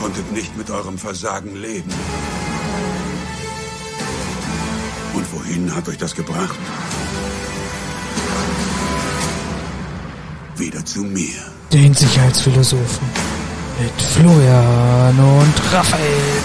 [0.00, 1.90] konntet nicht mit eurem Versagen leben.
[5.12, 6.58] Und wohin hat euch das gebracht?
[10.56, 11.36] Wieder zu mir.
[11.72, 13.08] Den Sicherheitsphilosophen
[13.78, 16.42] mit Florian und Raphael.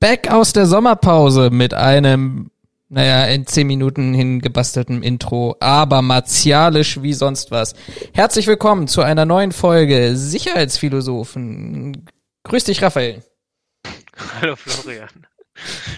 [0.00, 2.50] Back aus der Sommerpause mit einem,
[2.88, 7.74] naja, in zehn Minuten hingebastelten Intro, aber martialisch wie sonst was.
[8.12, 12.06] Herzlich willkommen zu einer neuen Folge Sicherheitsphilosophen.
[12.44, 13.22] Grüß dich, Raphael.
[14.40, 15.26] Hallo Florian.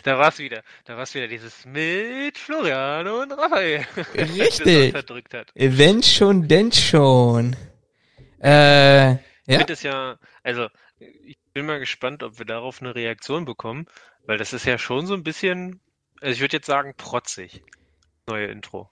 [0.05, 0.62] Da war's wieder.
[0.84, 3.86] Da war's wieder dieses mit Florian und Raphael.
[4.14, 4.92] Richtig.
[4.92, 5.50] das verdrückt hat.
[5.55, 7.56] Wenn schon, denn schon.
[8.41, 9.59] Äh, Ich ja.
[9.59, 13.86] finde es ja, also ich bin mal gespannt, ob wir darauf eine Reaktion bekommen,
[14.27, 15.80] weil das ist ja schon so ein bisschen,
[16.20, 17.62] also ich würde jetzt sagen, protzig.
[18.28, 18.91] Neue Intro.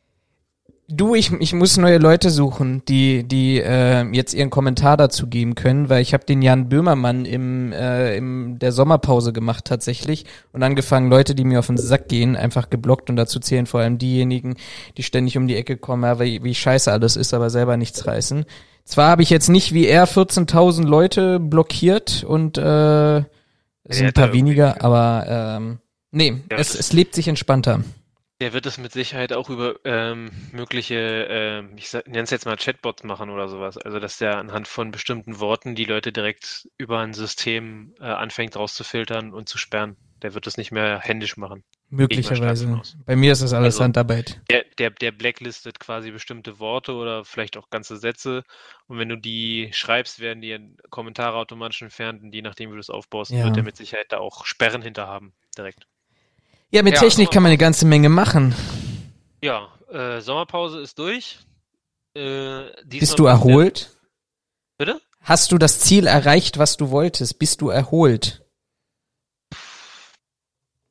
[0.86, 5.54] Du, ich, ich muss neue Leute suchen, die, die äh, jetzt ihren Kommentar dazu geben
[5.54, 10.62] können, weil ich habe den Jan Böhmermann im, äh, im der Sommerpause gemacht tatsächlich und
[10.62, 13.96] angefangen, Leute, die mir auf den Sack gehen, einfach geblockt und dazu zählen vor allem
[13.96, 14.56] diejenigen,
[14.98, 18.06] die ständig um die Ecke kommen, ja, wie, wie scheiße alles ist, aber selber nichts
[18.06, 18.44] reißen.
[18.84, 23.18] Zwar habe ich jetzt nicht wie er 14.000 Leute blockiert und äh,
[23.84, 25.24] es sind ein paar weniger, aber
[25.56, 25.78] ähm,
[26.10, 27.80] nee, Ja, es, es lebt sich entspannter.
[28.40, 30.96] Der wird es mit Sicherheit auch über ähm, mögliche,
[31.30, 33.78] ähm, ich nenne es jetzt mal Chatbots machen oder sowas.
[33.78, 38.56] Also dass der anhand von bestimmten Worten die Leute direkt über ein System äh, anfängt
[38.56, 39.96] rauszufiltern und zu sperren.
[40.22, 41.62] Der wird es nicht mehr händisch machen.
[41.90, 42.82] Möglicherweise.
[43.06, 44.40] Bei mir ist das alles Also- Handarbeit.
[44.50, 48.42] Der, der, der blacklistet quasi bestimmte Worte oder vielleicht auch ganze Sätze.
[48.88, 50.58] Und wenn du die schreibst, werden die
[50.90, 52.22] Kommentare automatisch entfernt.
[52.22, 53.44] Und je nachdem, wie du es aufbaust, Ja.
[53.44, 55.34] wird er mit Sicherheit da auch Sperren hinter haben.
[55.56, 55.86] Direkt.
[56.74, 58.52] Ja, mit Ja, Technik kann man eine ganze Menge machen.
[59.40, 61.38] Ja, äh, Sommerpause ist durch.
[62.16, 63.96] Äh, Bist du erholt?
[64.76, 65.00] Bitte?
[65.20, 67.38] Hast du das Ziel erreicht, was du wolltest?
[67.38, 68.44] Bist du erholt?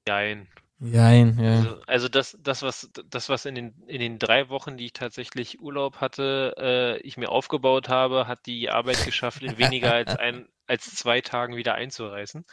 [0.08, 0.48] Nein.
[0.80, 1.56] Nein, ja.
[1.58, 4.94] Also, also das, das, was, das, was in den, in den drei Wochen, die ich
[4.94, 10.16] tatsächlich Urlaub hatte, äh, ich mir aufgebaut habe, hat die Arbeit geschafft, in weniger als
[10.16, 12.46] ein, als zwei Tagen wieder einzureißen.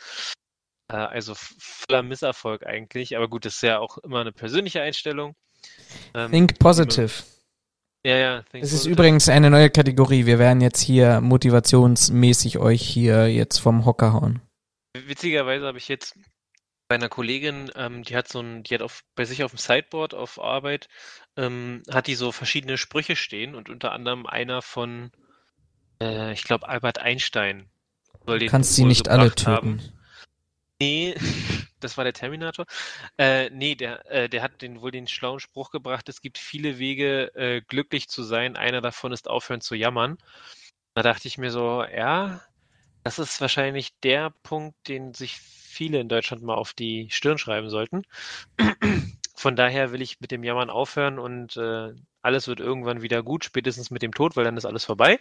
[0.90, 3.16] Äh, also voller Misserfolg eigentlich.
[3.16, 5.34] Aber gut, das ist ja auch immer eine persönliche Einstellung.
[6.14, 7.12] Ähm, Think positive.
[8.04, 8.44] Ja, ja.
[8.52, 8.92] Das ist positive.
[8.92, 10.26] übrigens eine neue Kategorie.
[10.26, 14.40] Wir werden jetzt hier motivationsmäßig euch hier jetzt vom Hocker hauen.
[14.94, 16.16] Witzigerweise habe ich jetzt
[16.88, 19.58] bei einer Kollegin, ähm, die hat so ein, die hat auf, bei sich auf dem
[19.58, 20.88] Sideboard auf Arbeit,
[21.36, 25.12] ähm, hat die so verschiedene Sprüche stehen und unter anderem einer von,
[26.02, 27.70] äh, ich glaube, Albert Einstein.
[28.26, 29.80] Soll Du den kannst sie nicht alle gebracht haben.
[30.80, 31.14] Nee,
[31.80, 32.66] das war der Terminator.
[33.18, 36.78] Äh, nee, der, äh, der hat den wohl den schlauen Spruch gebracht, es gibt viele
[36.78, 38.56] Wege, äh, glücklich zu sein.
[38.56, 40.18] Einer davon ist aufhören zu jammern.
[40.94, 42.42] Da dachte ich mir so, ja,
[43.04, 47.70] das ist wahrscheinlich der Punkt, den sich viele in Deutschland mal auf die Stirn schreiben
[47.70, 48.04] sollten.
[49.36, 53.44] Von daher will ich mit dem Jammern aufhören und äh, alles wird irgendwann wieder gut,
[53.44, 55.18] spätestens mit dem Tod, weil dann ist alles vorbei.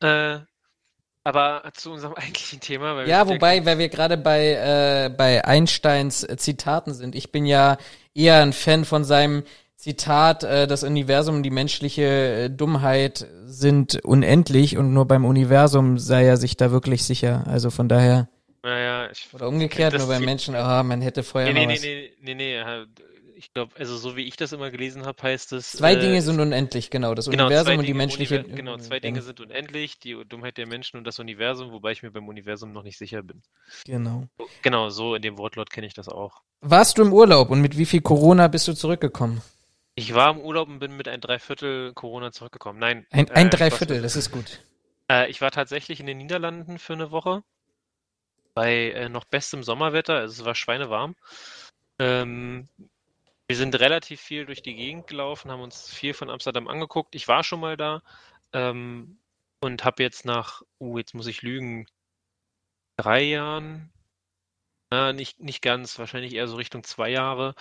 [0.00, 0.40] Äh,
[1.28, 2.96] aber zu unserem eigentlichen Thema.
[2.96, 7.14] Weil Ja, wobei, weil wir gerade bei, äh, bei Einsteins äh, Zitaten sind.
[7.14, 7.76] Ich bin ja
[8.14, 9.44] eher ein Fan von seinem
[9.76, 15.98] Zitat, äh, das Universum und die menschliche äh, Dummheit sind unendlich und nur beim Universum
[15.98, 17.44] sei er sich da wirklich sicher.
[17.46, 18.28] Also von daher,
[18.62, 22.34] Naja, ich, oder umgekehrt, nur beim Menschen, ah, man hätte vorher nee, nee, nee, nee,
[22.34, 22.86] nee, nee, äh,
[23.38, 25.72] ich glaube, also so wie ich das immer gelesen habe, heißt es.
[25.72, 27.14] Zwei äh, Dinge sind unendlich, genau.
[27.14, 28.40] Das genau, Universum und die Dinge, menschliche.
[28.40, 32.02] Univer genau, zwei Dinge sind unendlich, die Dummheit der Menschen und das Universum, wobei ich
[32.02, 33.42] mir beim Universum noch nicht sicher bin.
[33.86, 34.26] Genau.
[34.62, 36.42] Genau, so in dem Wortlaut kenne ich das auch.
[36.60, 39.40] Warst du im Urlaub und mit wie viel Corona bist du zurückgekommen?
[39.94, 42.78] Ich war im Urlaub und bin mit ein Dreiviertel Corona zurückgekommen.
[42.80, 43.06] Nein.
[43.10, 44.60] Ein, äh, ein Spaß Dreiviertel, das ist gut.
[45.10, 47.42] Äh, ich war tatsächlich in den Niederlanden für eine Woche.
[48.54, 50.14] Bei äh, noch bestem Sommerwetter.
[50.14, 51.14] Also es war schweinewarm.
[51.98, 52.68] Ähm,
[53.48, 57.14] wir sind relativ viel durch die Gegend gelaufen, haben uns viel von Amsterdam angeguckt.
[57.14, 58.02] Ich war schon mal da
[58.52, 59.18] ähm,
[59.60, 61.86] und habe jetzt nach, uh, jetzt muss ich lügen,
[62.96, 63.90] drei Jahren,
[64.90, 67.54] na, nicht, nicht ganz, wahrscheinlich eher so Richtung zwei Jahre.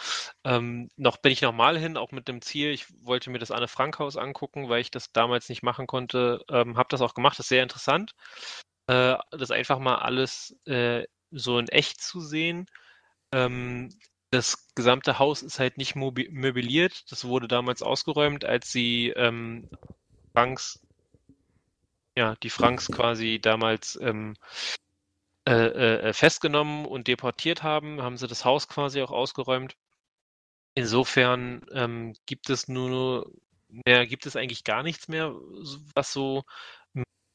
[0.46, 3.68] Ähm, noch bin ich nochmal hin, auch mit dem Ziel, ich wollte mir das Anne
[3.68, 6.44] Frank Haus angucken, weil ich das damals nicht machen konnte.
[6.50, 8.14] Ähm, habe das auch gemacht, das ist sehr interessant.
[8.88, 12.68] Äh, das einfach mal alles äh, so in echt zu sehen.
[13.34, 13.90] Ähm,
[14.30, 17.12] das gesamte Haus ist halt nicht möbliert.
[17.12, 19.70] Das wurde damals ausgeräumt, als sie ähm,
[20.34, 20.86] Franks,
[22.16, 24.36] ja, die Franks quasi damals ähm,
[25.48, 29.78] äh, äh, festgenommen und deportiert haben, haben sie das Haus quasi auch ausgeräumt.
[30.74, 33.32] Insofern ähm, gibt es nur,
[33.88, 35.34] ja, gibt es eigentlich gar nichts mehr,
[35.96, 36.44] was so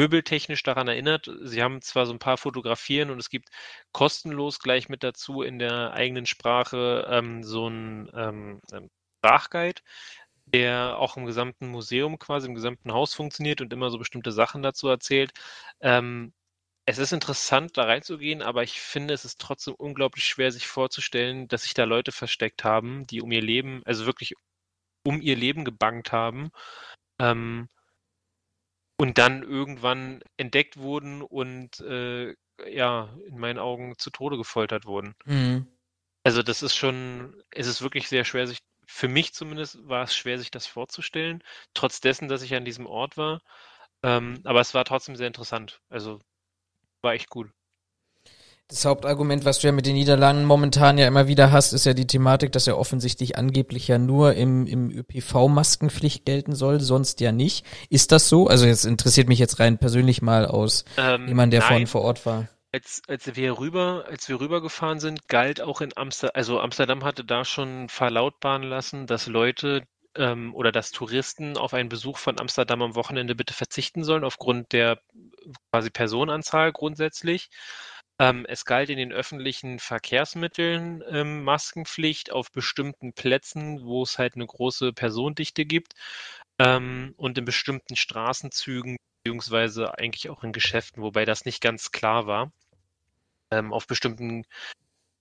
[0.03, 1.31] möbeltechnisch daran erinnert.
[1.43, 3.51] Sie haben zwar so ein paar Fotografien und es gibt
[3.93, 8.89] kostenlos gleich mit dazu in der eigenen Sprache ähm, so ein ähm, ähm
[9.25, 9.83] Sprachguide,
[10.47, 14.63] der auch im gesamten Museum quasi, im gesamten Haus funktioniert und immer so bestimmte Sachen
[14.63, 15.33] dazu erzählt.
[15.81, 16.33] Ähm,
[16.87, 21.47] es ist interessant, da reinzugehen, aber ich finde, es ist trotzdem unglaublich schwer, sich vorzustellen,
[21.47, 24.35] dass sich da Leute versteckt haben, die um ihr Leben, also wirklich
[25.05, 26.51] um ihr Leben gebankt haben.
[27.21, 27.69] Ähm,
[29.03, 32.37] und dann irgendwann entdeckt wurden und äh,
[32.69, 35.17] ja, in meinen Augen zu Tode gefoltert wurden.
[35.25, 35.67] Mhm.
[36.23, 40.15] Also das ist schon, es ist wirklich sehr schwer, sich, für mich zumindest war es
[40.15, 41.43] schwer, sich das vorzustellen,
[41.75, 43.43] trotz dessen, dass ich an diesem Ort war.
[44.05, 45.81] Ähm, aber es war trotzdem sehr interessant.
[45.89, 46.21] Also
[47.01, 47.51] war echt gut.
[48.69, 51.93] Das Hauptargument, was du ja mit den Niederlanden momentan ja immer wieder hast, ist ja
[51.93, 57.21] die Thematik, dass er offensichtlich angeblich ja nur im, im ÖPV Maskenpflicht gelten soll, sonst
[57.21, 57.67] ja nicht.
[57.91, 58.47] Ist das so?
[58.47, 61.69] Also jetzt interessiert mich jetzt rein persönlich mal aus ähm, jemand, der nein.
[61.69, 62.49] vorhin vor Ort war.
[62.73, 67.23] Als, als wir rüber, als wir rübergefahren sind, galt auch in Amsterdam, also Amsterdam hatte
[67.23, 69.83] da schon verlautbaren lassen, dass Leute
[70.17, 74.73] ähm, oder dass Touristen auf einen Besuch von Amsterdam am Wochenende bitte verzichten sollen, aufgrund
[74.73, 75.01] der
[75.71, 77.51] quasi Personenanzahl grundsätzlich.
[78.19, 84.35] Ähm, es galt in den öffentlichen Verkehrsmitteln ähm, Maskenpflicht auf bestimmten Plätzen, wo es halt
[84.35, 85.95] eine große Personendichte gibt
[86.59, 92.27] ähm, und in bestimmten Straßenzügen beziehungsweise eigentlich auch in Geschäften, wobei das nicht ganz klar
[92.27, 92.53] war.
[93.51, 94.45] Ähm, auf bestimmten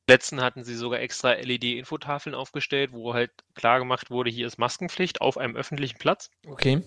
[0.07, 5.21] Plätzen hatten sie sogar extra LED-Infotafeln aufgestellt, wo halt klar gemacht wurde, hier ist Maskenpflicht
[5.21, 6.29] auf einem öffentlichen Platz.
[6.45, 6.81] Okay.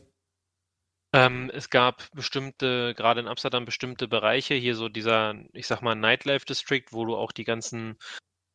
[1.15, 5.95] Ähm, es gab bestimmte, gerade in Amsterdam, bestimmte Bereiche, hier so dieser, ich sag mal,
[5.95, 7.97] Nightlife District, wo du auch die ganzen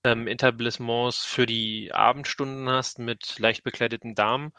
[0.04, 4.52] ähm, Etablissements für die Abendstunden hast mit leicht bekleideten Damen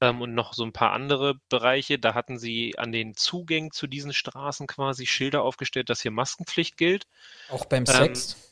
[0.00, 2.00] ähm, und noch so ein paar andere Bereiche.
[2.00, 6.76] Da hatten sie an den Zugängen zu diesen Straßen quasi Schilder aufgestellt, dass hier Maskenpflicht
[6.76, 7.06] gilt.
[7.50, 8.34] Auch beim Sex?
[8.34, 8.42] Ähm,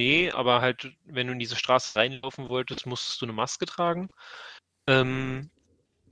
[0.00, 4.08] nee, aber halt, wenn du in diese Straße reinlaufen wolltest, musstest du eine Maske tragen.
[4.88, 5.50] Ähm,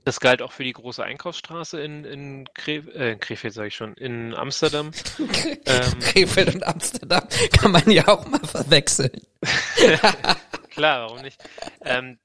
[0.05, 3.93] das galt auch für die große Einkaufsstraße in, in, Kre äh, Krefeld, sage ich schon,
[3.95, 4.91] in Amsterdam.
[5.65, 7.27] ähm, Krefeld und Amsterdam
[7.57, 9.21] kann man ja auch mal verwechseln.
[10.69, 11.41] Klar, warum nicht?
[11.85, 12.17] Ähm,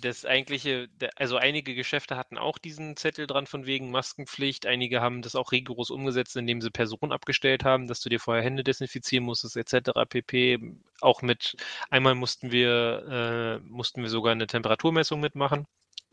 [0.00, 4.66] das eigentliche, also einige Geschäfte hatten auch diesen Zettel dran von wegen Maskenpflicht.
[4.66, 8.44] Einige haben das auch rigoros umgesetzt, indem sie Personen abgestellt haben, dass du dir vorher
[8.44, 9.90] Hände desinfizieren musstest, etc.
[10.08, 10.58] pp.
[11.00, 11.56] Auch mit,
[11.90, 15.66] einmal mussten wir, äh, mussten wir sogar eine Temperaturmessung mitmachen.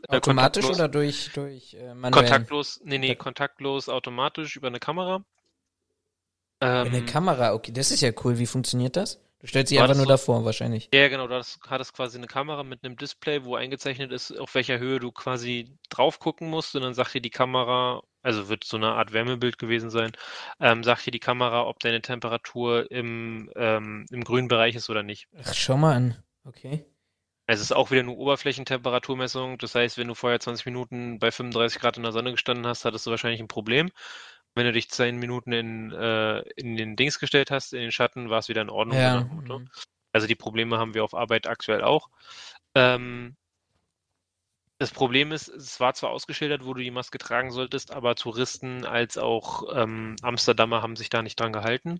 [0.08, 2.24] Äh, automatisch oder durch, durch äh, manuell?
[2.24, 5.24] Kontaktlos, nee, nee, kontaktlos automatisch über eine Kamera.
[6.62, 8.38] Ähm, eine Kamera, okay, das ist ja cool.
[8.38, 9.20] Wie funktioniert das?
[9.40, 10.90] Du stellst sie einfach nur so, davor, wahrscheinlich.
[10.94, 14.54] Ja, genau, du hast, hattest quasi eine Kamera mit einem Display, wo eingezeichnet ist, auf
[14.54, 18.64] welcher Höhe du quasi drauf gucken musst und dann sagt dir die Kamera, also wird
[18.64, 20.12] so eine Art Wärmebild gewesen sein,
[20.60, 25.02] ähm, sagt dir die Kamera, ob deine Temperatur im, ähm, im grünen Bereich ist oder
[25.02, 25.28] nicht.
[25.44, 26.24] Ach, schau mal an.
[26.44, 26.86] Okay.
[27.52, 29.58] Es ist auch wieder eine Oberflächentemperaturmessung.
[29.58, 32.86] Das heißt, wenn du vorher 20 Minuten bei 35 Grad in der Sonne gestanden hast,
[32.86, 33.92] hattest du wahrscheinlich ein Problem.
[34.56, 38.30] Wenn du dich 10 Minuten in, äh, in den Dings gestellt hast, in den Schatten,
[38.30, 38.98] war es wieder in Ordnung.
[38.98, 39.30] Ja.
[40.14, 42.10] Also die Probleme haben wir auf Arbeit aktuell auch.
[42.74, 43.36] Ähm,
[44.78, 48.86] das Problem ist, es war zwar ausgeschildert, wo du die Maske tragen solltest, aber Touristen
[48.86, 52.00] als auch ähm, Amsterdamer haben sich da nicht dran gehalten.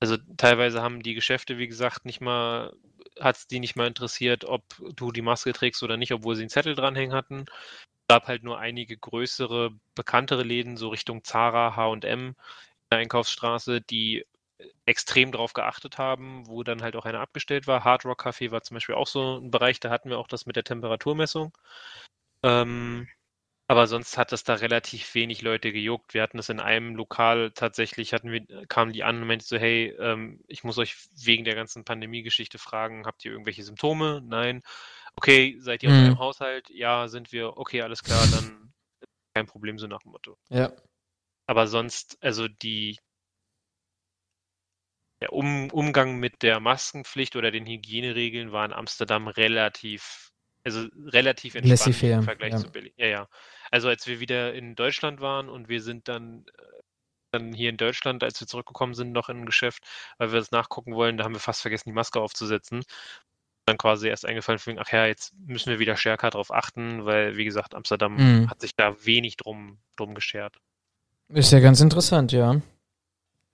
[0.00, 2.72] Also teilweise haben die Geschäfte, wie gesagt, nicht mal,
[3.20, 4.62] hat es die nicht mal interessiert, ob
[4.94, 7.46] du die Maske trägst oder nicht, obwohl sie einen Zettel dranhängen hatten.
[7.48, 12.34] Es gab halt nur einige größere, bekanntere Läden, so Richtung Zara, H&M in
[12.90, 14.24] der Einkaufsstraße, die
[14.86, 17.84] extrem darauf geachtet haben, wo dann halt auch einer abgestellt war.
[17.84, 20.46] Hard Rock Café war zum Beispiel auch so ein Bereich, da hatten wir auch das
[20.46, 21.56] mit der Temperaturmessung.
[22.42, 23.08] Ähm,
[23.68, 26.14] aber sonst hat es da relativ wenig Leute gejuckt.
[26.14, 29.58] Wir hatten es in einem Lokal tatsächlich, hatten wir, kamen die an und meinten so,
[29.58, 34.22] hey, ähm, ich muss euch wegen der ganzen Pandemie-Geschichte fragen, habt ihr irgendwelche Symptome?
[34.24, 34.62] Nein.
[35.16, 35.96] Okay, seid ihr mhm.
[35.96, 36.70] aus einem Haushalt?
[36.70, 37.58] Ja, sind wir.
[37.58, 38.72] Okay, alles klar, dann
[39.34, 40.38] kein Problem, so nach dem Motto.
[40.48, 40.72] Ja.
[41.46, 42.98] Aber sonst, also die,
[45.20, 50.32] der um Umgang mit der Maskenpflicht oder den Hygieneregeln war in Amsterdam relativ,
[50.76, 52.58] also relativ entspannt im Vergleich ja.
[52.58, 52.92] zu Berlin.
[52.96, 53.28] Ja, ja.
[53.70, 56.62] Also als wir wieder in Deutschland waren und wir sind dann, äh,
[57.32, 59.84] dann hier in Deutschland, als wir zurückgekommen sind, noch in ein Geschäft,
[60.18, 62.82] weil wir das nachgucken wollen, da haben wir fast vergessen, die Maske aufzusetzen.
[63.66, 67.44] Dann quasi erst eingefallen, ach ja, jetzt müssen wir wieder stärker darauf achten, weil, wie
[67.44, 68.50] gesagt, Amsterdam mhm.
[68.50, 70.56] hat sich da wenig drum, drum geschert.
[71.28, 72.62] Ist ja ganz interessant, ja.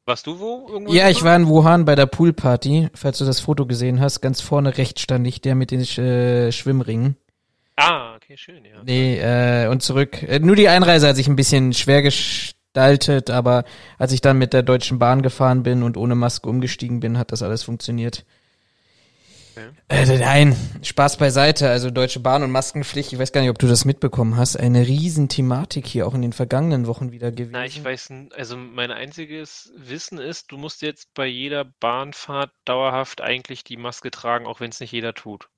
[0.06, 0.66] Warst du wo?
[0.68, 4.20] Irgendwo ja, ich war in Wuhan bei der Poolparty, falls du das Foto gesehen hast.
[4.20, 7.16] Ganz vorne rechts stand ich, der mit den äh, Schwimmringen.
[7.76, 8.82] Ah, okay, schön, ja.
[8.84, 10.22] Nee, äh, und zurück.
[10.22, 13.64] Äh, nur die Einreise hat sich ein bisschen schwer gestaltet, aber
[13.98, 17.32] als ich dann mit der Deutschen Bahn gefahren bin und ohne Maske umgestiegen bin, hat
[17.32, 18.26] das alles funktioniert.
[19.88, 21.68] Äh, nein, Spaß beiseite.
[21.68, 24.56] Also Deutsche Bahn und Maskenpflicht, ich weiß gar nicht, ob du das mitbekommen hast.
[24.56, 27.52] Eine Riesenthematik hier auch in den vergangenen Wochen wieder gewesen.
[27.52, 33.20] Na, ich weiß, also mein einziges Wissen ist, du musst jetzt bei jeder Bahnfahrt dauerhaft
[33.20, 35.48] eigentlich die Maske tragen, auch wenn es nicht jeder tut.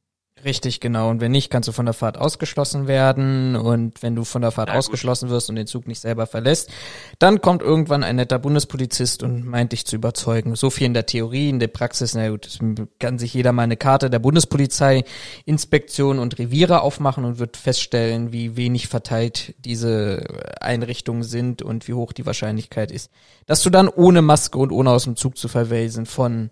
[0.45, 1.09] Richtig, genau.
[1.09, 3.57] Und wenn nicht, kannst du von der Fahrt ausgeschlossen werden.
[3.57, 4.77] Und wenn du von der Fahrt gut.
[4.77, 6.71] ausgeschlossen wirst und den Zug nicht selber verlässt,
[7.19, 10.55] dann kommt irgendwann ein netter Bundespolizist und meint dich zu überzeugen.
[10.55, 12.59] So viel in der Theorie, in der Praxis, na gut,
[12.99, 15.05] kann sich jeder mal eine Karte der Bundespolizei,
[15.47, 20.23] Inspektion und Reviere aufmachen und wird feststellen, wie wenig verteilt diese
[20.61, 23.11] Einrichtungen sind und wie hoch die Wahrscheinlichkeit ist,
[23.47, 26.51] dass du dann ohne Maske und ohne aus dem Zug zu verwesen von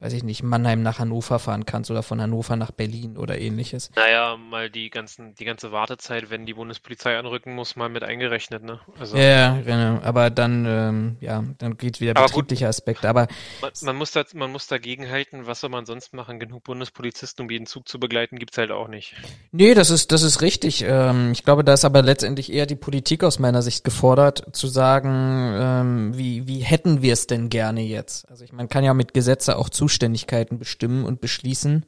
[0.00, 3.90] weiß ich nicht, Mannheim nach Hannover fahren kannst oder von Hannover nach Berlin oder ähnliches.
[3.96, 8.62] Naja, mal die ganzen, die ganze Wartezeit, wenn die Bundespolizei anrücken muss, mal mit eingerechnet,
[8.62, 8.80] ne?
[8.98, 10.00] Also Ja, genau.
[10.02, 12.26] Aber dann, ähm, ja, dann geht wieder gut.
[12.26, 13.08] betriebliche Aspekte.
[13.08, 13.26] Aber
[13.60, 16.38] man, man muss da, man muss dagegen halten, was soll man sonst machen?
[16.38, 19.14] Genug Bundespolizisten, um jeden Zug zu begleiten, gibt's halt auch nicht.
[19.50, 20.84] nee, das ist, das ist richtig.
[20.86, 24.68] Ähm, ich glaube, da ist aber letztendlich eher die Politik aus meiner Sicht gefordert, zu
[24.68, 28.28] sagen, ähm, wie, wie hätten wir es denn gerne jetzt?
[28.30, 31.86] Also ich, man kann ja mit Gesetze auch Zuständigkeiten bestimmen und beschließen.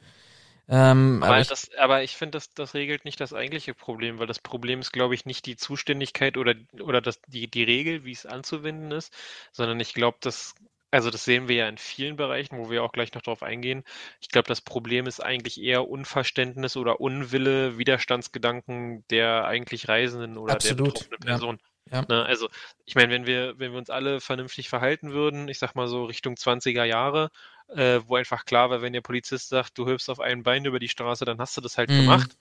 [0.67, 4.25] Ähm, aber ich, das, aber ich finde, das, das regelt nicht das eigentliche Problem, weil
[4.25, 8.11] das Problem ist, glaube ich, nicht die Zuständigkeit oder, oder das, die, die Regel, wie
[8.11, 9.13] es anzuwenden ist,
[9.51, 10.55] sondern ich glaube, dass,
[10.89, 13.83] also das sehen wir ja in vielen Bereichen, wo wir auch gleich noch drauf eingehen.
[14.19, 20.57] Ich glaube, das Problem ist eigentlich eher Unverständnis oder Unwille, Widerstandsgedanken der eigentlich Reisenden oder
[20.57, 21.27] der Absolut, betroffenen ja.
[21.27, 21.59] Person.
[21.91, 22.05] Ja.
[22.07, 22.47] Ne, also,
[22.85, 26.05] ich meine, wenn wir, wenn wir uns alle vernünftig verhalten würden, ich sag mal so
[26.05, 27.29] Richtung 20er Jahre,
[27.69, 30.79] äh, wo einfach klar war, wenn der Polizist sagt, du hüpfst auf einem Bein über
[30.79, 31.95] die Straße, dann hast du das halt Mhm.
[31.95, 32.37] gemacht.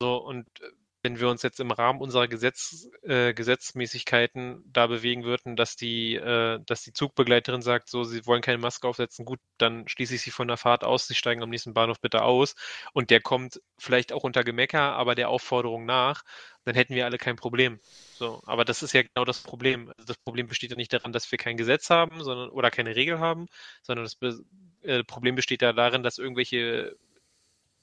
[0.00, 0.70] So, und äh,
[1.02, 6.14] wenn wir uns jetzt im Rahmen unserer Gesetz, äh, Gesetzmäßigkeiten da bewegen würden, dass die,
[6.16, 10.22] äh, dass die Zugbegleiterin sagt, so, sie wollen keine Maske aufsetzen, gut, dann schließe ich
[10.22, 12.54] sie von der Fahrt aus, sie steigen am nächsten Bahnhof bitte aus.
[12.92, 16.22] Und der kommt vielleicht auch unter Gemecker, aber der Aufforderung nach,
[16.64, 17.80] dann hätten wir alle kein Problem.
[18.14, 19.88] So, aber das ist ja genau das Problem.
[19.96, 22.94] Also das Problem besteht ja nicht daran, dass wir kein Gesetz haben, sondern oder keine
[22.96, 23.46] Regel haben,
[23.82, 24.38] sondern das Be
[24.82, 26.96] äh, Problem besteht ja darin, dass irgendwelche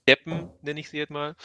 [0.07, 1.35] Deppen, nenne ich sie jetzt mal,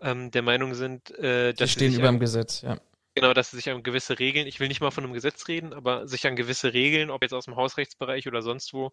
[0.00, 2.78] ähm, der Meinung sind, äh, die dass sie stehen sich über an, dem Gesetz, ja.
[3.14, 5.72] genau, dass sie sich an gewisse Regeln, ich will nicht mal von einem Gesetz reden,
[5.72, 8.90] aber sich an gewisse Regeln, ob jetzt aus dem Hausrechtsbereich oder sonst wo,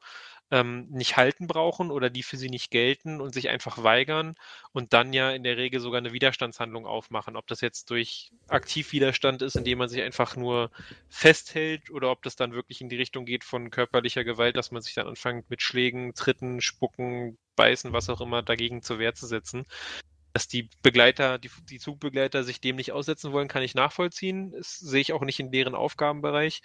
[0.52, 4.36] ähm, nicht halten brauchen oder die für sie nicht gelten und sich einfach weigern
[4.74, 7.36] und dann ja in der Regel sogar eine Widerstandshandlung aufmachen.
[7.36, 10.70] Ob das jetzt durch Aktivwiderstand ist, indem man sich einfach nur
[11.10, 14.84] festhält oder ob das dann wirklich in die Richtung geht von körperlicher Gewalt, dass man
[14.84, 19.28] sich dann anfängt mit Schlägen, Tritten, Spucken, Beißen, was auch immer dagegen zur Wehr zu
[19.28, 19.66] setzen.
[20.34, 24.52] Dass die Begleiter, die, die Zugbegleiter sich dem nicht aussetzen wollen, kann ich nachvollziehen.
[24.52, 26.62] Das sehe ich auch nicht in deren Aufgabenbereich.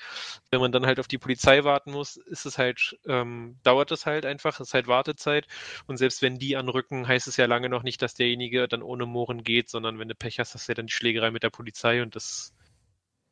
[0.50, 4.06] Wenn man dann halt auf die Polizei warten muss, ist es halt, ähm, dauert es
[4.06, 5.46] halt einfach, es ist halt Wartezeit.
[5.86, 9.06] Und selbst wenn die anrücken, heißt es ja lange noch nicht, dass derjenige dann ohne
[9.06, 11.50] Mohren geht, sondern wenn du Pech hast, hast du ja dann die Schlägerei mit der
[11.50, 12.52] Polizei und das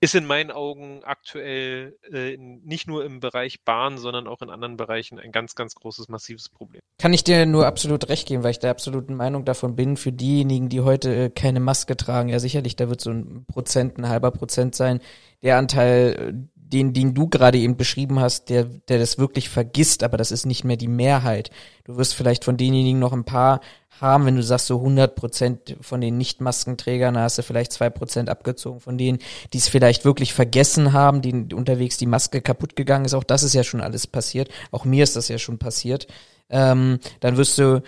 [0.01, 4.77] ist in meinen Augen aktuell äh, nicht nur im Bereich Bahn, sondern auch in anderen
[4.77, 6.81] Bereichen ein ganz, ganz großes, massives Problem.
[6.99, 10.13] Kann ich dir nur absolut recht geben, weil ich der absoluten Meinung davon bin, für
[10.13, 14.09] diejenigen, die heute äh, keine Maske tragen, ja sicherlich, da wird so ein Prozent, ein
[14.09, 15.01] halber Prozent sein.
[15.43, 20.03] Der Anteil, äh, den, den du gerade eben beschrieben hast, der, der das wirklich vergisst,
[20.03, 21.51] aber das ist nicht mehr die Mehrheit.
[21.85, 23.61] Du wirst vielleicht von denjenigen noch ein paar
[24.01, 27.91] haben, wenn du sagst so 100 Prozent von den Nicht-Maskenträgern, da hast du vielleicht zwei
[27.91, 29.19] Prozent abgezogen von denen,
[29.53, 33.15] die es vielleicht wirklich vergessen haben, die unterwegs die Maske kaputt gegangen ist.
[33.15, 34.51] Auch das ist ja schon alles passiert.
[34.71, 36.07] Auch mir ist das ja schon passiert.
[36.51, 37.83] Ähm, dann wirst du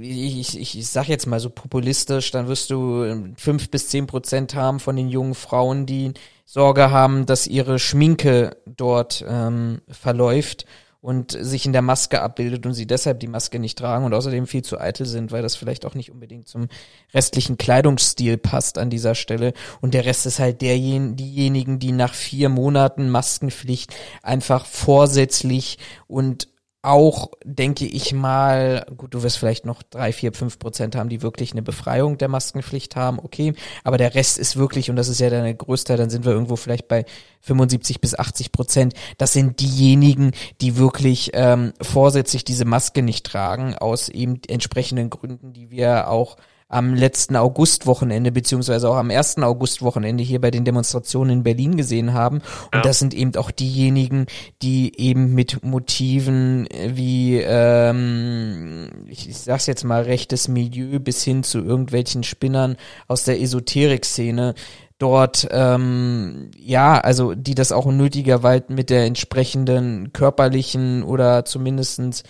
[0.00, 4.06] ich, ich, ich sag jetzt mal so populistisch, dann wirst du ähm, fünf bis zehn
[4.06, 6.12] Prozent haben von den jungen Frauen, die
[6.44, 10.64] Sorge haben, dass ihre Schminke dort ähm, verläuft
[11.00, 14.46] und sich in der Maske abbildet und sie deshalb die Maske nicht tragen und außerdem
[14.46, 16.68] viel zu eitel sind, weil das vielleicht auch nicht unbedingt zum
[17.14, 19.52] restlichen Kleidungsstil passt an dieser Stelle.
[19.80, 26.48] Und der Rest ist halt derjen diejenigen, die nach vier Monaten Maskenpflicht einfach vorsätzlich und
[26.88, 31.20] auch, denke ich mal, gut, du wirst vielleicht noch drei, vier, fünf Prozent haben, die
[31.20, 33.52] wirklich eine Befreiung der Maskenpflicht haben, okay,
[33.84, 36.56] aber der Rest ist wirklich, und das ist ja der größte, dann sind wir irgendwo
[36.56, 37.04] vielleicht bei
[37.42, 43.74] 75 bis 80 Prozent, das sind diejenigen, die wirklich ähm, vorsätzlich diese Maske nicht tragen,
[43.74, 46.38] aus eben entsprechenden Gründen, die wir auch
[46.70, 52.12] am letzten Augustwochenende beziehungsweise auch am ersten Augustwochenende hier bei den Demonstrationen in Berlin gesehen
[52.12, 52.36] haben.
[52.66, 52.80] Und Ja.
[52.82, 54.26] das sind eben auch diejenigen,
[54.60, 61.42] die eben mit Motiven wie, ähm, ich, ich sag's jetzt mal, rechtes Milieu bis hin
[61.42, 64.54] zu irgendwelchen Spinnern aus der Esoterik-Szene
[64.98, 72.24] dort, ähm, ja, also die das auch nötigerweise mit der entsprechenden körperlichen oder zumindestens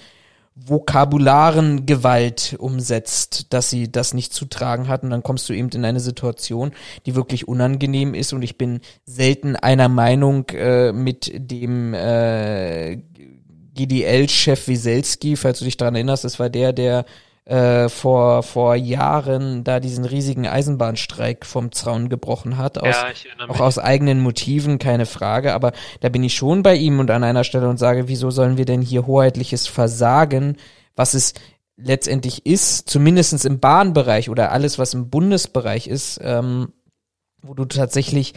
[0.66, 5.02] vokabularen Gewalt umsetzt, dass sie das nicht zu tragen hat.
[5.02, 6.72] Und dann kommst du eben in eine Situation,
[7.06, 8.32] die wirklich unangenehm ist.
[8.32, 12.98] Und ich bin selten einer Meinung äh, mit dem äh,
[13.74, 17.04] GDL-Chef Wieselski, falls du dich daran erinnerst, das war der, der
[17.48, 23.60] äh, vor, vor Jahren da diesen riesigen Eisenbahnstreik vom Zaun gebrochen hat, aus, ja, auch
[23.60, 27.44] aus eigenen Motiven, keine Frage, aber da bin ich schon bei ihm und an einer
[27.44, 30.58] Stelle und sage, wieso sollen wir denn hier hoheitliches Versagen,
[30.94, 31.32] was es
[31.78, 36.74] letztendlich ist, zumindestens im Bahnbereich oder alles, was im Bundesbereich ist, ähm,
[37.40, 38.34] wo du tatsächlich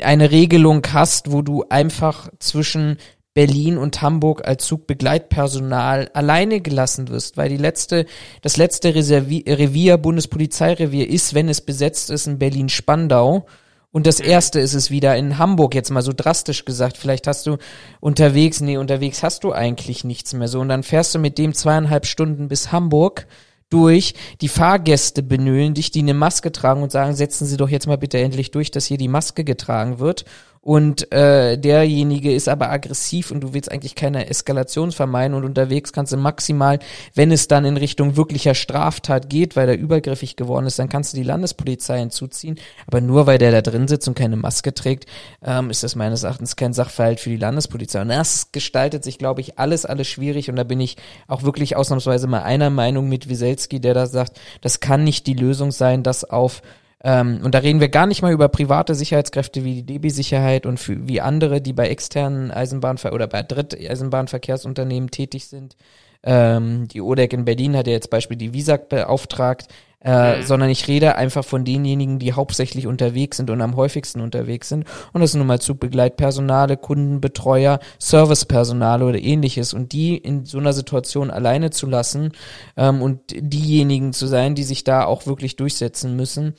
[0.00, 2.96] eine Regelung hast, wo du einfach zwischen
[3.34, 8.06] Berlin und Hamburg als Zugbegleitpersonal alleine gelassen wirst, weil die letzte,
[8.42, 13.46] das letzte Reservi Revier, Bundespolizeirevier ist, wenn es besetzt ist, in Berlin-Spandau.
[13.90, 16.98] Und das erste ist es wieder in Hamburg, jetzt mal so drastisch gesagt.
[16.98, 17.56] Vielleicht hast du
[18.00, 20.60] unterwegs, nee, unterwegs hast du eigentlich nichts mehr so.
[20.60, 23.26] Und dann fährst du mit dem zweieinhalb Stunden bis Hamburg
[23.70, 24.14] durch.
[24.40, 27.98] Die Fahrgäste benöhlen dich, die eine Maske tragen und sagen, setzen Sie doch jetzt mal
[27.98, 30.24] bitte endlich durch, dass hier die Maske getragen wird.
[30.60, 35.92] Und äh, derjenige ist aber aggressiv und du willst eigentlich keine Eskalation vermeiden und unterwegs
[35.92, 36.78] kannst du maximal,
[37.14, 41.12] wenn es dann in Richtung wirklicher Straftat geht, weil der übergriffig geworden ist, dann kannst
[41.12, 42.58] du die Landespolizei hinzuziehen.
[42.86, 45.06] Aber nur weil der da drin sitzt und keine Maske trägt,
[45.44, 48.02] ähm, ist das meines Erachtens kein Sachverhalt für die Landespolizei.
[48.02, 50.50] Und das gestaltet sich, glaube ich, alles, alles schwierig.
[50.50, 50.96] Und da bin ich
[51.26, 55.34] auch wirklich ausnahmsweise mal einer Meinung mit Wieselski, der da sagt, das kann nicht die
[55.34, 56.62] Lösung sein, dass auf
[57.04, 60.78] ähm, und da reden wir gar nicht mal über private Sicherheitskräfte wie die DB-Sicherheit und
[60.80, 65.76] für, wie andere, die bei externen Eisenbahnver oder bei Dritt-Eisenbahnverkehrsunternehmen tätig sind.
[66.24, 69.68] Ähm, die ODEC in Berlin hat ja jetzt Beispiel die Visag beauftragt,
[70.00, 70.42] äh, Mhm.
[70.44, 74.84] sondern ich rede einfach von denjenigen, die hauptsächlich unterwegs sind und am häufigsten unterwegs sind.
[75.12, 79.74] Und das sind nun mal Zugbegleitpersonale, Kundenbetreuer, Servicepersonale oder ähnliches.
[79.74, 82.32] Und die in so einer Situation alleine zu lassen
[82.76, 86.54] ähm, und diejenigen zu sein, die sich da auch wirklich durchsetzen müssen,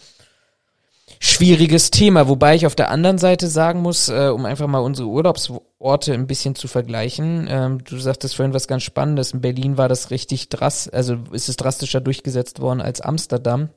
[1.19, 5.09] schwieriges Thema, wobei ich auf der anderen Seite sagen muss, äh, um einfach mal unsere
[5.09, 7.47] Urlaubsorte ein bisschen zu vergleichen.
[7.49, 9.33] Ähm, du sagtest vorhin was ganz Spannendes.
[9.33, 13.69] In Berlin war das richtig drastisch, also ist es drastischer durchgesetzt worden als Amsterdam.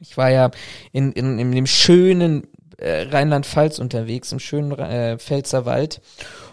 [0.00, 0.50] Ich war ja
[0.92, 6.00] in, in, in dem schönen äh, Rheinland-Pfalz unterwegs, im schönen äh, Pfälzerwald.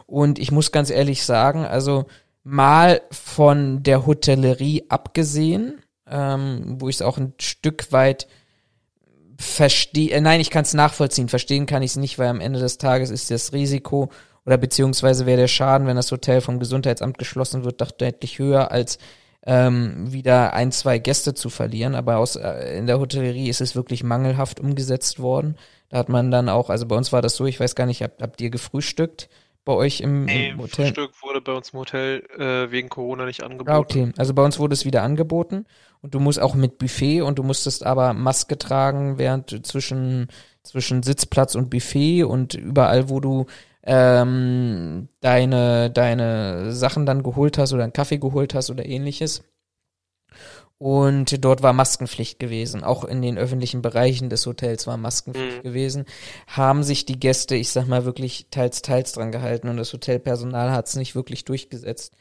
[0.06, 2.06] Und ich muss ganz ehrlich sagen, also
[2.44, 8.28] mal von der Hotellerie abgesehen, ähm, wo ich es auch ein Stück weit
[9.40, 12.60] verstehe, äh, nein, ich kann es nachvollziehen, verstehen kann ich es nicht, weil am Ende
[12.60, 14.10] des Tages ist das Risiko
[14.46, 18.72] oder beziehungsweise wäre der Schaden, wenn das Hotel vom Gesundheitsamt geschlossen wird, doch deutlich höher,
[18.72, 19.00] als
[19.46, 21.96] ähm, wieder ein, zwei Gäste zu verlieren.
[21.96, 25.56] Aber aus, äh, in der Hotellerie ist es wirklich mangelhaft umgesetzt worden.
[25.88, 28.04] Da hat man dann auch, also bei uns war das so, ich weiß gar nicht,
[28.04, 29.30] habt, habt ihr gefrühstückt
[29.66, 30.88] bei euch im, Nee, im Hotel?
[30.88, 33.70] Frühstück wurde bei uns im Hotel äh, wegen Corona nicht angeboten.
[33.70, 34.12] Ah, okay.
[34.18, 35.66] Also bei uns wurde es wieder angeboten
[36.02, 40.28] und du musst auch mit Buffet und du musstest aber Maske tragen während zwischen
[40.64, 43.46] zwischen Sitzplatz und Buffet und überall, wo du
[43.84, 49.44] ähm, deine deine Sachen dann geholt hast oder einen Kaffee geholt hast oder ähnliches.
[50.80, 52.86] Und dort war Maskenpflicht gewesen.
[52.86, 55.64] Auch in den öffentlichen Bereichen des Hotels war Maskenpflicht Mhm.
[55.64, 56.06] gewesen.
[56.48, 60.72] Haben sich die Gäste, ich sag mal, wirklich teils, teils dran gehalten und das Hotelpersonal
[60.72, 62.14] hat es nicht wirklich durchgesetzt.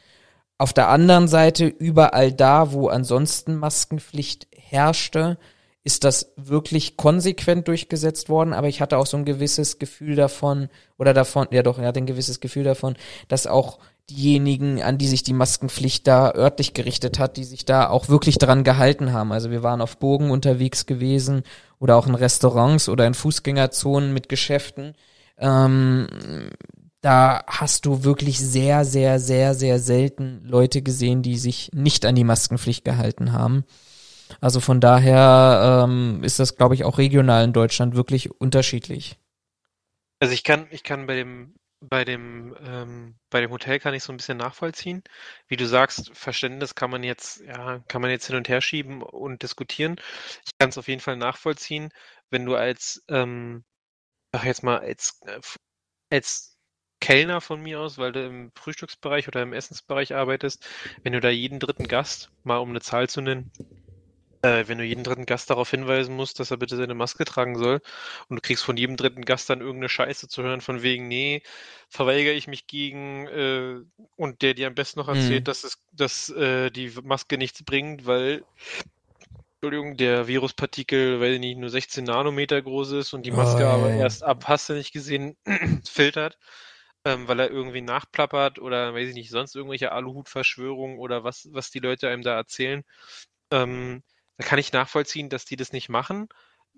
[0.58, 5.38] Auf der anderen Seite, überall da, wo ansonsten Maskenpflicht herrschte,
[5.84, 10.68] ist das wirklich konsequent durchgesetzt worden, aber ich hatte auch so ein gewisses Gefühl davon,
[10.98, 12.96] oder davon, ja doch, er hatte ein gewisses Gefühl davon,
[13.28, 13.78] dass auch
[14.10, 18.38] diejenigen, an die sich die Maskenpflicht da örtlich gerichtet hat, die sich da auch wirklich
[18.38, 19.32] dran gehalten haben.
[19.32, 21.42] Also wir waren auf Burgen unterwegs gewesen
[21.78, 24.94] oder auch in Restaurants oder in Fußgängerzonen mit Geschäften.
[25.36, 26.08] Ähm,
[27.00, 32.14] da hast du wirklich sehr, sehr, sehr, sehr selten Leute gesehen, die sich nicht an
[32.14, 33.64] die Maskenpflicht gehalten haben.
[34.40, 39.18] Also von daher ähm, ist das, glaube ich, auch regional in Deutschland wirklich unterschiedlich.
[40.20, 44.02] Also ich kann, ich kann bei dem, bei dem, ähm, bei dem Hotel kann ich
[44.02, 45.02] so ein bisschen nachvollziehen.
[45.48, 49.02] Wie du sagst, Verständnis kann man jetzt, ja, kann man jetzt hin und her schieben
[49.02, 49.96] und diskutieren.
[50.44, 51.90] Ich kann es auf jeden Fall nachvollziehen,
[52.30, 53.64] wenn du als, ähm,
[54.32, 55.40] ach jetzt mal als, äh,
[56.10, 56.56] als
[57.00, 60.66] Kellner von mir aus, weil du im Frühstücksbereich oder im Essensbereich arbeitest,
[61.04, 63.52] wenn du da jeden dritten Gast, mal um eine Zahl zu nennen,
[64.42, 67.56] äh, wenn du jeden dritten Gast darauf hinweisen musst, dass er bitte seine Maske tragen
[67.56, 67.80] soll
[68.28, 71.42] und du kriegst von jedem dritten Gast dann irgendeine Scheiße zu hören, von wegen, nee,
[71.88, 73.76] verweigere ich mich gegen äh,
[74.16, 75.48] und der dir am besten noch erzählt, Mhm.
[75.48, 78.44] dass, es, dass äh, die Maske nichts bringt, weil
[79.60, 83.68] Entschuldigung, der Viruspartikel, weil er nicht nur 16 Nanometer groß ist und die Maske Oh,
[83.68, 85.36] aber erst ab, hast du nicht gesehen,
[85.84, 86.38] filtert,
[87.04, 91.70] ähm, weil er irgendwie nachplappert oder weiß ich nicht, sonst irgendwelche Aluhut-Verschwörungen oder was, was
[91.70, 92.84] die Leute einem da erzählen.
[93.52, 94.02] Ähm,
[94.38, 96.28] da kann ich nachvollziehen, dass die das nicht machen.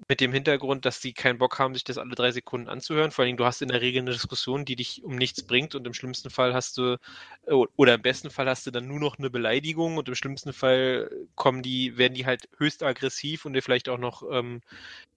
[0.09, 3.11] Mit dem Hintergrund, dass die keinen Bock haben, sich das alle drei Sekunden anzuhören.
[3.11, 5.87] Vor allem, du hast in der Regel eine Diskussion, die dich um nichts bringt und
[5.87, 6.97] im schlimmsten Fall hast du,
[7.47, 10.55] äh, oder im besten Fall hast du dann nur noch eine Beleidigung und im schlimmsten
[10.55, 14.63] Fall kommen die, werden die halt höchst aggressiv und dir vielleicht auch noch, ähm,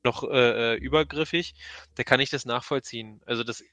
[0.03, 1.55] noch äh, äh, übergriffig.
[1.95, 3.21] Da kann ich das nachvollziehen.
[3.25, 3.63] Also das,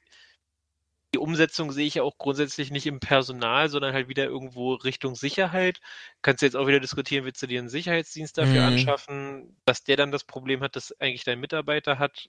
[1.15, 5.17] die Umsetzung sehe ich ja auch grundsätzlich nicht im Personal, sondern halt wieder irgendwo Richtung
[5.17, 5.81] Sicherheit.
[6.23, 8.67] Kannst du jetzt auch wieder diskutieren, willst du dir einen Sicherheitsdienst dafür Mhm.
[8.67, 12.29] anschaffen, dass der dann das Problem hat, dass eigentlich dein Mitarbeiter hat.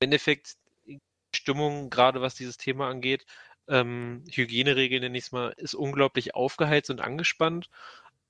[0.00, 0.56] Im Endeffekt
[1.34, 3.26] Stimmung, gerade was dieses Thema angeht,
[3.68, 7.70] ähm, Hygieneregeln nenne ich es mal, ist unglaublich aufgeheizt und angespannt.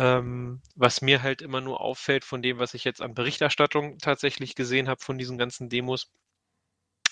[0.01, 4.55] Ähm, was mir halt immer nur auffällt von dem, was ich jetzt an Berichterstattung tatsächlich
[4.55, 6.13] gesehen habe von diesen ganzen Demos,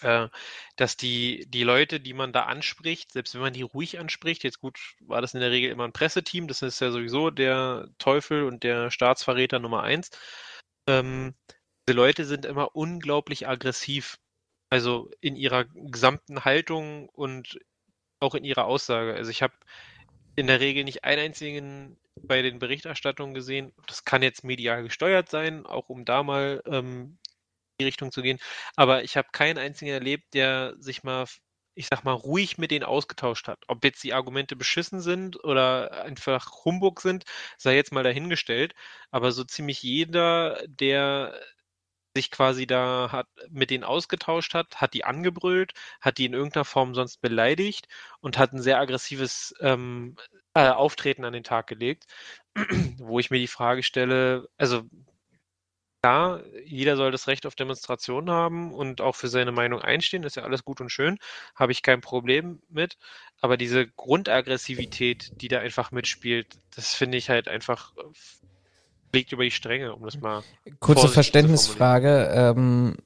[0.03, 0.29] äh,
[0.77, 4.61] dass die, die Leute, die man da anspricht, selbst wenn man die ruhig anspricht, jetzt
[4.61, 8.45] gut, war das in der Regel immer ein Presseteam, das ist ja sowieso der Teufel
[8.45, 10.11] und der Staatsverräter Nummer eins.
[10.89, 11.35] Ähm,
[11.89, 14.19] diese Leute sind immer unglaublich aggressiv.
[14.69, 17.61] Also in ihrer gesamten Haltung und
[18.21, 19.15] auch in ihrer Aussage.
[19.15, 19.55] Also ich habe
[20.35, 23.73] in der Regel nicht einen einzigen bei den Berichterstattungen gesehen.
[23.87, 27.19] Das kann jetzt medial gesteuert sein, auch um da mal ähm,
[27.81, 28.39] die Richtung zu gehen.
[28.77, 31.27] Aber ich habe keinen einzigen erlebt, der sich mal,
[31.75, 33.65] ich sag mal, ruhig mit denen ausgetauscht hat.
[33.69, 37.25] Ob jetzt die Argumente beschissen sind oder einfach Humbug sind,
[37.59, 38.75] sei jetzt mal dahingestellt.
[39.11, 41.35] Aber so ziemlich jeder, der
[42.17, 46.65] sich quasi da hat mit denen ausgetauscht hat, hat die angebrüllt, hat die in irgendeiner
[46.65, 47.89] Form sonst beleidigt
[48.21, 50.17] und hat ein sehr aggressives ähm,
[50.55, 52.07] äh, Auftreten an den Tag gelegt,
[52.99, 54.85] wo ich mir die Frage stelle, also
[56.03, 60.37] klar, jeder soll das Recht auf Demonstration haben und auch für seine Meinung einstehen, ist
[60.37, 61.19] ja alles gut und schön,
[61.55, 62.97] habe ich kein Problem mit,
[63.41, 68.03] aber diese Grundaggressivität, die da einfach mitspielt, das finde ich halt einfach äh,
[69.11, 70.43] fliegt über die Stränge, um das mal
[70.81, 72.31] Kurze Verständnisfrage.
[72.33, 72.97] Ähm,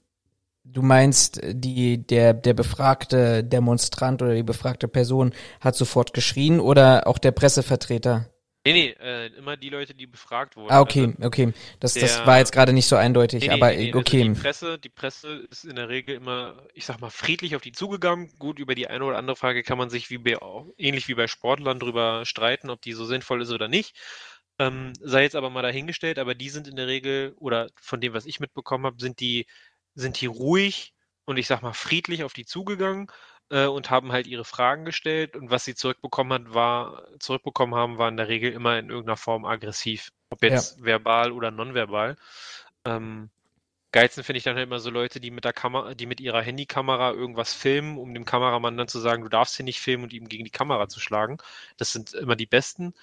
[0.65, 7.07] du meinst, die, der, der befragte Demonstrant oder die befragte Person hat sofort geschrien oder
[7.07, 8.30] auch der Pressevertreter?
[8.63, 10.71] Nee, nee, äh, immer die Leute, die befragt wurden.
[10.71, 11.53] Ah, okay, Also, okay.
[11.81, 14.21] Das, das der- war jetzt gerade nicht so eindeutig, nee, nee, aber nee, nee, okay.
[14.21, 17.63] Also die Presse, die Presse ist in der Regel immer, ich sag mal, friedlich auf
[17.63, 18.31] die zugegangen.
[18.39, 20.37] Gut, über die eine oder andere Frage kann man sich wie bei,
[20.77, 23.97] ähnlich wie bei Sportlern drüber streiten, ob die so sinnvoll ist oder nicht.
[24.59, 28.13] Ähm, sei jetzt aber mal dahingestellt, aber die sind in der Regel, oder von dem,
[28.13, 29.47] was ich mitbekommen habe, sind die,
[29.95, 30.93] sind die ruhig
[31.25, 33.07] und ich sag mal friedlich auf die zugegangen
[33.51, 37.99] äh, und haben halt ihre Fragen gestellt und was sie zurückbekommen hat, war, zurückbekommen haben,
[37.99, 40.11] war in der Regel immer in irgendeiner Form aggressiv.
[40.31, 42.17] Ob jetzt verbal oder nonverbal.
[42.85, 43.31] Ähm,
[43.93, 46.41] geilsten finde ich dann halt immer so Leute, die mit der Kamera, die mit ihrer
[46.41, 50.13] Handykamera irgendwas filmen, um dem Kameramann dann zu sagen, du darfst hier nicht filmen und
[50.13, 51.39] ihm gegen die Kamera zu schlagen.
[51.77, 52.95] Das sind immer die besten.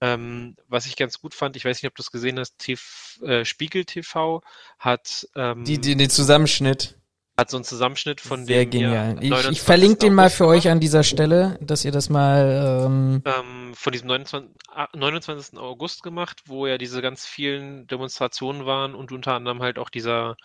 [0.00, 3.24] Ähm, was ich ganz gut fand, ich weiß nicht, ob du es gesehen hast, TV,
[3.24, 4.42] äh, Spiegel TV
[4.80, 6.98] hat, ähm, Die, die, den Zusammenschnitt.
[7.36, 9.16] Hat so einen Zusammenschnitt von Sehr dem genial.
[9.18, 9.62] ich, ich 29.
[9.62, 13.92] verlinke den mal für euch an dieser Stelle, dass ihr das mal ähm, ähm, von
[13.92, 15.58] diesem 29, ah, 29.
[15.58, 20.36] August gemacht, wo ja diese ganz vielen Demonstrationen waren und unter anderem halt auch dieser,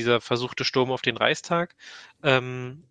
[0.00, 1.76] dieser versuchte Sturm auf den Reichstag.
[2.24, 2.82] Ähm,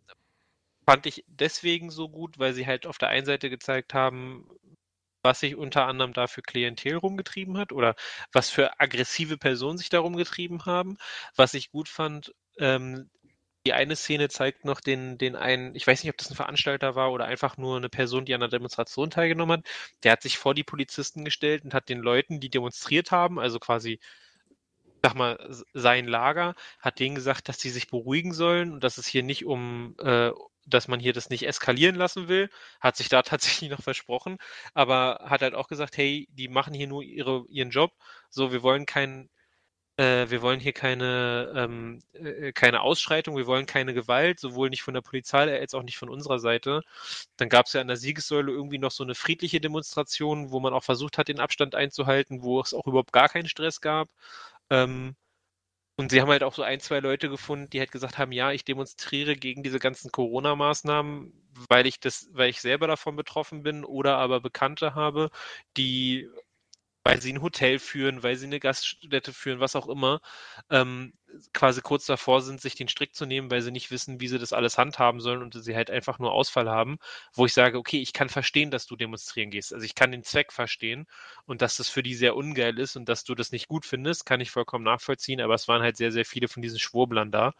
[0.85, 4.47] fand ich deswegen so gut, weil sie halt auf der einen Seite gezeigt haben,
[5.23, 7.95] was sich unter anderem da für Klientel rumgetrieben hat oder
[8.31, 10.97] was für aggressive Personen sich da rumgetrieben haben.
[11.35, 13.09] Was ich gut fand, ähm,
[13.65, 16.95] die eine Szene zeigt noch den, den einen, ich weiß nicht, ob das ein Veranstalter
[16.95, 19.67] war oder einfach nur eine Person, die an der Demonstration teilgenommen hat.
[20.03, 23.59] Der hat sich vor die Polizisten gestellt und hat den Leuten, die demonstriert haben, also
[23.59, 23.99] quasi,
[25.03, 25.37] sag mal,
[25.73, 29.45] sein Lager, hat denen gesagt, dass sie sich beruhigen sollen und dass es hier nicht
[29.45, 30.31] um, äh,
[30.65, 32.49] dass man hier das nicht eskalieren lassen will.
[32.79, 34.37] Hat sich da tatsächlich noch versprochen,
[34.73, 37.93] aber hat halt auch gesagt, hey, die machen hier nur ihre, ihren Job.
[38.29, 39.29] So, wir wollen keinen
[40.01, 44.81] äh, wir wollen hier keine, ähm, äh, keine Ausschreitung, wir wollen keine Gewalt, sowohl nicht
[44.83, 46.81] von der Polizei als auch nicht von unserer Seite.
[47.37, 50.73] Dann gab es ja an der Siegessäule irgendwie noch so eine friedliche Demonstration, wo man
[50.73, 54.09] auch versucht hat, den Abstand einzuhalten, wo es auch überhaupt gar keinen Stress gab.
[54.69, 55.15] Ähm,
[55.97, 58.51] und sie haben halt auch so ein, zwei Leute gefunden, die halt gesagt haben, ja,
[58.51, 61.33] ich demonstriere gegen diese ganzen Corona-Maßnahmen,
[61.69, 65.29] weil ich das, weil ich selber davon betroffen bin oder aber Bekannte habe,
[65.77, 66.27] die
[67.03, 70.21] weil sie ein Hotel führen, weil sie eine Gaststätte führen, was auch immer,
[70.69, 71.13] ähm,
[71.53, 74.37] quasi kurz davor sind, sich den Strick zu nehmen, weil sie nicht wissen, wie sie
[74.37, 76.99] das alles handhaben sollen und sie halt einfach nur Ausfall haben,
[77.33, 79.73] wo ich sage, okay, ich kann verstehen, dass du demonstrieren gehst.
[79.73, 81.07] Also ich kann den Zweck verstehen
[81.45, 84.25] und dass das für die sehr ungeil ist und dass du das nicht gut findest,
[84.25, 87.53] kann ich vollkommen nachvollziehen, aber es waren halt sehr, sehr viele von diesen Schwurblern da.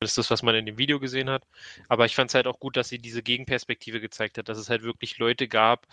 [0.00, 1.46] Das ist das, was man in dem Video gesehen hat.
[1.88, 4.70] Aber ich fand es halt auch gut, dass sie diese Gegenperspektive gezeigt hat, dass es
[4.70, 5.86] halt wirklich Leute gab,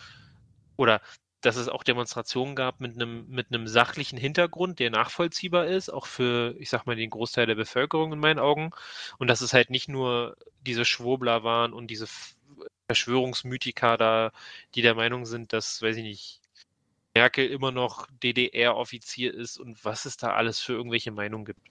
[0.77, 1.01] oder
[1.41, 6.06] dass es auch Demonstrationen gab mit einem, mit einem sachlichen Hintergrund, der nachvollziehbar ist, auch
[6.06, 8.71] für, ich sag mal, den Großteil der Bevölkerung in meinen Augen.
[9.17, 12.08] Und dass es halt nicht nur diese Schwurbler waren und diese
[12.88, 14.32] Verschwörungsmythiker da,
[14.73, 16.41] die der Meinung sind, dass, weiß ich nicht,
[17.13, 21.62] Merkel immer noch DDR-Offizier ist und was es da alles für irgendwelche Meinungen gibt.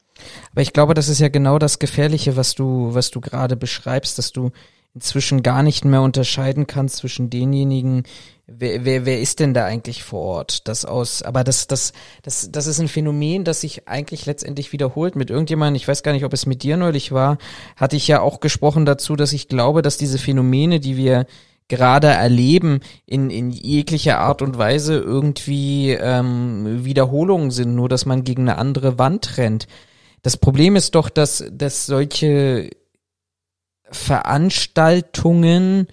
[0.51, 4.19] Aber ich glaube, das ist ja genau das Gefährliche, was du, was du gerade beschreibst,
[4.19, 4.51] dass du
[4.97, 8.05] inzwischen gar nicht mehr unterscheiden kannst zwischen denjenigen,
[8.47, 10.69] wer, wer, wer ist denn da eigentlich vor Ort?
[10.69, 15.15] Das aus, aber das, das, das, das ist ein Phänomen, das sich eigentlich letztendlich wiederholt.
[15.15, 17.37] Mit irgendjemandem, ich weiß gar nicht, ob es mit dir neulich war,
[17.77, 21.27] hatte ich ja auch gesprochen dazu, dass ich glaube, dass diese Phänomene, die wir
[21.69, 28.25] gerade erleben, in, in jeglicher Art und Weise irgendwie ähm, Wiederholungen sind, nur dass man
[28.25, 29.67] gegen eine andere Wand rennt.
[30.23, 32.71] Das Problem ist doch, dass, dass solche
[33.91, 35.89] Veranstaltungen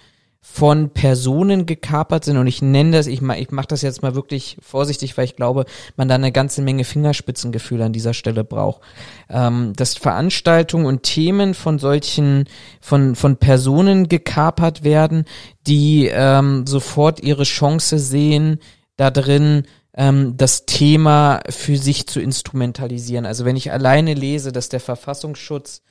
[0.46, 4.58] von Personen gekapert sind und ich nenne das, ich, ich mache das jetzt mal wirklich
[4.62, 8.82] vorsichtig, weil ich glaube, man da eine ganze Menge Fingerspitzengefühl an dieser Stelle braucht.
[9.30, 12.44] Ähm, dass Veranstaltungen und Themen von solchen,
[12.82, 15.26] von, von Personen gekapert werden,
[15.66, 18.60] die ähm, sofort ihre Chance sehen,
[18.98, 19.64] da drin
[19.96, 23.26] ähm, das Thema für sich zu instrumentalisieren.
[23.26, 25.82] Also wenn ich alleine lese, dass der Verfassungsschutz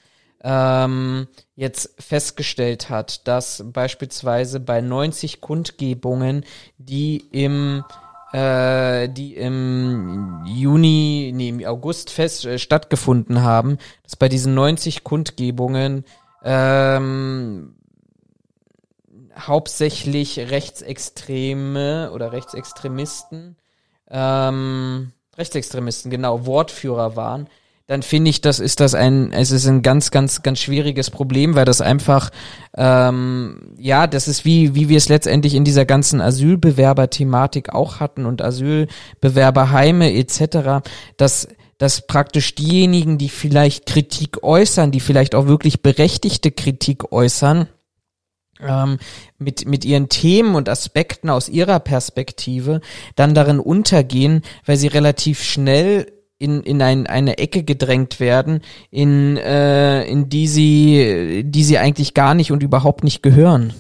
[0.43, 6.45] ähm, jetzt festgestellt hat, dass beispielsweise bei 90 Kundgebungen,
[6.79, 7.85] die im
[8.33, 15.05] äh, die im Juni, nee, im August fest äh, stattgefunden haben, dass bei diesen 90
[15.05, 16.05] Kundgebungen
[16.43, 17.75] ähm,
[19.39, 23.57] hauptsächlich Rechtsextreme oder Rechtsextremisten,
[24.11, 27.49] ähm, Rechtsextremisten, genau, Wortführer waren,
[27.93, 31.55] dann finde ich, das ist das ein, es ist ein ganz, ganz, ganz schwieriges Problem,
[31.57, 32.31] weil das einfach,
[32.75, 38.25] ähm, ja, das ist wie, wie wir es letztendlich in dieser ganzen Asylbewerber-Thematik auch hatten
[38.25, 45.83] und Asylbewerberheime etc., dass dass praktisch diejenigen, die vielleicht Kritik äußern, die vielleicht auch wirklich
[45.83, 47.69] berechtigte Kritik äußern,
[48.61, 48.99] ähm,
[49.37, 52.81] mit, mit ihren Themen und Aspekten aus ihrer Perspektive
[53.17, 56.07] dann darin untergehen, weil sie relativ schnell
[56.43, 62.15] in, in ein, eine Ecke gedrängt werden, in, äh, in die sie, die sie eigentlich
[62.15, 63.73] gar nicht und überhaupt nicht gehören.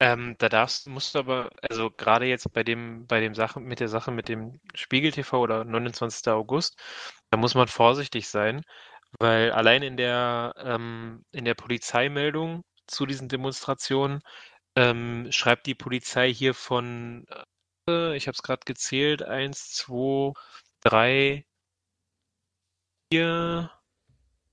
[0.00, 3.78] Ähm, da darfst, musst du aber, also gerade jetzt bei dem, bei dem Sachen, mit
[3.78, 6.26] der Sache mit dem Spiegel TV oder 29.
[6.32, 6.76] August,
[7.30, 8.62] da muss man vorsichtig sein,
[9.20, 14.20] weil allein in der, ähm, in der Polizeimeldung zu diesen Demonstrationen
[14.76, 17.24] ähm, schreibt die Polizei hier von,
[17.88, 20.32] äh, ich habe es gerade gezählt, eins, zwei,
[20.84, 21.46] drei,
[23.12, 23.70] vier,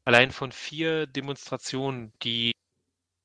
[0.06, 2.54] allein von vier Demonstrationen, die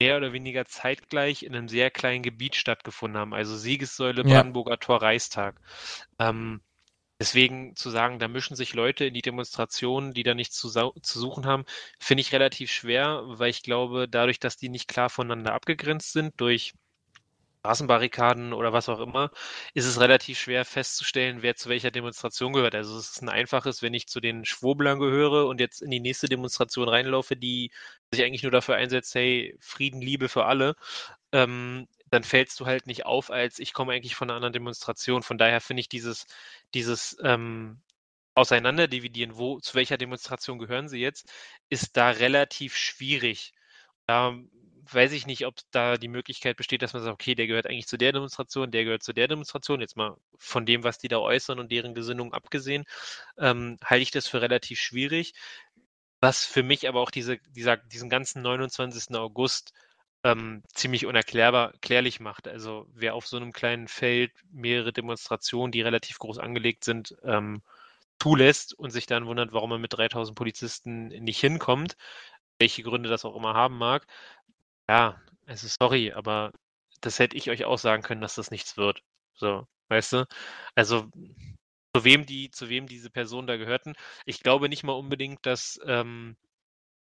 [0.01, 3.35] mehr oder weniger zeitgleich in einem sehr kleinen Gebiet stattgefunden haben.
[3.35, 4.25] Also Siegessäule, Ja.
[4.25, 5.61] Brandenburger Tor, Reichstag.
[6.21, 6.63] Ähm,
[7.21, 11.21] deswegen zu sagen, da mischen sich Leute in die Demonstrationen, die da nichts zu, zu
[11.21, 11.65] suchen haben,
[12.01, 16.41] finde ich relativ schwer, weil ich glaube, dadurch, dass die nicht klar voneinander abgegrenzt sind
[16.41, 16.75] durch
[17.67, 19.31] Straßenbarrikaden oder was auch immer,
[19.75, 22.75] ist es relativ schwer festzustellen, wer zu welcher Demonstration gehört.
[22.77, 26.01] Also es ist ein einfaches, wenn ich zu den Schwurblern gehöre und jetzt in die
[26.01, 27.73] nächste Demonstration reinlaufe, die
[28.13, 30.77] sich eigentlich nur dafür einsetzt, hey, Frieden, Liebe für alle,
[31.33, 35.23] ähm, dann fällst du halt nicht auf, als ich komme eigentlich von einer anderen Demonstration.
[35.25, 36.27] Von daher finde ich dieses,
[36.75, 37.81] dieses ähm,
[38.35, 41.33] Auseinanderdividieren, wo, zu welcher Demonstration gehören sie jetzt,
[41.69, 43.55] ist da relativ schwierig.
[44.07, 44.37] Da
[44.93, 47.87] weiß ich nicht, ob da die Möglichkeit besteht, dass man sagt, okay, der gehört eigentlich
[47.87, 49.81] zu der Demonstration, der gehört zu der Demonstration.
[49.81, 52.85] Jetzt mal von dem, was die da äußern und deren Gesinnung abgesehen,
[53.39, 55.35] ähm, halte ich das für relativ schwierig.
[56.21, 59.15] Was für mich aber auch diese, dieser, diesen ganzen 29.
[59.17, 59.73] August
[60.25, 62.49] ähm, ziemlich unerklärbar klärlich macht.
[62.49, 67.63] Also wer auf so einem kleinen Feld mehrere Demonstrationen, die relativ groß angelegt sind, ähm,
[68.21, 71.97] zulässt und sich dann wundert, warum er mit 3000 Polizisten nicht hinkommt,
[72.59, 74.07] welche Gründe das auch immer haben mag,
[74.89, 76.53] ja, also sorry, aber
[77.01, 79.03] das hätte ich euch auch sagen können, dass das nichts wird.
[79.35, 80.27] So, weißt du?
[80.75, 81.09] Also
[81.95, 83.95] zu wem die, zu wem diese Personen da gehörten.
[84.27, 86.37] Ich glaube nicht mal unbedingt, dass, ähm,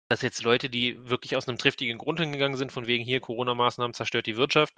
[0.09, 3.95] dass jetzt Leute, die wirklich aus einem triftigen Grund hingegangen sind, von wegen hier Corona-Maßnahmen
[3.95, 4.75] zerstört die Wirtschaft,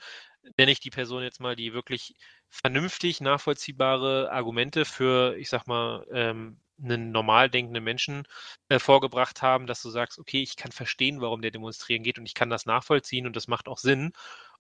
[0.59, 2.15] nenne ich die Person jetzt mal, die wirklich
[2.51, 8.25] vernünftig nachvollziehbare Argumente für, ich sag mal, ähm, einen normal denkenden Menschen
[8.69, 12.27] äh, vorgebracht haben, dass du sagst, okay, ich kann verstehen, warum der demonstrieren geht und
[12.27, 14.13] ich kann das nachvollziehen und das macht auch Sinn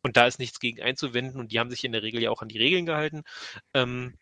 [0.02, 2.42] und da ist nichts gegen einzuwenden und die haben sich in der Regel ja auch
[2.42, 3.22] an die Regeln gehalten.
[3.74, 4.18] Ähm,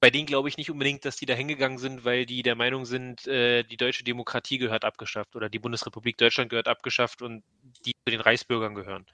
[0.00, 2.84] bei denen glaube ich nicht unbedingt, dass die da hingegangen sind, weil die der Meinung
[2.84, 7.42] sind, äh, die deutsche Demokratie gehört abgeschafft oder die Bundesrepublik Deutschland gehört abgeschafft und
[7.86, 9.06] die zu den Reichsbürgern gehören.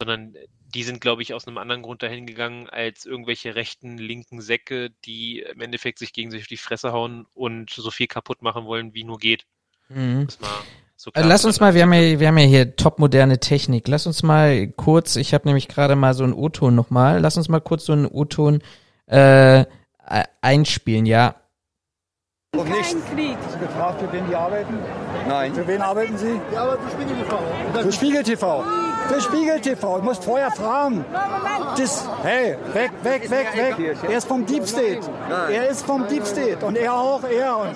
[0.00, 0.34] Sondern
[0.74, 4.90] die sind, glaube ich, aus einem anderen Grund dahin gegangen, als irgendwelche rechten, linken Säcke,
[5.04, 8.94] die im Endeffekt sich gegenseitig auf die Fresse hauen und so viel kaputt machen wollen,
[8.94, 9.44] wie nur geht.
[9.88, 10.28] Mhm.
[10.96, 13.88] So also lass uns mal, wir haben ja, wir haben ja hier topmoderne Technik.
[13.88, 17.48] Lass uns mal kurz, ich habe nämlich gerade mal so einen O-Ton nochmal, lass uns
[17.48, 18.62] mal kurz so einen O-Ton
[19.06, 19.64] äh, äh,
[20.42, 21.36] einspielen, ja.
[22.54, 22.96] Und nicht.
[23.14, 23.36] Krieg.
[23.46, 24.74] Hast du gefragt, für wen die arbeiten?
[25.26, 25.54] Nein.
[25.54, 26.38] Für wen arbeiten Sie?
[26.50, 27.82] Ich arbeite für Spiegel TV.
[27.82, 28.64] Für Spiegel TV.
[29.10, 29.98] Für Spiegel TV.
[29.98, 31.04] Ich muss vorher fragen.
[31.76, 33.96] Das, hey, weg, weg, weg, weg.
[34.08, 35.00] Er ist vom Deep State.
[35.50, 36.64] Er ist vom Deep State.
[36.64, 37.58] Und er auch, er.
[37.58, 37.72] Und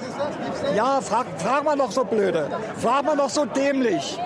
[0.76, 2.48] ja, frag, frag mal doch so blöde.
[2.80, 4.16] Frag mal doch so dämlich.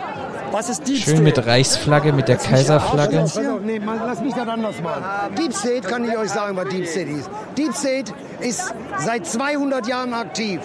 [0.53, 1.23] Was ist Deep Schön State?
[1.23, 3.25] mit Reichsflagge, mit der Kaiserflagge.
[3.63, 5.03] Nee, lass mich das anders machen.
[5.39, 7.31] Deep State kann ich euch sagen, was Deep State ist.
[7.57, 10.61] Deep State ist seit 200 Jahren aktiv.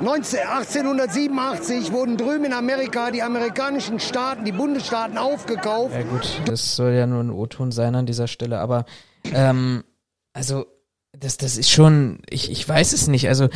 [0.00, 5.94] 19, 1887 wurden drüben in Amerika die amerikanischen Staaten, die Bundesstaaten aufgekauft.
[5.94, 8.84] Ja gut, das soll ja nur ein O-Ton sein an dieser Stelle, aber
[9.32, 9.84] ähm,
[10.32, 10.66] also
[11.12, 13.48] das, das ist schon, ich, ich weiß es nicht, also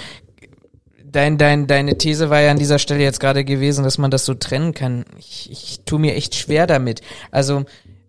[1.04, 4.24] dein, dein, deine These war ja an dieser Stelle jetzt gerade gewesen, dass man das
[4.24, 5.04] so trennen kann.
[5.18, 7.02] Ich, ich tue mir echt schwer damit.
[7.30, 7.64] Also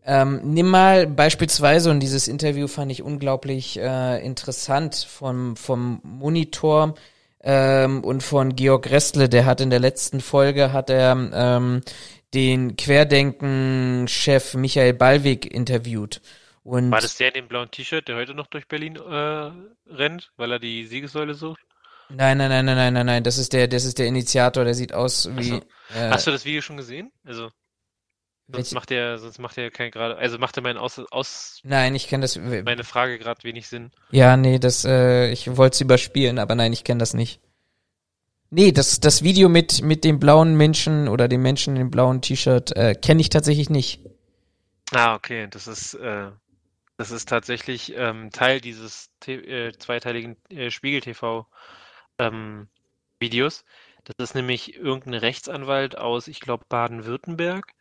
[0.06, 6.96] ähm, nimm mal beispielsweise, und dieses Interview fand ich unglaublich äh, interessant vom, vom Monitor
[7.44, 11.82] ähm, und von Georg Restle, der hat in der letzten Folge, hat er ähm,
[12.34, 16.22] den Querdenken-Chef Michael Ballweg interviewt.
[16.64, 19.52] Und War das der in dem blauen T-Shirt, der heute noch durch Berlin äh,
[19.92, 21.62] rennt, weil er die Siegessäule sucht?
[22.10, 23.24] Nein, nein, nein, nein, nein, nein, nein.
[23.24, 24.64] Das ist der, das ist der Initiator.
[24.64, 25.44] Der sieht aus wie.
[25.44, 25.56] So.
[25.96, 27.12] Äh, Hast du das Video schon gesehen?
[27.24, 27.50] Also.
[28.54, 31.96] Sonst macht er, sonst macht er kein gerade, also macht er meinen Aus, aus Nein,
[31.96, 32.38] ich kenne das.
[32.38, 33.92] Meine Frage gerade wenig Sinn.
[34.12, 37.40] Ja, nee, das, äh, ich wollte es überspielen, aber nein, ich kenne das nicht.
[38.50, 42.76] Nee, das, das Video mit, mit dem blauen Menschen oder dem Menschen im blauen T-Shirt
[42.76, 44.02] äh, kenne ich tatsächlich nicht.
[44.92, 46.32] Ah, okay, das ist, äh,
[46.98, 51.48] das ist tatsächlich ähm, Teil dieses äh, zweiteiligen äh, Spiegel-TV
[52.20, 52.68] ähm,
[53.20, 53.64] Videos.
[54.04, 57.74] Das ist nämlich irgendein Rechtsanwalt aus, ich glaube, Baden-Württemberg.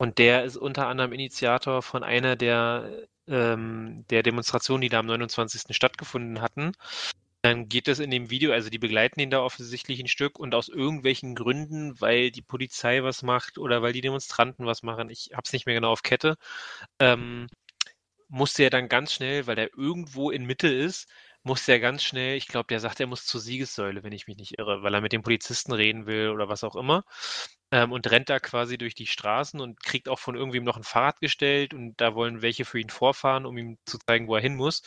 [0.00, 5.04] Und der ist unter anderem Initiator von einer der, ähm, der Demonstrationen, die da am
[5.04, 5.76] 29.
[5.76, 6.72] stattgefunden hatten.
[7.42, 10.54] Dann geht es in dem Video, also die begleiten ihn da offensichtlich ein Stück und
[10.54, 15.32] aus irgendwelchen Gründen, weil die Polizei was macht oder weil die Demonstranten was machen, ich
[15.32, 16.38] habe es nicht mehr genau auf Kette,
[16.98, 17.48] ähm,
[18.28, 21.10] musste er dann ganz schnell, weil der irgendwo in Mitte ist,
[21.42, 24.36] musste er ganz schnell, ich glaube, der sagt, er muss zur Siegessäule, wenn ich mich
[24.36, 27.04] nicht irre, weil er mit den Polizisten reden will oder was auch immer.
[27.72, 30.82] Ähm, und rennt da quasi durch die Straßen und kriegt auch von irgendwem noch ein
[30.84, 34.42] Fahrrad gestellt und da wollen welche für ihn vorfahren, um ihm zu zeigen, wo er
[34.42, 34.82] hin muss.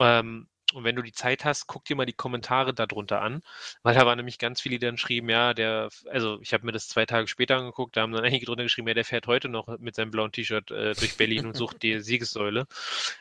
[0.00, 3.42] Ähm, und wenn du die Zeit hast, guck dir mal die Kommentare darunter an,
[3.82, 6.72] weil da waren nämlich ganz viele, die dann schrieben, ja, der, also ich habe mir
[6.72, 9.48] das zwei Tage später angeguckt, da haben dann einige drunter geschrieben, ja, der fährt heute
[9.48, 12.66] noch mit seinem blauen T-Shirt äh, durch Berlin und sucht die Siegessäule.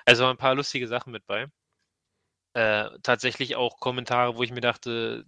[0.06, 1.48] Also ein paar lustige Sachen mit bei
[2.54, 5.26] äh, tatsächlich auch Kommentare, wo ich mir dachte,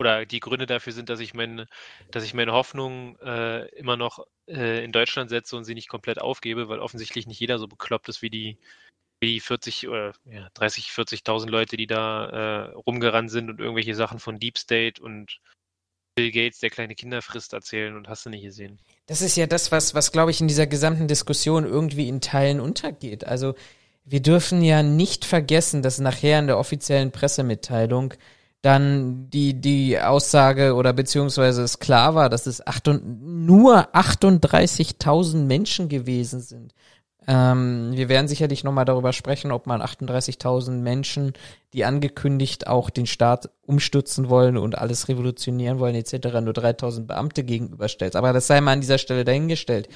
[0.00, 1.66] oder die Gründe dafür sind, dass ich meine,
[2.10, 6.20] dass ich meine Hoffnung äh, immer noch äh, in Deutschland setze und sie nicht komplett
[6.20, 8.58] aufgebe, weil offensichtlich nicht jeder so bekloppt ist wie die,
[9.20, 13.94] wie die 40 oder ja, 30, 40.000 Leute, die da äh, rumgerannt sind und irgendwelche
[13.94, 15.38] Sachen von Deep State und
[16.16, 18.80] Bill Gates, der kleine Kinder frisst, erzählen und hast du nicht gesehen.
[19.06, 22.60] Das ist ja das, was, was glaube ich in dieser gesamten Diskussion irgendwie in Teilen
[22.60, 23.24] untergeht.
[23.24, 23.54] Also
[24.10, 28.14] wir dürfen ja nicht vergessen, dass nachher in der offiziellen Pressemitteilung
[28.60, 35.44] dann die, die Aussage oder beziehungsweise es klar war, dass es acht und, nur 38.000
[35.44, 36.74] Menschen gewesen sind.
[37.28, 41.32] Ähm, wir werden sicherlich nochmal darüber sprechen, ob man 38.000 Menschen,
[41.72, 47.44] die angekündigt auch den Staat umstürzen wollen und alles revolutionieren wollen etc., nur 3.000 Beamte
[47.44, 48.16] gegenüberstellt.
[48.16, 49.88] Aber das sei mal an dieser Stelle dahingestellt.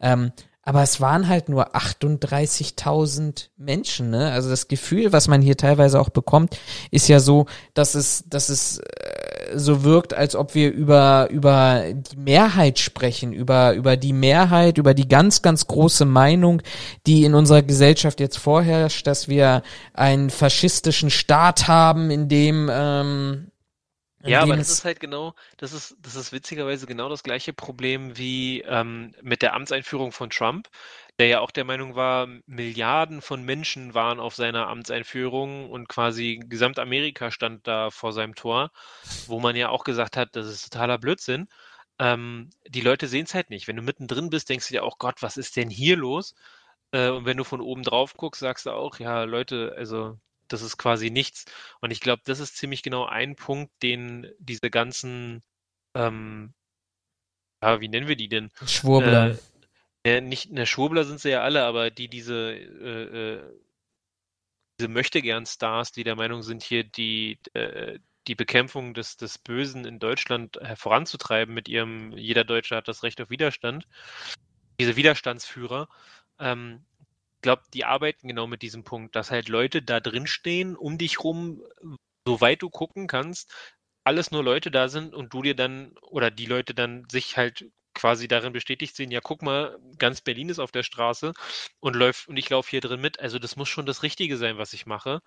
[0.00, 4.30] Ähm, aber es waren halt nur 38.000 Menschen, ne?
[4.30, 6.58] Also das Gefühl, was man hier teilweise auch bekommt,
[6.90, 11.84] ist ja so, dass es, dass es äh, so wirkt, als ob wir über über
[11.92, 16.60] die Mehrheit sprechen, über über die Mehrheit, über die ganz ganz große Meinung,
[17.06, 19.62] die in unserer Gesellschaft jetzt vorherrscht, dass wir
[19.94, 23.49] einen faschistischen Staat haben, in dem ähm,
[24.22, 28.18] Ja, aber das ist halt genau, das ist, das ist witzigerweise genau das gleiche Problem
[28.18, 30.68] wie ähm, mit der Amtseinführung von Trump,
[31.18, 36.38] der ja auch der Meinung war, Milliarden von Menschen waren auf seiner Amtseinführung und quasi
[36.46, 38.70] Gesamtamerika stand da vor seinem Tor,
[39.26, 41.48] wo man ja auch gesagt hat, das ist totaler Blödsinn.
[41.98, 43.68] Ähm, die Leute sehen es halt nicht.
[43.68, 46.34] Wenn du mittendrin bist, denkst du dir auch, Gott, was ist denn hier los?
[46.92, 50.18] Äh, und wenn du von oben drauf guckst, sagst du auch, ja, Leute, also
[50.52, 51.44] das ist quasi nichts.
[51.80, 55.42] Und ich glaube, das ist ziemlich genau ein Punkt, den diese ganzen,
[55.94, 56.52] ähm,
[57.62, 58.50] ja, wie nennen wir die denn?
[58.66, 59.38] Schwurbler.
[60.04, 63.60] Äh, nicht, ne, Schwurbler sind sie ja alle, aber die diese, äh, äh,
[64.78, 69.98] diese Möchtegern-Stars, die der Meinung sind, hier die, äh, die Bekämpfung des, des Bösen in
[69.98, 73.86] Deutschland voranzutreiben mit ihrem Jeder Deutsche hat das Recht auf Widerstand.
[74.78, 75.88] Diese Widerstandsführer,
[76.38, 76.84] ähm,
[77.42, 81.20] glaube, die arbeiten genau mit diesem Punkt, dass halt Leute da drin stehen, um dich
[81.24, 81.62] rum,
[82.26, 83.52] soweit du gucken kannst,
[84.04, 87.66] alles nur Leute da sind und du dir dann oder die Leute dann sich halt
[87.94, 91.32] quasi darin bestätigt sehen, ja, guck mal, ganz Berlin ist auf der Straße
[91.80, 93.20] und läuft und ich laufe hier drin mit.
[93.20, 95.20] Also das muss schon das Richtige sein, was ich mache,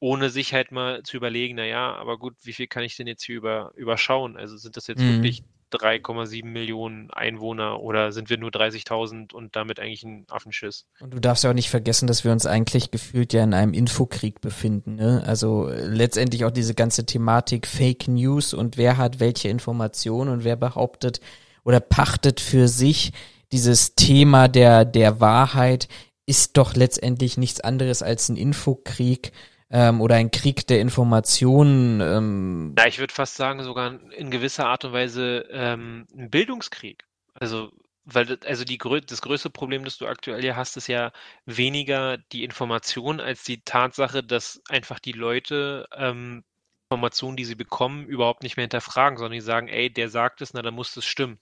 [0.00, 3.06] ohne sich halt mal zu überlegen, na ja, aber gut, wie viel kann ich denn
[3.06, 4.36] jetzt hier über, überschauen?
[4.36, 5.06] Also sind das jetzt Mhm.
[5.06, 5.42] wirklich
[5.72, 10.86] 3,7 Millionen Einwohner oder sind wir nur 30.000 und damit eigentlich ein Affenschiss?
[11.00, 13.74] Und du darfst ja auch nicht vergessen, dass wir uns eigentlich gefühlt ja in einem
[13.74, 14.96] Infokrieg befinden.
[14.96, 15.22] Ne?
[15.26, 20.44] Also äh, letztendlich auch diese ganze Thematik Fake News und wer hat welche Informationen und
[20.44, 21.20] wer behauptet
[21.64, 23.12] oder pachtet für sich
[23.52, 25.88] dieses Thema der, der Wahrheit
[26.26, 29.32] ist doch letztendlich nichts anderes als ein Infokrieg
[29.72, 32.00] ähm, oder ein Krieg der Informationen.
[32.00, 37.04] Ähm, Ja, ich würde fast sagen, sogar in gewisser Art und Weise ähm, ein Bildungskrieg.
[37.34, 37.72] Also,
[38.04, 41.12] weil also die, das größte Problem, das du aktuell hier hast, ist ja
[41.46, 46.44] weniger die Information als die Tatsache, dass einfach die Leute ähm,
[46.90, 50.52] Informationen, die sie bekommen, überhaupt nicht mehr hinterfragen, sondern die sagen, ey, der sagt es,
[50.52, 51.38] na, dann muss das stimmen.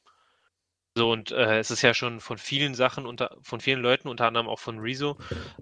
[0.97, 4.27] So, und äh, es ist ja schon von vielen Sachen, unter, von vielen Leuten, unter
[4.27, 5.17] anderem auch von Rezo,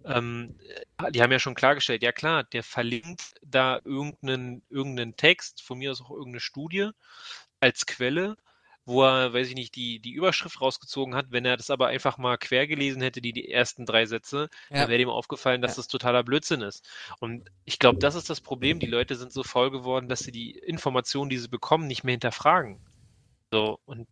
[0.04, 0.54] ähm,
[0.98, 5.78] äh, die haben ja schon klargestellt, ja klar, der verlinkt da irgendeinen, irgendeinen Text, von
[5.78, 6.90] mir aus auch irgendeine Studie
[7.60, 8.36] als Quelle,
[8.86, 11.26] wo er, weiß ich nicht, die, die Überschrift rausgezogen hat.
[11.30, 14.76] Wenn er das aber einfach mal quer gelesen hätte, die, die ersten drei Sätze, Ja.
[14.76, 15.76] dann wäre ihm aufgefallen, dass Ja.
[15.76, 16.88] das totaler Blödsinn ist.
[17.20, 18.80] Und ich glaube, das ist das Problem.
[18.80, 22.12] Die Leute sind so faul geworden, dass sie die Informationen, die sie bekommen, nicht mehr
[22.14, 22.80] hinterfragen.
[23.52, 24.06] So, und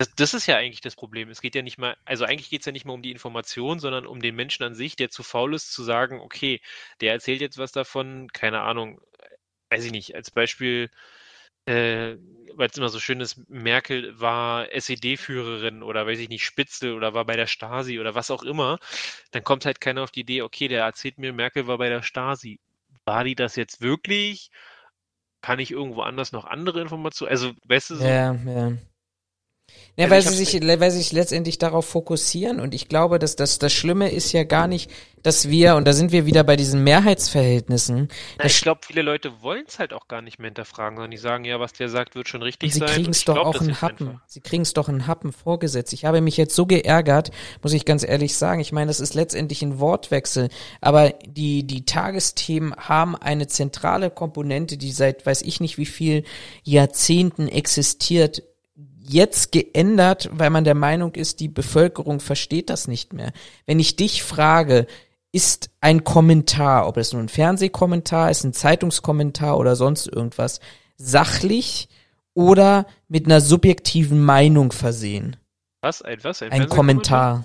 [0.00, 1.28] das, das ist ja eigentlich das Problem.
[1.28, 3.78] Es geht ja nicht mal, also eigentlich geht es ja nicht mal um die Information,
[3.80, 6.62] sondern um den Menschen an sich, der zu faul ist, zu sagen, okay,
[7.02, 8.98] der erzählt jetzt was davon, keine Ahnung,
[9.68, 10.90] weiß ich nicht, als Beispiel,
[11.66, 12.16] äh,
[12.54, 17.12] weil es immer so schön ist, Merkel war SED-Führerin oder weiß ich nicht, Spitzel oder
[17.12, 18.78] war bei der Stasi oder was auch immer,
[19.32, 22.02] dann kommt halt keiner auf die Idee, okay, der erzählt mir, Merkel war bei der
[22.02, 22.58] Stasi.
[23.04, 24.50] War die das jetzt wirklich?
[25.42, 27.30] Kann ich irgendwo anders noch andere Informationen?
[27.30, 28.72] Also, weißt du, so, Ja, ja.
[29.96, 33.58] Ja, weil sie sich, weil sie sich letztendlich darauf fokussieren und ich glaube, dass das,
[33.58, 34.90] das Schlimme ist ja gar nicht,
[35.22, 39.42] dass wir, und da sind wir wieder bei diesen Mehrheitsverhältnissen, Na, ich glaube, viele Leute
[39.42, 42.14] wollen es halt auch gar nicht mehr hinterfragen, sondern die sagen, ja, was der sagt,
[42.14, 42.88] wird schon richtig sie sein.
[42.88, 44.08] kriegen und es doch glaub auch in Happen.
[44.08, 44.20] einfach.
[44.26, 45.92] Sie kriegen es doch in Happen vorgesetzt.
[45.92, 47.30] Ich habe mich jetzt so geärgert,
[47.62, 48.60] muss ich ganz ehrlich sagen.
[48.60, 50.48] Ich meine, das ist letztendlich ein Wortwechsel.
[50.80, 56.24] Aber die, die Tagesthemen haben eine zentrale Komponente, die seit weiß ich nicht wie viel
[56.64, 58.42] Jahrzehnten existiert.
[59.12, 63.32] Jetzt geändert, weil man der Meinung ist, die Bevölkerung versteht das nicht mehr.
[63.66, 64.86] Wenn ich dich frage,
[65.32, 70.60] ist ein Kommentar, ob es nun ein Fernsehkommentar ist, ein Zeitungskommentar oder sonst irgendwas,
[70.96, 71.88] sachlich
[72.34, 75.36] oder mit einer subjektiven Meinung versehen?
[75.80, 76.02] Was?
[76.02, 76.42] Ein was?
[76.42, 77.30] Ein Fernsehkommentar?
[77.32, 77.44] Kommentar.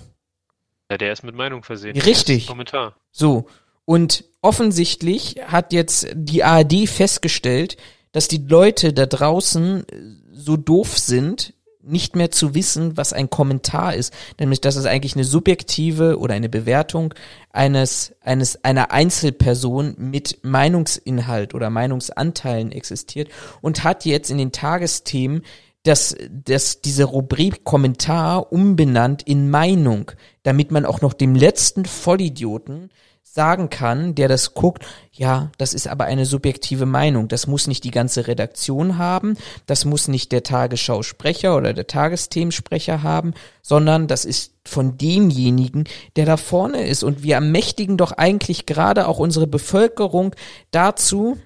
[0.90, 1.98] Ja, der ist mit Meinung versehen.
[1.98, 2.44] Richtig.
[2.44, 2.96] Ein Kommentar.
[3.10, 3.46] So.
[3.84, 7.76] Und offensichtlich hat jetzt die ARD festgestellt,
[8.12, 11.54] dass die Leute da draußen äh, so doof sind,
[11.86, 14.12] nicht mehr zu wissen, was ein Kommentar ist.
[14.38, 17.14] Nämlich, dass es eigentlich eine subjektive oder eine Bewertung
[17.52, 23.28] eines, eines, einer Einzelperson mit Meinungsinhalt oder Meinungsanteilen existiert
[23.60, 25.42] und hat jetzt in den Tagesthemen
[25.84, 30.10] das, das, diese Rubrik Kommentar umbenannt in Meinung,
[30.42, 32.90] damit man auch noch dem letzten Vollidioten
[33.36, 37.28] sagen kann, der das guckt, ja, das ist aber eine subjektive Meinung.
[37.28, 43.02] Das muss nicht die ganze Redaktion haben, das muss nicht der Tagesschau-Sprecher oder der Tagesthemensprecher
[43.02, 45.84] haben, sondern das ist von demjenigen,
[46.16, 47.04] der da vorne ist.
[47.04, 50.34] Und wir ermächtigen doch eigentlich gerade auch unsere Bevölkerung
[50.70, 51.36] dazu,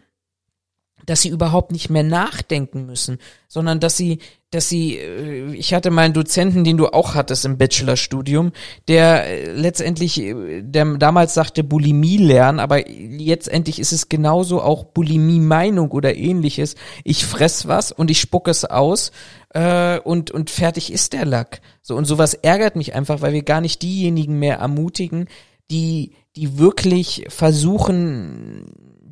[1.07, 4.19] dass sie überhaupt nicht mehr nachdenken müssen, sondern dass sie,
[4.51, 8.53] dass sie, äh, ich hatte mal einen Dozenten, den du auch hattest im Bachelorstudium,
[8.89, 14.85] der äh, letztendlich, äh, der damals sagte Bulimie lernen, aber letztendlich ist es genauso auch
[14.85, 16.75] Bulimie-Meinung oder ähnliches.
[17.05, 19.13] Ich fress was und ich spucke es aus
[19.55, 21.61] äh, und, und fertig ist der Lack.
[21.83, 25.29] So, und sowas ärgert mich einfach, weil wir gar nicht diejenigen mehr ermutigen,
[25.71, 28.67] die, die wirklich versuchen,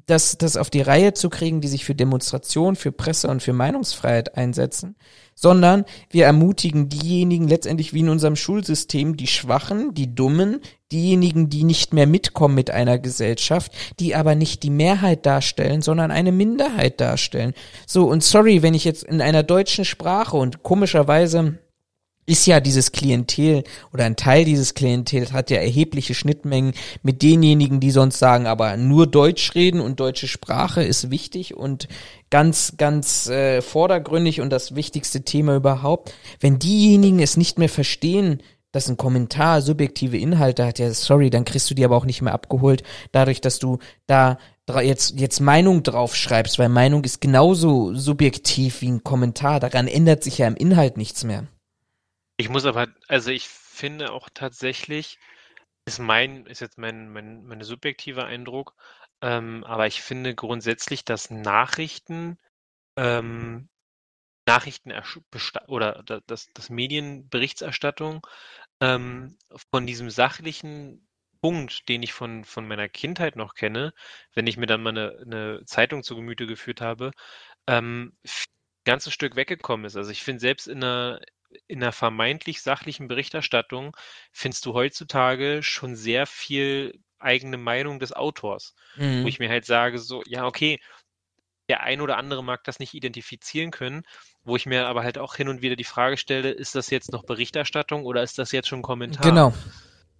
[0.08, 3.52] das, das auf die Reihe zu kriegen, die sich für Demonstration, für Presse und für
[3.52, 4.96] Meinungsfreiheit einsetzen,
[5.34, 11.62] sondern wir ermutigen diejenigen letztendlich wie in unserem Schulsystem, die Schwachen, die Dummen, diejenigen, die
[11.62, 17.02] nicht mehr mitkommen mit einer Gesellschaft, die aber nicht die Mehrheit darstellen, sondern eine Minderheit
[17.02, 17.52] darstellen.
[17.86, 21.58] So, und sorry, wenn ich jetzt in einer deutschen Sprache und komischerweise
[22.28, 27.80] ist ja dieses Klientel oder ein Teil dieses Klientels hat ja erhebliche Schnittmengen mit denjenigen,
[27.80, 31.88] die sonst sagen, aber nur Deutsch reden und deutsche Sprache ist wichtig und
[32.28, 36.12] ganz, ganz äh, vordergründig und das wichtigste Thema überhaupt.
[36.38, 41.46] Wenn diejenigen es nicht mehr verstehen, dass ein Kommentar subjektive Inhalte hat, ja, sorry, dann
[41.46, 44.36] kriegst du die aber auch nicht mehr abgeholt, dadurch, dass du da
[44.82, 49.60] jetzt, jetzt Meinung drauf schreibst, weil Meinung ist genauso subjektiv wie ein Kommentar.
[49.60, 51.46] Daran ändert sich ja im Inhalt nichts mehr.
[52.38, 55.18] Ich muss aber, also ich finde auch tatsächlich,
[55.86, 58.74] ist mein, ist jetzt mein, mein, mein subjektiver Eindruck,
[59.22, 62.38] ähm, aber ich finde grundsätzlich, dass Nachrichten,
[62.96, 63.68] ähm,
[64.46, 64.92] Nachrichten
[65.68, 68.26] oder dass, dass Medienberichterstattung
[68.80, 69.36] ähm,
[69.72, 71.08] von diesem sachlichen
[71.42, 73.94] Punkt, den ich von, von meiner Kindheit noch kenne,
[74.34, 77.12] wenn ich mir dann mal eine, eine Zeitung zu Gemüte geführt habe,
[77.66, 78.30] ähm, ein
[78.84, 79.96] ganzes Stück weggekommen ist.
[79.96, 81.20] Also ich finde selbst in einer,
[81.66, 83.96] in der vermeintlich sachlichen Berichterstattung
[84.32, 89.24] findest du heutzutage schon sehr viel eigene Meinung des Autors, mhm.
[89.24, 90.78] wo ich mir halt sage, so, ja, okay,
[91.68, 94.02] der ein oder andere mag das nicht identifizieren können,
[94.42, 97.12] wo ich mir aber halt auch hin und wieder die Frage stelle, ist das jetzt
[97.12, 99.22] noch Berichterstattung oder ist das jetzt schon Kommentar?
[99.22, 99.52] Genau.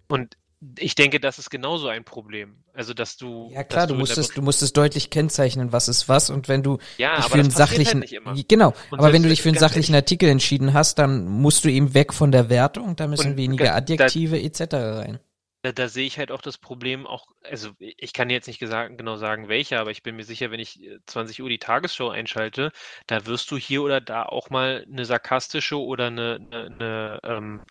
[0.07, 0.37] Und
[0.77, 2.63] ich denke, das ist genauso ein Problem.
[2.73, 3.49] Also, dass du.
[3.53, 6.29] Ja, klar, du, du musstest, du musstest deutlich kennzeichnen, was ist was.
[6.29, 9.29] Und wenn du ja, dich für einen halt sachlichen, halt genau, und aber wenn du
[9.29, 12.95] dich für einen sachlichen Artikel entschieden hast, dann musst du eben weg von der Wertung,
[12.95, 14.73] da müssen weniger Adjektive da, etc.
[14.73, 15.19] rein.
[15.61, 18.97] Da, da, sehe ich halt auch das Problem auch, also ich kann jetzt nicht gesagt,
[18.97, 22.71] genau sagen, welcher, aber ich bin mir sicher, wenn ich 20 Uhr die Tagesschau einschalte,
[23.07, 27.61] da wirst du hier oder da auch mal eine sarkastische oder eine, eine, eine, ähm,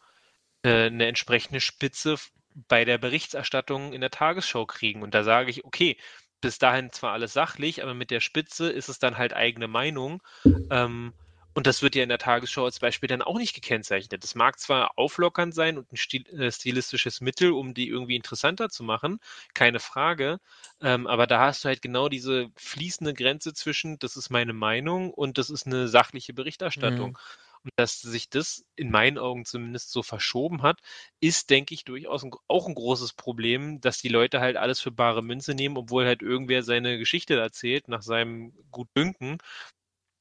[0.62, 2.16] eine entsprechende Spitze
[2.54, 5.02] bei der Berichterstattung in der Tagesschau kriegen.
[5.02, 5.96] Und da sage ich, okay,
[6.40, 10.22] bis dahin zwar alles sachlich, aber mit der Spitze ist es dann halt eigene Meinung.
[10.70, 11.14] Ähm,
[11.54, 14.22] und das wird ja in der Tagesschau als Beispiel dann auch nicht gekennzeichnet.
[14.22, 15.96] Das mag zwar auflockernd sein und ein
[16.38, 19.18] äh, stilistisches Mittel, um die irgendwie interessanter zu machen,
[19.54, 20.38] keine Frage.
[20.80, 25.12] Ähm, aber da hast du halt genau diese fließende Grenze zwischen, das ist meine Meinung
[25.12, 27.10] und das ist eine sachliche Berichterstattung.
[27.10, 27.18] Mhm.
[27.64, 30.80] Und dass sich das in meinen Augen zumindest so verschoben hat,
[31.20, 34.90] ist, denke ich, durchaus ein, auch ein großes Problem, dass die Leute halt alles für
[34.90, 39.38] bare Münze nehmen, obwohl halt irgendwer seine Geschichte erzählt, nach seinem Gutdünken.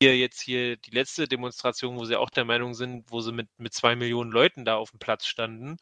[0.01, 3.49] Hier jetzt hier die letzte Demonstration, wo sie auch der Meinung sind, wo sie mit,
[3.57, 5.77] mit zwei Millionen Leuten da auf dem Platz standen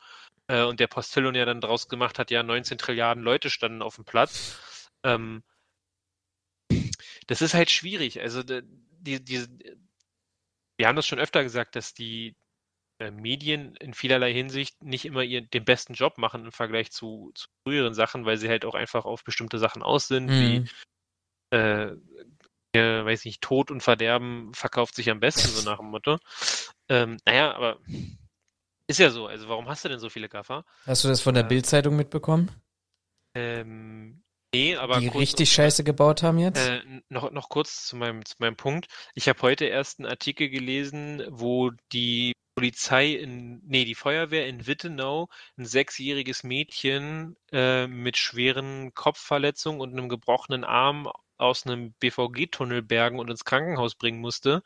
[0.48, 3.96] äh, und der Postillon ja dann draus gemacht hat, ja, 19 Trilliarden Leute standen auf
[3.96, 4.90] dem Platz.
[5.04, 5.44] Ähm,
[7.28, 8.22] das ist halt schwierig.
[8.22, 9.46] Also die, die,
[10.78, 12.36] wir haben das schon öfter gesagt, dass die
[13.00, 17.32] äh, Medien in vielerlei Hinsicht nicht immer ihren, den besten Job machen im Vergleich zu,
[17.36, 20.32] zu früheren Sachen, weil sie halt auch einfach auf bestimmte Sachen aus sind, mhm.
[20.32, 20.70] wie
[21.56, 21.92] äh,
[22.76, 26.18] äh, weiß nicht, Tod und Verderben verkauft sich am besten, so nach dem Motto.
[26.90, 27.80] Ähm, naja, aber
[28.88, 29.28] ist ja so.
[29.28, 30.66] Also warum hast du denn so viele Gaffer?
[30.86, 32.52] Hast du das von der äh, Bildzeitung mitbekommen?
[33.34, 34.24] Ähm,
[34.56, 36.66] Nee, aber die kurz, richtig Scheiße gebaut haben jetzt?
[36.66, 38.88] Äh, noch, noch kurz zu meinem, zu meinem Punkt.
[39.14, 44.66] Ich habe heute erst einen Artikel gelesen, wo die Polizei in, nee, die Feuerwehr in
[44.66, 45.28] Wittenau
[45.58, 53.20] ein sechsjähriges Mädchen äh, mit schweren Kopfverletzungen und einem gebrochenen Arm aus einem BVG-Tunnel bergen
[53.20, 54.64] und ins Krankenhaus bringen musste,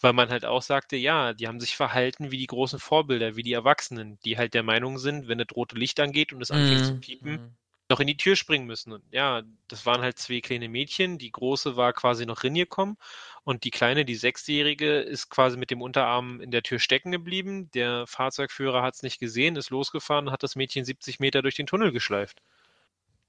[0.00, 3.42] weil man halt auch sagte, ja, die haben sich verhalten wie die großen Vorbilder, wie
[3.42, 6.82] die Erwachsenen, die halt der Meinung sind, wenn das rote Licht angeht und es anfängt
[6.82, 7.59] mm, zu piepen, mm
[7.90, 8.92] noch in die Tür springen müssen.
[8.92, 11.18] Und ja, das waren halt zwei kleine Mädchen.
[11.18, 12.96] Die große war quasi noch reingekommen
[13.44, 17.68] und die kleine, die sechsjährige, ist quasi mit dem Unterarm in der Tür stecken geblieben.
[17.72, 21.56] Der Fahrzeugführer hat es nicht gesehen, ist losgefahren und hat das Mädchen 70 Meter durch
[21.56, 22.40] den Tunnel geschleift.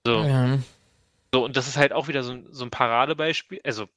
[0.06, 0.24] So.
[0.24, 0.60] Ja.
[1.34, 3.62] So, und das ist halt auch wieder so, so ein Paradebeispiel.
[3.64, 3.88] Also,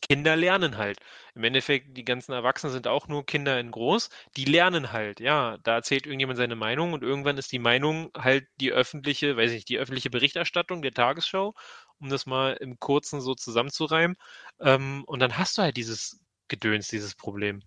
[0.00, 0.98] Kinder lernen halt.
[1.34, 5.58] Im Endeffekt, die ganzen Erwachsenen sind auch nur Kinder in groß, die lernen halt, ja.
[5.62, 9.64] Da erzählt irgendjemand seine Meinung und irgendwann ist die Meinung halt die öffentliche, weiß ich,
[9.64, 11.54] die öffentliche Berichterstattung der Tagesschau,
[12.00, 14.16] um das mal im Kurzen so zusammenzureimen.
[14.60, 17.62] Ähm, und dann hast du halt dieses Gedöns, dieses Problem.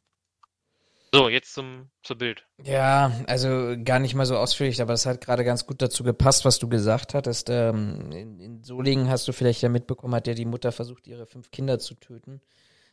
[1.14, 2.45] So, jetzt zum, zur Bild.
[2.64, 6.45] Ja, also gar nicht mal so ausführlich, aber es hat gerade ganz gut dazu gepasst,
[6.45, 7.49] was du gesagt hattest.
[7.49, 11.26] Ähm, in, in Solingen hast du vielleicht ja mitbekommen, hat ja die Mutter versucht, ihre
[11.26, 12.39] fünf Kinder zu töten.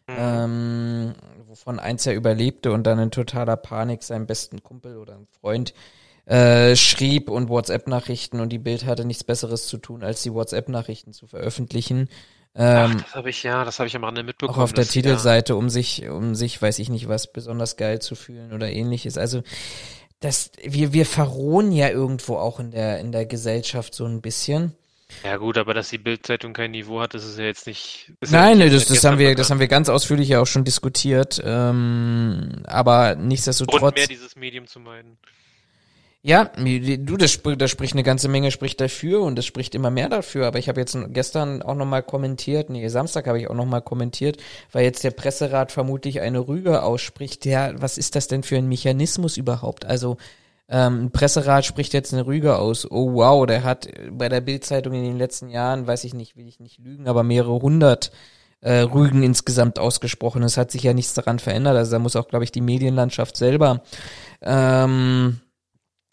[0.08, 0.16] Mhm.
[0.18, 1.14] Ähm,
[1.46, 5.72] wovon eins ja überlebte und dann in totaler Panik seinem besten Kumpel oder einem Freund
[6.24, 11.12] äh, schrieb und WhatsApp-Nachrichten und die Bild hatte nichts Besseres zu tun, als die WhatsApp-Nachrichten
[11.12, 12.08] zu veröffentlichen.
[12.54, 14.58] Ähm, Ach, das habe ich ja, das habe ich am Rande mitbekommen.
[14.58, 15.58] Auch auf der das, Titelseite, ja.
[15.58, 19.18] um sich, um sich, weiß ich nicht, was besonders geil zu fühlen oder ähnliches.
[19.18, 19.42] Also
[20.20, 24.74] das, wir, wir verrohen ja irgendwo auch in der, in der Gesellschaft so ein bisschen.
[25.24, 28.12] Ja gut, aber dass die Bildzeitung kein Niveau hat, das ist ja jetzt nicht.
[28.20, 30.64] Nein, ja nicht das, das haben wir, das haben wir ganz ausführlich ja auch schon
[30.64, 31.40] diskutiert.
[31.42, 33.82] Ähm, aber nichtsdestotrotz.
[33.82, 35.18] Und mehr dieses Medium zu meiden.
[36.22, 40.08] Ja, du, das, das spricht eine ganze Menge, spricht dafür und das spricht immer mehr
[40.08, 40.48] dafür.
[40.48, 44.36] Aber ich habe jetzt gestern auch nochmal kommentiert, nee, Samstag habe ich auch nochmal kommentiert,
[44.72, 47.46] weil jetzt der Presserat vermutlich eine Rüge ausspricht.
[47.46, 49.86] Ja, was ist das denn für ein Mechanismus überhaupt?
[49.86, 50.16] Also
[50.68, 52.90] ähm, ein Presserat spricht jetzt eine Rüge aus.
[52.90, 56.48] Oh wow, der hat bei der Bildzeitung in den letzten Jahren, weiß ich nicht, will
[56.48, 58.10] ich nicht lügen, aber mehrere hundert
[58.60, 60.42] äh, Rügen insgesamt ausgesprochen.
[60.42, 61.76] Es hat sich ja nichts daran verändert.
[61.76, 63.82] Also da muss auch, glaube ich, die Medienlandschaft selber
[64.42, 65.40] ähm,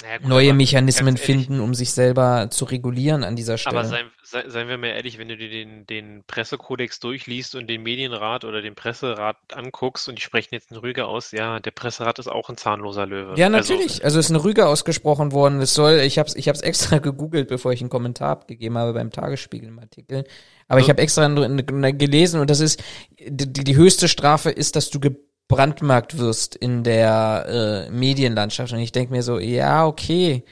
[0.08, 3.80] ja, gut, neue Mechanismen finden, um sich selber zu regulieren an dieser Stelle.
[3.80, 7.84] Aber seien, seien wir mal ehrlich, wenn du dir den, den Pressekodex durchliest und den
[7.84, 12.20] Medienrat oder den Presserat anguckst und die sprechen jetzt eine Rüge aus, ja, der Presserat
[12.20, 13.34] ist auch ein zahnloser Löwe.
[13.38, 13.94] Ja, also natürlich.
[13.94, 15.60] Also, also ist eine Rüge ausgesprochen worden.
[15.60, 19.12] Es soll, ich habe ich hab's extra gegoogelt, bevor ich einen Kommentar abgegeben habe beim
[19.12, 20.26] Tagesspiegel im Artikel.
[20.68, 20.86] Aber ja.
[20.86, 22.84] ich habe extra gelesen und das ist,
[23.20, 25.00] die, die höchste Strafe ist, dass du
[25.48, 28.74] gebrandmarkt wirst in der äh, Medienlandschaft.
[28.74, 30.44] Und ich denke mir so, ja, okay.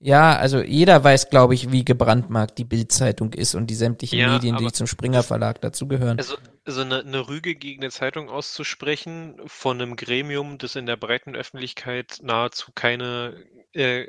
[0.00, 4.32] Ja, also jeder weiß, glaube ich, wie gebrandmarkt die Bildzeitung ist und die sämtlichen ja,
[4.32, 6.18] Medien, die zum Springer Verlag dazugehören.
[6.18, 10.96] Also, also eine, eine Rüge gegen eine Zeitung auszusprechen von einem Gremium, das in der
[10.96, 14.06] breiten Öffentlichkeit nahezu keine, äh,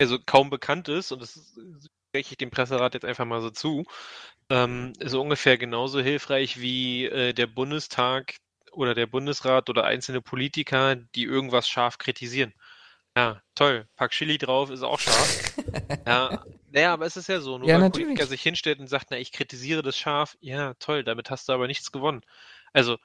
[0.00, 1.54] also kaum bekannt ist, und das
[2.08, 3.84] spreche ich dem Presserat jetzt einfach mal so zu,
[4.50, 8.34] ähm, ist ungefähr genauso hilfreich wie äh, der Bundestag
[8.76, 12.54] oder der Bundesrat oder einzelne Politiker, die irgendwas scharf kritisieren.
[13.16, 13.88] Ja, toll.
[13.96, 15.54] Pack Chili drauf, ist auch scharf.
[16.06, 17.56] ja, naja, aber es ist ja so.
[17.56, 20.74] Nur ja, weil ein Politiker sich hinstellt und sagt, na, ich kritisiere das scharf, ja,
[20.74, 22.20] toll, damit hast du aber nichts gewonnen.
[22.74, 22.98] Also,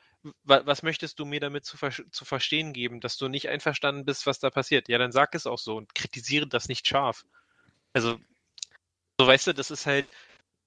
[0.43, 4.28] was möchtest du mir damit zu, ver zu verstehen geben, dass du nicht einverstanden bist,
[4.28, 4.89] was da passiert?
[4.89, 7.26] Ja, dann sag es auch so und kritisiere das nicht scharf.
[7.93, 8.19] Also,
[9.17, 10.05] so weißt du, das ist halt,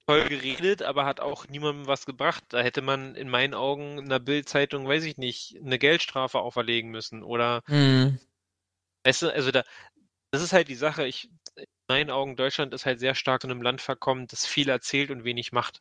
[0.07, 2.44] toll geredet, aber hat auch niemandem was gebracht.
[2.48, 7.22] Da hätte man in meinen Augen einer Bildzeitung, weiß ich nicht, eine Geldstrafe auferlegen müssen
[7.22, 8.18] oder mhm.
[9.05, 9.64] weißt du, also da
[10.30, 13.52] das ist halt die Sache, ich in meinen Augen Deutschland ist halt sehr stark in
[13.52, 15.80] einem Land verkommen, das viel erzählt und wenig macht.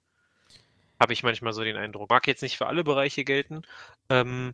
[1.00, 2.10] Habe ich manchmal so den Eindruck.
[2.12, 3.64] Mag jetzt nicht für alle Bereiche gelten,
[4.10, 4.54] ähm,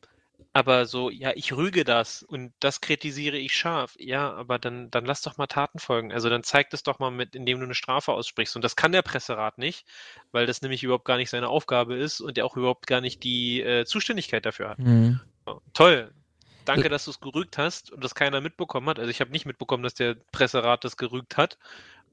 [0.51, 3.95] aber so, ja, ich rüge das und das kritisiere ich scharf.
[3.99, 6.11] Ja, aber dann, dann lass doch mal Taten folgen.
[6.11, 8.55] Also dann zeig das doch mal mit, indem du eine Strafe aussprichst.
[8.55, 9.85] Und das kann der Presserat nicht,
[10.31, 13.23] weil das nämlich überhaupt gar nicht seine Aufgabe ist und der auch überhaupt gar nicht
[13.23, 14.79] die äh, Zuständigkeit dafür hat.
[14.79, 15.19] Mhm.
[15.45, 16.11] So, toll.
[16.65, 18.99] Danke, dass du es gerügt hast und das keiner mitbekommen hat.
[18.99, 21.57] Also ich habe nicht mitbekommen, dass der Presserat das gerügt hat.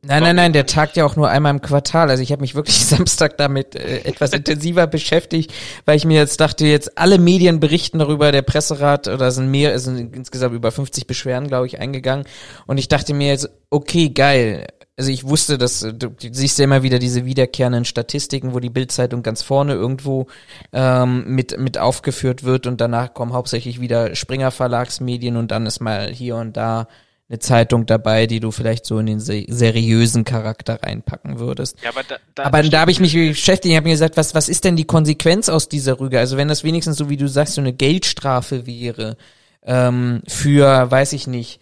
[0.02, 2.10] Nein, nein, nein, der tagt ja auch nur einmal im Quartal.
[2.10, 5.52] Also ich habe mich wirklich Samstag damit äh, etwas intensiver beschäftigt,
[5.84, 9.74] weil ich mir jetzt dachte, jetzt alle Medien berichten darüber, der Presserat, oder sind mehr,
[9.74, 12.26] es sind insgesamt über 50 Beschwerden, glaube ich, eingegangen.
[12.66, 14.66] Und ich dachte mir jetzt, okay, geil.
[14.98, 18.70] Also ich wusste, dass du, du siehst ja immer wieder diese wiederkehrenden Statistiken, wo die
[18.70, 20.26] Bildzeitung ganz vorne irgendwo
[20.72, 25.80] ähm, mit mit aufgeführt wird und danach kommen hauptsächlich wieder Springer Verlagsmedien und dann ist
[25.80, 26.88] mal hier und da
[27.28, 31.76] eine Zeitung dabei, die du vielleicht so in den seriösen Charakter reinpacken würdest.
[31.82, 34.34] Ja, aber da, da, aber da habe ich mich beschäftigt, ich habe mir gesagt, was,
[34.34, 36.20] was ist denn die Konsequenz aus dieser Rüge?
[36.20, 39.16] Also wenn das wenigstens so wie du sagst, so eine Geldstrafe wäre
[39.64, 41.60] ähm, für, weiß ich nicht,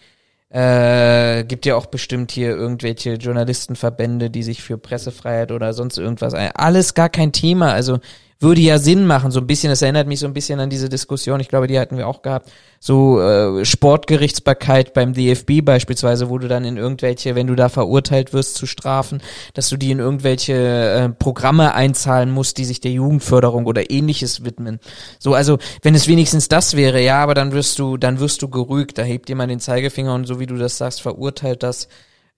[0.51, 6.35] äh, gibt ja auch bestimmt hier irgendwelche Journalistenverbände, die sich für Pressefreiheit oder sonst irgendwas
[6.35, 6.53] ein.
[6.55, 7.73] Alles gar kein Thema.
[7.73, 7.99] Also
[8.45, 10.88] würde ja Sinn machen, so ein bisschen, das erinnert mich so ein bisschen an diese
[10.88, 16.38] Diskussion, ich glaube, die hatten wir auch gehabt, so äh, Sportgerichtsbarkeit beim DFB beispielsweise, wo
[16.38, 19.20] du dann in irgendwelche, wenn du da verurteilt wirst zu Strafen,
[19.55, 24.45] dass du die in irgendwelche äh, Programme einzahlen musst, die sich der Jugendförderung oder ähnliches
[24.45, 24.78] widmen.
[25.18, 28.49] So, also wenn es wenigstens das wäre, ja, aber dann wirst du, dann wirst du
[28.49, 31.88] gerügt, da hebt jemand den Zeigefinger und so wie du das sagst, verurteilt das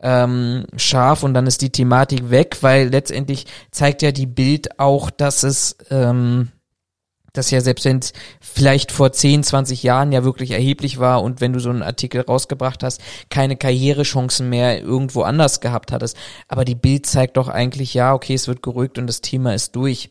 [0.01, 5.11] ähm, scharf und dann ist die Thematik weg, weil letztendlich zeigt ja die Bild auch,
[5.11, 6.53] dass es ähm,
[7.37, 11.41] das ja selbst wenn es vielleicht vor 10, 20 Jahren ja wirklich erheblich war und
[11.41, 16.17] wenn du so einen Artikel rausgebracht hast, keine Karrierechancen mehr irgendwo anders gehabt hattest.
[16.49, 19.77] Aber die Bild zeigt doch eigentlich, ja, okay, es wird gerückt und das Thema ist
[19.77, 20.11] durch.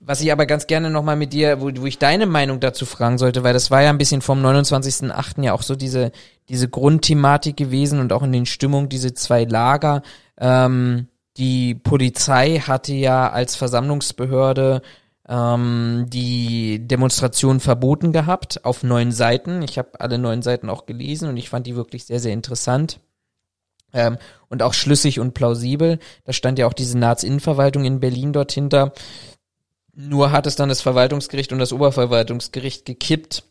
[0.00, 3.18] Was ich aber ganz gerne nochmal mit dir, wo, wo ich deine Meinung dazu fragen
[3.18, 5.42] sollte, weil das war ja ein bisschen vom 29.8.
[5.42, 6.12] ja auch so diese,
[6.48, 10.02] diese Grundthematik gewesen und auch in den Stimmungen diese zwei Lager.
[10.38, 14.82] Ähm, die Polizei hatte ja als Versammlungsbehörde
[15.28, 19.62] ähm, die Demonstration verboten gehabt auf neun Seiten.
[19.62, 23.00] Ich habe alle neun Seiten auch gelesen und ich fand die wirklich sehr, sehr interessant.
[23.92, 24.18] Ähm,
[24.48, 25.98] und auch schlüssig und plausibel.
[26.24, 28.92] Da stand ja auch die Senatsinnenverwaltung in Berlin dort hinter.
[29.94, 33.44] Nur hat es dann das Verwaltungsgericht und das Oberverwaltungsgericht gekippt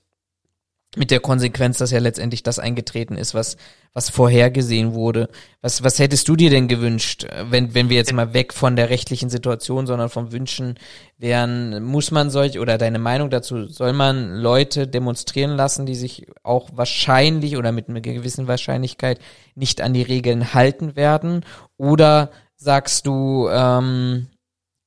[0.98, 3.58] mit der Konsequenz, dass ja letztendlich das eingetreten ist, was,
[3.94, 5.30] was vorhergesehen wurde.
[5.62, 8.90] Was, was hättest du dir denn gewünscht, wenn, wenn wir jetzt mal weg von der
[8.90, 10.76] rechtlichen Situation, sondern vom Wünschen
[11.18, 16.28] wären, muss man solch, oder deine Meinung dazu, soll man Leute demonstrieren lassen, die sich
[16.44, 19.20] auch wahrscheinlich oder mit einer gewissen Wahrscheinlichkeit
[19.56, 21.46] nicht an die Regeln halten werden?
[21.78, 24.28] Oder sagst du, ähm,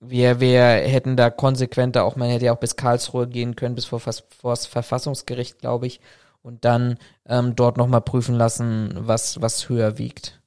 [0.01, 3.85] wir, wir hätten da konsequenter auch, man hätte ja auch bis Karlsruhe gehen können, bis
[3.85, 4.13] vor, vor
[4.45, 6.01] das Verfassungsgericht, glaube ich,
[6.43, 10.41] und dann ähm, dort nochmal prüfen lassen, was, was höher wiegt.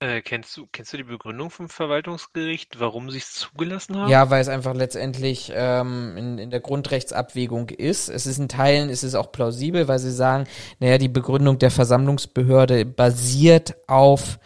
[0.00, 4.08] Äh, kennst du, kennst du die Begründung vom Verwaltungsgericht, warum sie es zugelassen haben?
[4.08, 8.08] Ja, weil es einfach letztendlich ähm, in, in der Grundrechtsabwägung ist.
[8.08, 10.46] Es ist in Teilen, ist es auch plausibel, weil sie sagen,
[10.78, 14.38] naja, die Begründung der Versammlungsbehörde basiert auf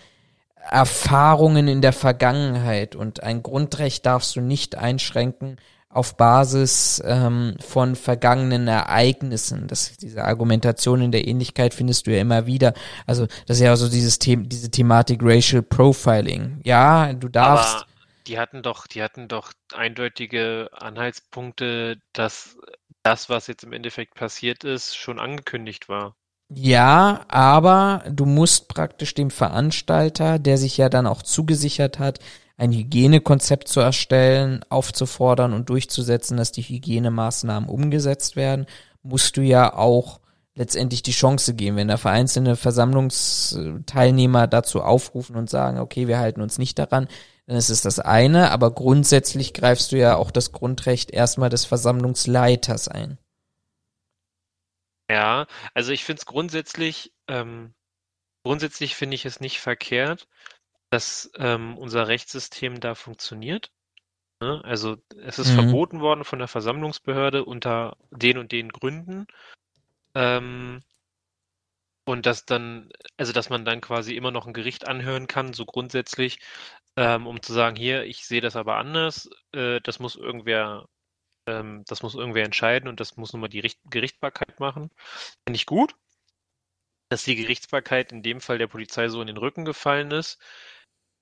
[0.70, 5.58] Erfahrungen in der Vergangenheit und ein Grundrecht darfst du nicht einschränken
[5.92, 9.68] auf Basis ähm, von vergangenen Ereignissen.
[9.68, 12.72] Das, diese Argumentation in der Ähnlichkeit findest du ja immer wieder.
[13.06, 16.60] Also das ist ja so dieses The diese Thematik Racial Profiling.
[16.64, 17.76] Ja, du darfst.
[17.76, 17.86] Aber
[18.26, 22.56] die hatten doch, die hatten doch eindeutige Anhaltspunkte, dass
[23.02, 26.14] das, was jetzt im Endeffekt passiert ist, schon angekündigt war.
[26.55, 32.18] Ja, aber du musst praktisch dem Veranstalter, der sich ja dann auch zugesichert hat,
[32.59, 38.66] ein Hygienekonzept zu erstellen, aufzufordern und durchzusetzen, dass die Hygienemaßnahmen umgesetzt werden,
[39.03, 40.20] musst du ja auch
[40.55, 46.42] letztendlich die Chance geben, wenn da vereinzelte Versammlungsteilnehmer dazu aufrufen und sagen, okay, wir halten
[46.42, 47.09] uns nicht daran,
[47.46, 51.64] dann ist es das eine, aber grundsätzlich greifst du ja auch das Grundrecht erstmal des
[51.64, 53.18] Versammlungsleiters ein.
[55.12, 57.74] Ja, also ich finde es grundsätzlich, ähm,
[58.44, 60.26] grundsätzlich finde ich es nicht verkehrt,
[60.88, 63.70] dass ähm, unser Rechtssystem da funktioniert.
[64.40, 64.62] Ne?
[64.64, 65.56] Also es ist mhm.
[65.56, 69.26] verboten worden von der Versammlungsbehörde unter den und den Gründen.
[70.14, 70.80] Ähm,
[72.06, 75.66] und dass dann, also dass man dann quasi immer noch ein Gericht anhören kann, so
[75.66, 76.38] grundsätzlich,
[76.96, 80.88] ähm, um zu sagen, hier, ich sehe das aber anders, äh, das muss irgendwer
[81.47, 84.90] ähm, das muss irgendwer entscheiden und das muss nun mal die Richt Gerichtbarkeit machen.
[85.47, 85.95] Finde ich gut,
[87.09, 90.38] dass die Gerichtsbarkeit in dem Fall der Polizei so in den Rücken gefallen ist.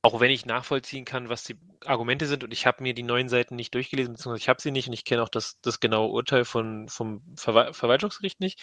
[0.03, 3.29] Auch wenn ich nachvollziehen kann, was die Argumente sind und ich habe mir die neuen
[3.29, 6.11] Seiten nicht durchgelesen, beziehungsweise ich habe sie nicht und ich kenne auch das, das genaue
[6.11, 8.63] Urteil von, vom Ver Verwaltungsgericht nicht.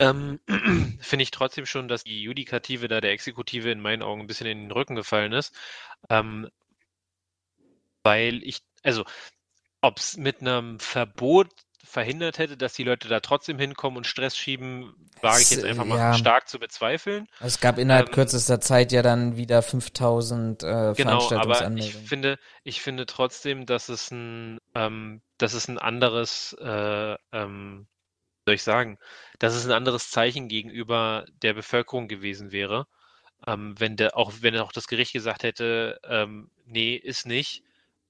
[0.00, 0.40] Ähm,
[1.00, 4.46] finde ich trotzdem schon, dass die Judikative da der Exekutive in meinen Augen ein bisschen
[4.46, 5.54] in den Rücken gefallen ist.
[6.08, 6.48] Ähm,
[8.04, 9.04] weil ich, also
[9.80, 11.48] ob es mit einem Verbot
[11.88, 15.84] verhindert hätte, dass die Leute da trotzdem hinkommen und Stress schieben, wage ich jetzt einfach
[15.84, 16.14] mal ja.
[16.14, 17.26] stark zu bezweifeln.
[17.40, 22.38] Es gab innerhalb ähm, kürzester Zeit ja dann wieder 5000 äh, genau, aber ich finde,
[22.62, 27.86] ich finde trotzdem, dass es ein, ähm, dass es ein anderes, äh, ähm,
[28.44, 28.98] soll ich sagen,
[29.38, 32.86] dass es ein anderes Zeichen gegenüber der Bevölkerung gewesen wäre,
[33.46, 37.62] ähm, wenn der, auch wenn auch das Gericht gesagt hätte, ähm, nee, ist nicht,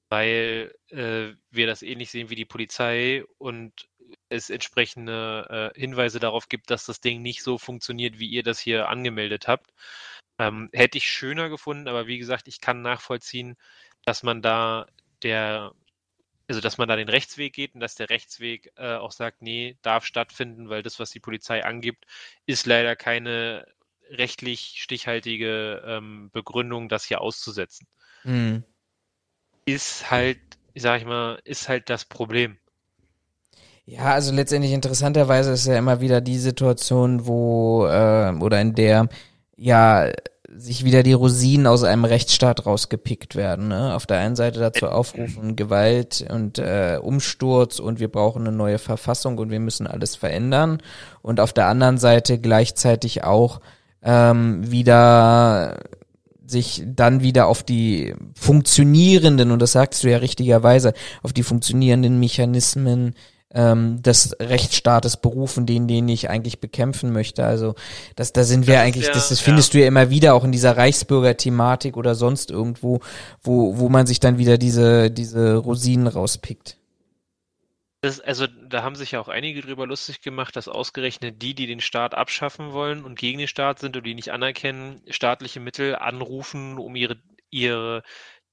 [0.09, 3.89] weil äh, wir das ähnlich sehen wie die Polizei und
[4.29, 8.59] es entsprechende äh, Hinweise darauf gibt, dass das Ding nicht so funktioniert, wie ihr das
[8.59, 9.73] hier angemeldet habt.
[10.39, 13.57] Ähm, hätte ich schöner gefunden, aber wie gesagt, ich kann nachvollziehen,
[14.05, 14.87] dass man da
[15.23, 15.73] der,
[16.49, 19.77] also dass man da den Rechtsweg geht und dass der Rechtsweg äh, auch sagt, nee,
[19.83, 22.07] darf stattfinden, weil das, was die Polizei angibt,
[22.47, 23.67] ist leider keine
[24.11, 27.87] rechtlich stichhaltige ähm, Begründung, das hier auszusetzen.
[28.25, 28.65] Mhm
[29.73, 30.39] ist halt,
[30.75, 32.57] sag ich mal, ist halt das Problem.
[33.85, 39.09] Ja, also letztendlich interessanterweise ist ja immer wieder die Situation, wo äh, oder in der
[39.57, 40.11] ja
[40.55, 43.69] sich wieder die Rosinen aus einem Rechtsstaat rausgepickt werden.
[43.69, 43.95] Ne?
[43.95, 48.79] Auf der einen Seite dazu aufrufen, Gewalt und äh, Umsturz und wir brauchen eine neue
[48.79, 50.83] Verfassung und wir müssen alles verändern.
[51.23, 53.61] Und auf der anderen Seite gleichzeitig auch
[54.03, 55.79] ähm, wieder
[56.49, 60.93] sich dann wieder auf die funktionierenden, und das sagst du ja richtigerweise,
[61.23, 63.15] auf die funktionierenden Mechanismen
[63.55, 67.45] ähm, des Rechtsstaates berufen, den, den ich eigentlich bekämpfen möchte.
[67.45, 67.75] Also
[68.15, 70.45] das, da sind wir Das eigentlich, ja- das, das findest du ja immer wieder auch
[70.45, 73.01] in dieser Reichsbürger-Thematik oder sonst irgendwo,
[73.43, 76.77] wo, wo man sich dann wieder diese, diese Rosinen rauspickt.
[78.01, 81.67] Das, also da haben sich ja auch einige drüber lustig gemacht, dass ausgerechnet die, die
[81.67, 85.97] den Staat abschaffen wollen und gegen den Staat sind und die nicht anerkennen, staatliche Mittel
[85.97, 87.21] anrufen, um ihre,
[87.51, 88.05] ihre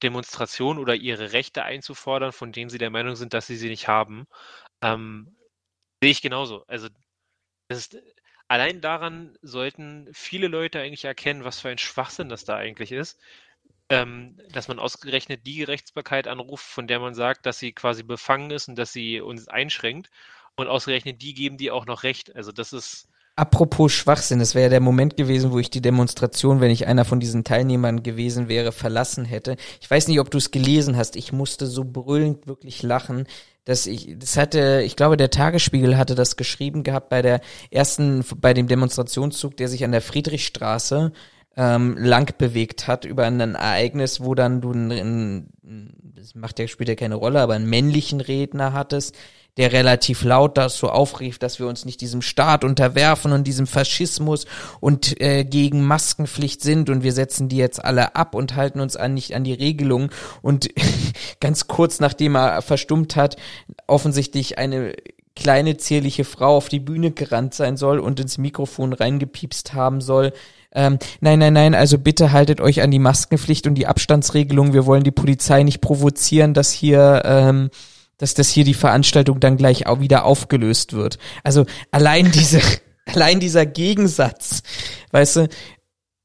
[0.02, 3.88] Demonstration oder ihre Rechte einzufordern, von denen sie der Meinung sind, dass sie sie nicht
[3.88, 4.26] haben.
[4.82, 5.38] Ähm,
[6.02, 6.66] sehe ich genauso.
[6.68, 6.90] Also
[7.70, 7.98] ist,
[8.48, 13.20] allein daran sollten viele Leute eigentlich erkennen, was für ein Schwachsinn das da eigentlich ist.
[13.90, 18.50] Ähm, dass man ausgerechnet die Gerichtsbarkeit anruft, von der man sagt, dass sie quasi befangen
[18.50, 20.10] ist und dass sie uns einschränkt.
[20.56, 22.36] Und ausgerechnet die geben die auch noch recht.
[22.36, 26.72] Also das ist, Apropos Schwachsinn, das wäre der Moment gewesen, wo ich die Demonstration, wenn
[26.72, 29.58] ich einer von diesen Teilnehmern gewesen wäre, verlassen hätte.
[29.82, 31.18] Ich weiß nicht, ob du es gelesen hast.
[31.18, 33.28] Ich musste so brüllend wirklich lachen,
[33.66, 38.24] dass ich, das hatte, ich glaube, der Tagesspiegel hatte das geschrieben gehabt bei der ersten,
[38.38, 41.12] bei dem Demonstrationszug, der sich an der Friedrichstraße
[41.58, 45.50] ähm, lang bewegt hat über ein Ereignis, wo dann du einen,
[46.16, 49.16] das macht ja, spielt ja keine Rolle, aber einen männlichen Redner hattest,
[49.58, 54.46] der relativ laut dazu aufrief, dass wir uns nicht diesem Staat unterwerfen und diesem Faschismus
[54.82, 58.98] und äh, gegen Maskenpflicht sind und wir setzen die jetzt alle ab und halten uns
[58.98, 60.10] an nicht an die Regelungen
[60.42, 60.70] und
[61.40, 63.38] ganz kurz nachdem er verstummt hat,
[63.88, 64.94] offensichtlich eine
[65.36, 70.34] kleine zierliche Frau auf die Bühne gerannt sein soll und ins Mikrofon reingepiepst haben soll.
[70.76, 74.74] Ähm, nein, nein, nein, also bitte haltet euch an die Maskenpflicht und die Abstandsregelung.
[74.74, 77.70] Wir wollen die Polizei nicht provozieren, dass hier, ähm,
[78.18, 81.18] dass das hier die Veranstaltung dann gleich auch wieder aufgelöst wird.
[81.44, 82.60] Also allein diese,
[83.06, 84.64] allein dieser Gegensatz,
[85.12, 85.48] weißt du,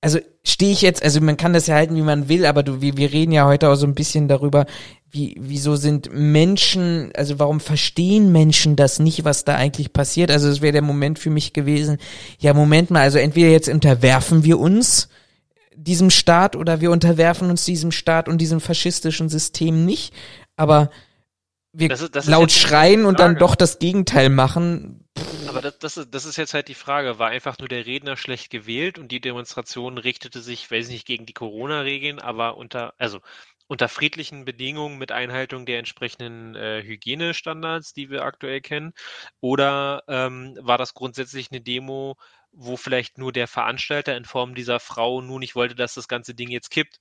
[0.01, 2.81] also stehe ich jetzt, also man kann das ja halten, wie man will, aber du,
[2.81, 4.67] wir, wir reden ja heute auch so ein bisschen darüber,
[5.13, 10.31] wie, wieso sind Menschen, also warum verstehen Menschen das nicht, was da eigentlich passiert?
[10.31, 11.99] Also es wäre der Moment für mich gewesen,
[12.39, 15.09] ja, Moment mal, also entweder jetzt unterwerfen wir uns
[15.75, 20.15] diesem Staat oder wir unterwerfen uns diesem Staat und diesem faschistischen System nicht,
[20.57, 20.91] aber
[21.73, 25.05] wir Das ist- das laut schreien und dann doch das Gegenteil machen.
[25.49, 27.19] aber das, das, ist, das ist jetzt halt die Frage.
[27.19, 31.07] War einfach nur der Redner schlecht gewählt und die Demonstration richtete sich, weiß ich nicht,
[31.07, 33.21] gegen die Corona-Regeln, aber unter, also
[33.71, 38.93] unter friedlichen Bedingungen mit Einhaltung der entsprechenden äh, Hygienestandards, die wir aktuell kennen?
[39.41, 42.17] Oder ähm, war das grundsätzlich eine Demo,
[42.51, 46.35] wo vielleicht nur der Veranstalter in Form dieser Frau nur nicht wollte, dass das ganze
[46.35, 46.99] Ding jetzt kippt?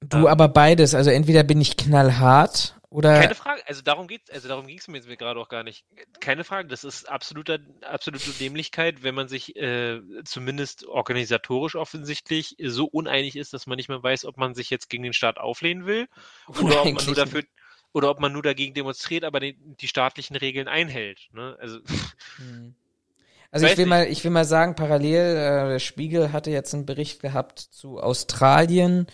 [0.00, 0.26] Du Ähm.
[0.26, 4.66] aber beides, also entweder bin ich knallhart oder Keine Frage, also darum geht's, also darum
[4.66, 5.86] ging es mir jetzt gerade auch gar nicht.
[6.20, 12.84] Keine Frage, das ist absoluter, absolute Dämlichkeit, wenn man sich äh, zumindest organisatorisch offensichtlich so
[12.84, 15.86] uneinig ist, dass man nicht mehr weiß, ob man sich jetzt gegen den Staat auflehnen
[15.86, 16.06] will
[16.48, 17.42] oder ob man nur dafür
[17.94, 21.28] oder ob man nur dagegen demonstriert, aber die, die staatlichen Regeln einhält.
[21.32, 21.56] Ne?
[21.60, 21.80] Also
[23.50, 23.90] Also ich will nicht.
[23.90, 28.00] mal, ich will mal sagen, parallel, äh, der Spiegel hatte jetzt einen Bericht gehabt zu
[28.00, 29.06] Australien,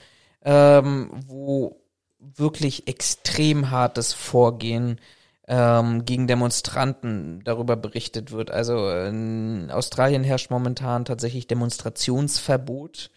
[0.44, 1.82] ähm, wo
[2.20, 5.00] wirklich extrem hartes Vorgehen
[5.46, 8.50] ähm, gegen Demonstranten darüber berichtet wird.
[8.50, 13.10] Also in Australien herrscht momentan tatsächlich Demonstrationsverbot,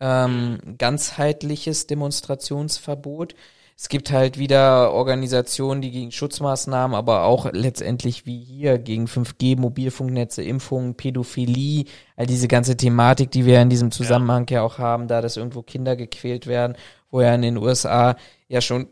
[0.00, 3.34] ähm, ganzheitliches Demonstrationsverbot.
[3.76, 9.56] Es gibt halt wieder Organisationen, die gegen Schutzmaßnahmen, aber auch letztendlich wie hier gegen 5G,
[9.56, 11.84] Mobilfunknetze, Impfungen, Pädophilie,
[12.16, 15.62] all diese ganze Thematik, die wir in diesem Zusammenhang ja, auch haben, da dass irgendwo
[15.62, 16.76] Kinder gequält werden,
[17.10, 18.16] wo ja in den USA
[18.48, 18.88] ja schon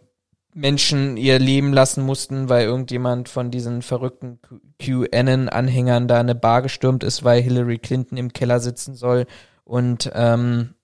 [0.56, 4.40] Menschen ihr Leben lassen mussten, weil irgendjemand von diesen verrückten
[4.78, 9.26] QAnon-Anhängern da eine Bar gestürmt ist, weil Hillary Clinton im Keller sitzen soll
[9.64, 10.74] und ähm,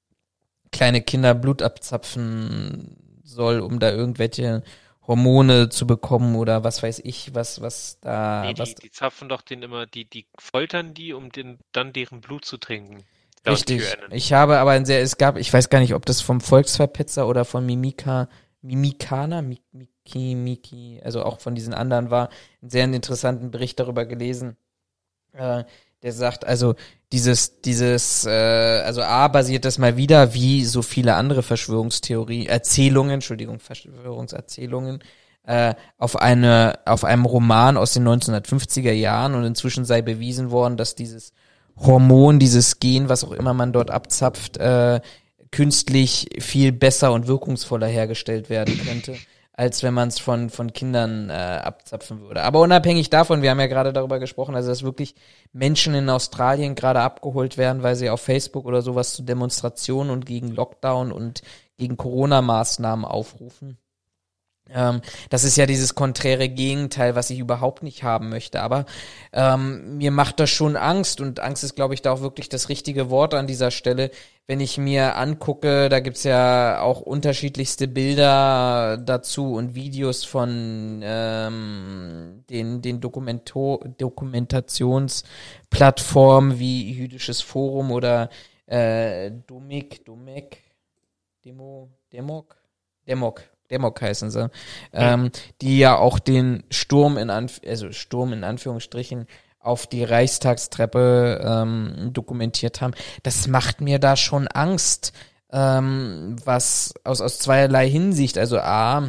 [0.72, 4.62] kleine Kinder Blut abzapfen soll, um da irgendwelche
[5.06, 9.28] Hormone zu bekommen oder was weiß ich, was, was da, nee, was, die, die zapfen
[9.28, 13.04] doch den immer, die, die foltern die, um den, dann deren Blut zu trinken.
[13.46, 13.82] Richtig.
[14.10, 17.26] Ich habe aber ein sehr, es gab, ich weiß gar nicht, ob das vom Volksverpetzer
[17.26, 18.28] oder von Mimika,
[18.62, 22.28] Mimikana, Mi- Miki, Miki, also auch von diesen anderen war,
[22.60, 24.56] einen sehr interessanten Bericht darüber gelesen,
[25.32, 25.64] äh,
[26.02, 26.74] der sagt, also
[27.12, 28.30] dieses, dieses, äh,
[28.84, 35.02] also A basiert das mal wieder, wie so viele andere Verschwörungstheorie, Erzählungen, Entschuldigung, Verschwörungserzählungen,
[35.44, 40.76] äh, auf eine, auf einem Roman aus den 1950er Jahren und inzwischen sei bewiesen worden,
[40.76, 41.32] dass dieses
[41.76, 45.00] Hormon, dieses Gen, was auch immer man dort abzapft, äh,
[45.50, 49.16] künstlich viel besser und wirkungsvoller hergestellt werden könnte.
[49.54, 52.42] als wenn man es von, von Kindern äh, abzapfen würde.
[52.42, 55.14] Aber unabhängig davon, wir haben ja gerade darüber gesprochen, also dass wirklich
[55.52, 60.24] Menschen in Australien gerade abgeholt werden, weil sie auf Facebook oder sowas zu Demonstrationen und
[60.24, 61.42] gegen Lockdown und
[61.76, 63.76] gegen Corona-Maßnahmen aufrufen.
[64.70, 68.62] Ähm, das ist ja dieses konträre Gegenteil, was ich überhaupt nicht haben möchte.
[68.62, 68.86] Aber
[69.32, 72.68] ähm, mir macht das schon Angst und Angst ist, glaube ich, da auch wirklich das
[72.68, 74.10] richtige Wort an dieser Stelle.
[74.46, 82.44] Wenn ich mir angucke, da gibt's ja auch unterschiedlichste Bilder dazu und Videos von ähm,
[82.50, 88.30] den, den Dokumento Dokumentationsplattformen wie Jüdisches Forum oder
[88.66, 90.58] äh, Domik, Domek,
[91.44, 92.56] Demo, Demok,
[93.06, 93.42] Demok,
[93.72, 94.50] Demok heißen sie,
[94.92, 99.26] ähm, die ja auch den Sturm in Anf also Sturm in Anführungsstrichen
[99.58, 102.94] auf die Reichstagstreppe ähm, dokumentiert haben.
[103.22, 105.12] Das macht mir da schon Angst,
[105.50, 108.38] ähm, was aus aus zweierlei Hinsicht.
[108.38, 109.08] Also a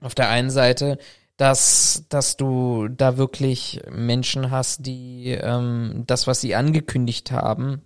[0.00, 0.98] auf der einen Seite,
[1.36, 7.82] dass dass du da wirklich Menschen hast, die ähm, das, was sie angekündigt haben,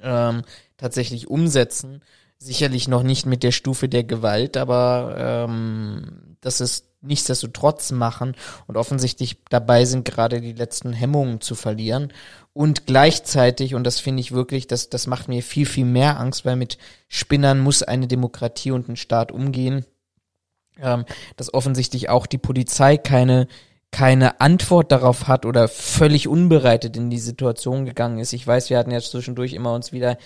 [0.00, 0.42] ähm,
[0.76, 2.02] tatsächlich umsetzen
[2.38, 8.34] sicherlich noch nicht mit der Stufe der Gewalt, aber ähm, das ist nichtsdestotrotz machen
[8.66, 12.12] und offensichtlich dabei sind, gerade die letzten Hemmungen zu verlieren.
[12.52, 16.44] Und gleichzeitig, und das finde ich wirklich, das, das macht mir viel, viel mehr Angst,
[16.44, 16.78] weil mit
[17.08, 19.84] Spinnern muss eine Demokratie und ein Staat umgehen,
[20.80, 21.04] ähm,
[21.36, 23.46] dass offensichtlich auch die Polizei keine
[23.92, 28.34] keine Antwort darauf hat oder völlig unbereitet in die Situation gegangen ist.
[28.34, 30.18] Ich weiß, wir hatten ja zwischendurch immer uns wieder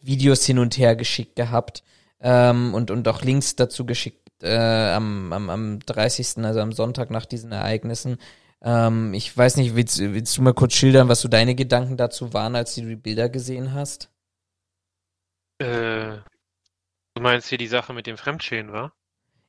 [0.00, 1.82] Videos hin und her geschickt gehabt
[2.20, 7.10] ähm, und, und auch Links dazu geschickt äh, am, am, am 30., also am Sonntag
[7.10, 8.18] nach diesen Ereignissen.
[8.62, 12.32] Ähm, ich weiß nicht, willst, willst du mal kurz schildern, was so deine Gedanken dazu
[12.32, 14.10] waren, als du die Bilder gesehen hast?
[15.58, 16.18] Äh,
[17.14, 18.92] du meinst hier die Sache mit dem Fremdschäden, war?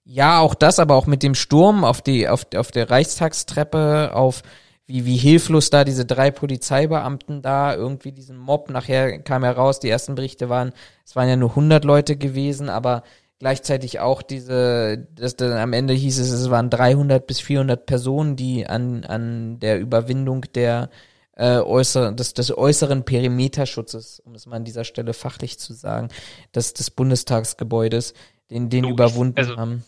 [0.05, 4.41] Ja, auch das, aber auch mit dem Sturm auf die, auf, auf der Reichstagstreppe, auf
[4.89, 9.87] wie, wie hilflos da diese drei Polizeibeamten da, irgendwie diesen Mob, nachher kam heraus, die
[9.87, 10.73] ersten Berichte waren,
[11.05, 13.03] es waren ja nur 100 Leute gewesen, aber
[13.37, 18.35] gleichzeitig auch diese, dass dann am Ende hieß es, es waren 300 bis 400 Personen,
[18.35, 20.89] die an, an der Überwindung der
[21.35, 26.09] äh, äußeren, des, des äußeren Perimeterschutzes, um es mal an dieser Stelle fachlich zu sagen,
[26.55, 28.15] des, des Bundestagsgebäudes,
[28.49, 29.83] den, den überwunden also, haben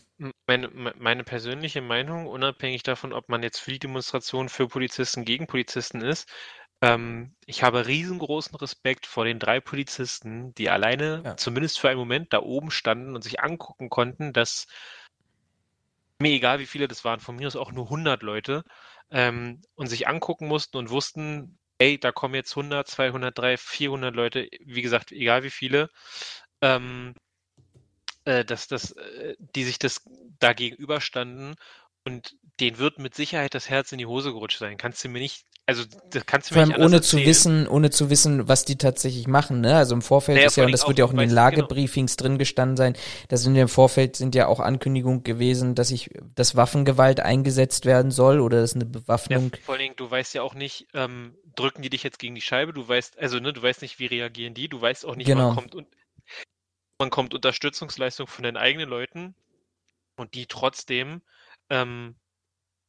[0.46, 5.46] meine, meine persönliche Meinung, unabhängig davon, ob man jetzt für die Demonstration für Polizisten gegen
[5.46, 6.28] Polizisten ist,
[6.82, 11.36] ähm, ich habe riesengroßen Respekt vor den drei Polizisten, die alleine, ja.
[11.36, 14.66] zumindest für einen Moment, da oben standen und sich angucken konnten, dass
[16.20, 18.64] mir egal wie viele das waren, von mir aus auch nur 100 Leute,
[19.10, 24.14] ähm, und sich angucken mussten und wussten, ey, da kommen jetzt 100, 200, 300, 400
[24.14, 25.88] Leute, wie gesagt, egal wie viele,
[26.62, 27.14] ähm,
[28.24, 30.02] äh, dass das, äh, die sich das
[30.38, 31.56] da gegenüberstanden
[32.04, 34.76] und denen wird mit Sicherheit das Herz in die Hose gerutscht sein.
[34.76, 37.22] Kannst du mir nicht, also das kannst du Vor mir nicht allem ohne erzählen.
[37.22, 39.76] zu wissen, ohne zu wissen, was die tatsächlich machen, ne?
[39.76, 41.42] Also im Vorfeld naja, ist ja, und das wird ja auch in den genau.
[41.42, 42.28] Lagebriefings genau.
[42.28, 42.96] drin gestanden sein,
[43.28, 47.86] da sind ja im Vorfeld sind ja auch Ankündigungen gewesen, dass ich, dass Waffengewalt eingesetzt
[47.86, 49.52] werden soll oder dass eine Bewaffnung.
[49.54, 52.34] Ja, vor allen Dingen, du weißt ja auch nicht, ähm, drücken die dich jetzt gegen
[52.34, 55.16] die Scheibe, du weißt, also ne, du weißt nicht, wie reagieren die, du weißt auch
[55.16, 55.48] nicht, genau.
[55.48, 55.86] wann kommt und
[57.02, 59.34] man kommt Unterstützungsleistung von den eigenen Leuten
[60.16, 61.20] und die trotzdem,
[61.68, 62.14] ähm,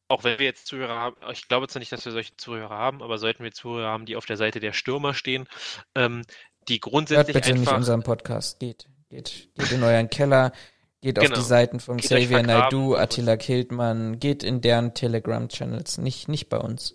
[0.06, 3.02] auch wenn wir jetzt Zuhörer haben, ich glaube zwar nicht, dass wir solche Zuhörer haben,
[3.02, 5.48] aber sollten wir Zuhörer haben, die auf der Seite der Stürmer stehen,
[5.96, 6.22] ähm,
[6.68, 7.72] die grundsätzlich Hört bitte einfach...
[7.72, 10.52] nicht unseren Podcast, geht, geht, geht in euren Keller,
[11.00, 11.32] geht genau.
[11.32, 16.58] auf die Seiten von Xavier Naidu, Attila Kildmann, geht in deren Telegram-Channels, nicht, nicht bei
[16.58, 16.94] uns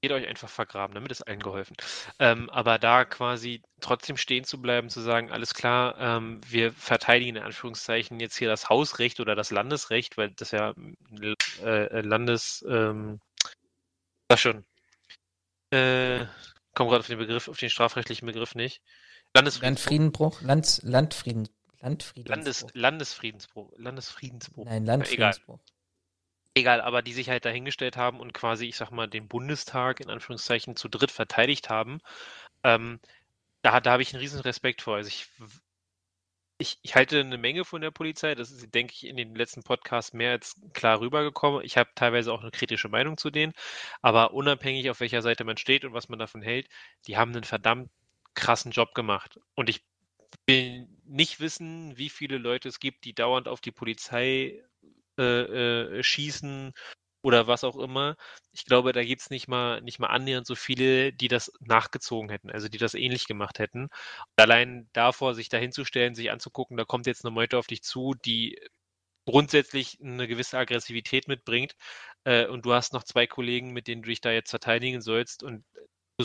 [0.00, 1.76] geht euch einfach vergraben, damit ist allen geholfen.
[2.18, 7.36] Ähm, aber da quasi trotzdem stehen zu bleiben, zu sagen, alles klar, ähm, wir verteidigen
[7.36, 10.74] in Anführungszeichen jetzt hier das Hausrecht oder das Landesrecht, weil das ja
[11.20, 13.20] äh, äh Landes, ähm,
[14.28, 14.64] das schon,
[15.70, 16.24] äh,
[16.74, 18.82] komm gerade auf den Begriff, auf den strafrechtlichen Begriff nicht.
[19.34, 21.48] Landfriedenbruch, Land, Landfrieden,
[21.80, 22.36] Landfriedensbruch.
[22.36, 24.64] Landes, Landesfriedensbruch, Landesfriedensbruch.
[24.64, 25.60] Nein, Landfriedensbruch.
[26.54, 26.80] Egal.
[26.80, 30.76] Aber die sich halt dahingestellt haben und quasi, ich sag mal, den Bundestag in Anführungszeichen
[30.76, 32.00] zu dritt verteidigt haben.
[32.64, 33.00] Ähm,
[33.62, 34.96] da, da habe ich einen riesen Respekt vor.
[34.96, 35.28] Also ich,
[36.58, 38.34] ich, ich halte eine Menge von der Polizei.
[38.34, 41.64] Das ist, denke ich, in den letzten Podcasts mehr als klar rübergekommen.
[41.64, 43.52] Ich habe teilweise auch eine kritische Meinung zu denen.
[44.02, 46.68] Aber unabhängig, auf welcher Seite man steht und was man davon hält,
[47.06, 47.90] die haben einen verdammt
[48.34, 49.40] krassen Job gemacht.
[49.54, 49.82] Und ich
[50.46, 54.62] will nicht wissen, wie viele Leute es gibt, die dauernd auf die Polizei
[55.20, 56.72] äh, äh, schießen
[57.22, 58.16] oder was auch immer.
[58.52, 62.30] Ich glaube, da gibt es nicht mal, nicht mal annähernd so viele, die das nachgezogen
[62.30, 63.88] hätten, also die das ähnlich gemacht hätten.
[64.36, 68.58] Allein davor, sich dahinzustellen, sich anzugucken, da kommt jetzt eine Meute auf dich zu, die
[69.26, 71.76] grundsätzlich eine gewisse Aggressivität mitbringt
[72.24, 75.42] äh, und du hast noch zwei Kollegen, mit denen du dich da jetzt verteidigen sollst
[75.42, 75.64] und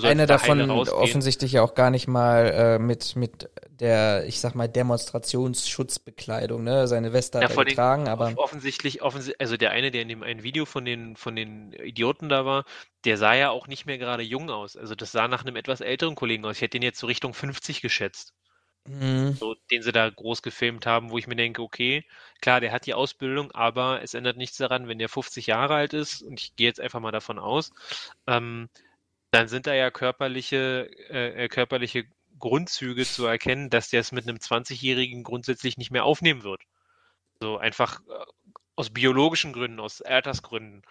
[0.03, 4.55] Einer da davon offensichtlich ja auch gar nicht mal äh, mit, mit der, ich sag
[4.55, 6.87] mal, Demonstrationsschutzbekleidung, ne?
[6.87, 10.23] Seine Weste Ja, den- getragen, aber Off- offensichtlich, offensichtlich, also der eine, der in dem
[10.23, 12.65] einen Video von den, von den Idioten da war,
[13.03, 14.75] der sah ja auch nicht mehr gerade jung aus.
[14.77, 16.55] Also das sah nach einem etwas älteren Kollegen aus.
[16.57, 18.33] Ich hätte ihn jetzt so Richtung 50 geschätzt,
[18.85, 22.05] mh, so, den sie da groß gefilmt haben, wo ich mir denke, okay,
[22.41, 25.93] klar, der hat die Ausbildung, aber es ändert nichts daran, wenn der 50 Jahre alt
[25.93, 27.71] ist, und ich gehe jetzt einfach mal davon aus,
[28.27, 28.69] ähm,
[29.35, 32.05] dann sind da ja körperliche, äh, äh, körperliche
[32.39, 36.63] Grundzüge zu erkennen, dass der es mit einem 20-Jährigen grundsätzlich nicht mehr aufnehmen wird.
[37.41, 38.25] So einfach äh,
[38.77, 40.83] aus biologischen Gründen, aus Altersgründen.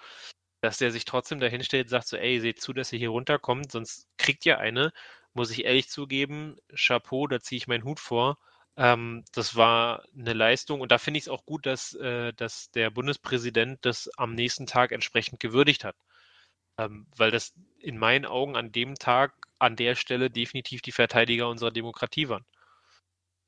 [0.61, 4.09] Dass der sich trotzdem dahinstellt sagt so, ey, seht zu, dass ihr hier runterkommt, sonst
[4.19, 4.93] kriegt ihr eine.
[5.35, 8.39] Muss ich ehrlich zugeben, Chapeau, da ziehe ich meinen Hut vor.
[8.77, 12.71] Ähm, das war eine Leistung und da finde ich es auch gut, dass, äh, dass
[12.73, 15.97] der Bundespräsident das am nächsten Tag entsprechend gewürdigt hat.
[16.79, 21.49] Ähm, weil das in meinen Augen an dem Tag, an der Stelle definitiv die Verteidiger
[21.49, 22.45] unserer Demokratie waren.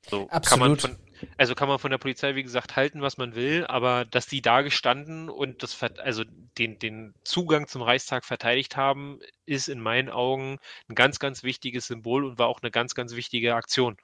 [0.09, 0.81] So kann man Absolut.
[0.81, 4.25] von, also kann man von der Polizei, wie gesagt, halten, was man will, aber dass
[4.27, 6.23] die da gestanden und das, also
[6.57, 11.87] den, den Zugang zum Reichstag verteidigt haben, ist in meinen Augen ein ganz, ganz wichtiges
[11.87, 13.97] Symbol und war auch eine ganz, ganz wichtige Aktion.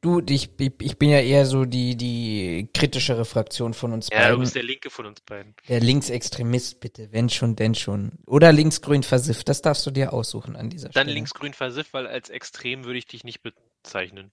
[0.00, 4.24] Du, ich, ich bin ja eher so die, die kritischere Fraktion von uns Ja, du
[4.24, 4.40] beiden.
[4.40, 5.54] bist der Linke von uns beiden.
[5.68, 8.18] Der Linksextremist, bitte, wenn schon, denn schon.
[8.26, 11.12] Oder linksgrün versifft, das darfst du dir aussuchen an dieser Dann Stelle.
[11.14, 14.32] linksgrün versifft, weil als extrem würde ich dich nicht bezeichnen.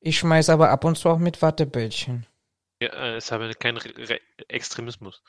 [0.00, 2.26] Ich schmeiß aber ab und zu auch mit Wattebällchen.
[2.82, 5.22] Ja, äh, es habe keinen Re Re Extremismus.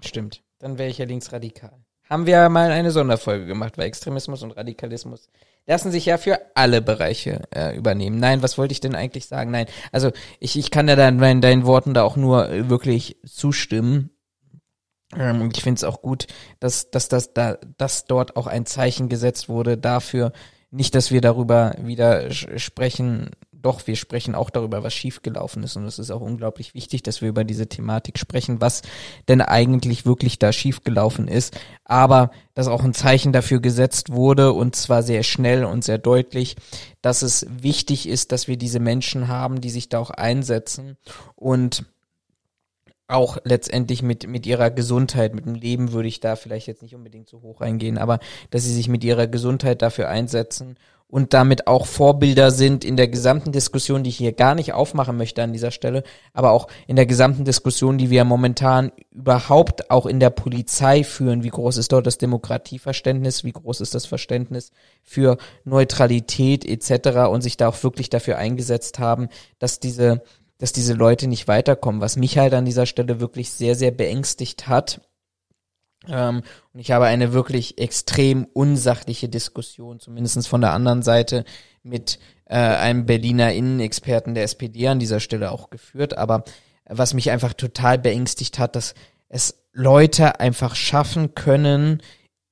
[0.00, 1.84] Stimmt, dann wäre ich ja linksradikal.
[2.10, 5.28] Haben wir mal eine Sonderfolge gemacht, weil Extremismus und Radikalismus
[5.66, 8.18] lassen sich ja für alle Bereiche äh, übernehmen.
[8.18, 9.52] Nein, was wollte ich denn eigentlich sagen?
[9.52, 14.10] Nein, also ich, ich kann ja deinen, deinen Worten da auch nur äh, wirklich zustimmen.
[15.16, 16.26] Ähm, und ich finde es auch gut,
[16.58, 20.32] dass, dass, dass, da, dass dort auch ein Zeichen gesetzt wurde dafür,
[20.72, 23.30] nicht, dass wir darüber wieder sprechen,
[23.62, 25.76] doch, wir sprechen auch darüber, was schiefgelaufen ist.
[25.76, 28.82] Und es ist auch unglaublich wichtig, dass wir über diese Thematik sprechen, was
[29.28, 31.58] denn eigentlich wirklich da schiefgelaufen ist.
[31.84, 36.56] Aber dass auch ein Zeichen dafür gesetzt wurde, und zwar sehr schnell und sehr deutlich,
[37.02, 40.96] dass es wichtig ist, dass wir diese Menschen haben, die sich da auch einsetzen
[41.36, 41.84] und
[43.10, 46.94] auch letztendlich mit, mit ihrer Gesundheit, mit dem Leben würde ich da vielleicht jetzt nicht
[46.94, 50.76] unbedingt so hoch eingehen, aber dass sie sich mit ihrer Gesundheit dafür einsetzen
[51.10, 55.16] und damit auch Vorbilder sind in der gesamten Diskussion, die ich hier gar nicht aufmachen
[55.16, 60.06] möchte an dieser Stelle, aber auch in der gesamten Diskussion, die wir momentan überhaupt auch
[60.06, 61.42] in der Polizei führen.
[61.42, 63.44] Wie groß ist dort das Demokratieverständnis?
[63.44, 64.70] Wie groß ist das Verständnis
[65.02, 67.28] für Neutralität etc.
[67.30, 70.22] und sich da auch wirklich dafür eingesetzt haben, dass diese
[70.58, 74.68] dass diese Leute nicht weiterkommen, was mich halt an dieser Stelle wirklich sehr, sehr beängstigt
[74.68, 75.00] hat.
[76.08, 76.42] Ähm,
[76.72, 81.44] und ich habe eine wirklich extrem unsachliche Diskussion, zumindest von der anderen Seite,
[81.82, 86.16] mit äh, einem Berliner Innenexperten der SPD an dieser Stelle auch geführt.
[86.16, 86.44] Aber
[86.86, 88.94] was mich einfach total beängstigt hat, dass
[89.28, 92.02] es Leute einfach schaffen können,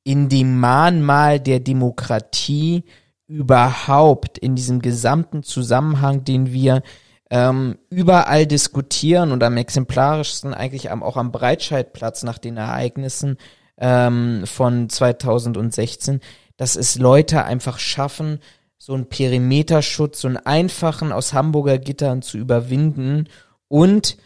[0.05, 2.85] in dem Mahnmal der Demokratie
[3.27, 6.83] überhaupt in diesem gesamten Zusammenhang, den wir
[7.31, 13.37] ähm, überall diskutieren und am exemplarischsten eigentlich am, auch am Breitscheidplatz nach den Ereignissen
[13.77, 16.21] ähm, von 2016,
[16.57, 18.41] dass es Leute einfach schaffen,
[18.79, 23.29] so einen Perimeterschutz, so einen einfachen aus Hamburger Gittern zu überwinden.
[23.69, 24.17] Und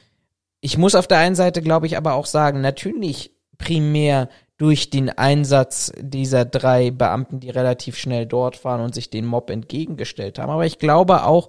[0.60, 4.28] ich muss auf der einen Seite, glaube ich, aber auch sagen, natürlich primär
[4.58, 9.50] durch den Einsatz dieser drei Beamten, die relativ schnell dort waren und sich den Mob
[9.50, 10.50] entgegengestellt haben.
[10.50, 11.48] Aber ich glaube auch,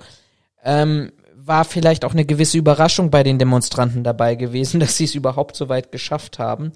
[0.64, 1.12] ähm,
[1.46, 5.56] war vielleicht auch eine gewisse Überraschung bei den Demonstranten dabei gewesen, dass sie es überhaupt
[5.56, 6.72] so weit geschafft haben,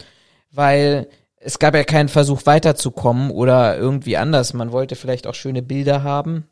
[0.51, 1.07] weil
[1.39, 4.53] es gab ja keinen Versuch weiterzukommen oder irgendwie anders.
[4.53, 6.47] Man wollte vielleicht auch schöne Bilder haben,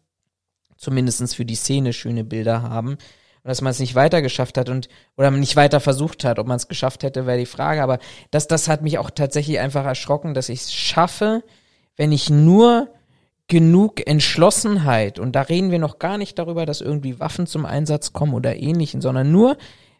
[0.78, 2.92] zumindestens für die Szene schöne Bilder haben.
[2.92, 6.40] Und dass man es nicht weiter geschafft hat und oder man nicht weiter versucht hat,
[6.40, 7.84] ob man es geschafft hätte, wäre die Frage.
[7.84, 8.00] Aber
[8.32, 11.44] das, das hat mich auch tatsächlich einfach erschrocken, dass ich es schaffe,
[11.96, 12.90] wenn ich nur
[13.48, 18.14] genug Entschlossenheit, und da reden wir noch gar nicht darüber, dass irgendwie Waffen zum Einsatz
[18.14, 19.58] kommen oder ähnlichen, sondern nur,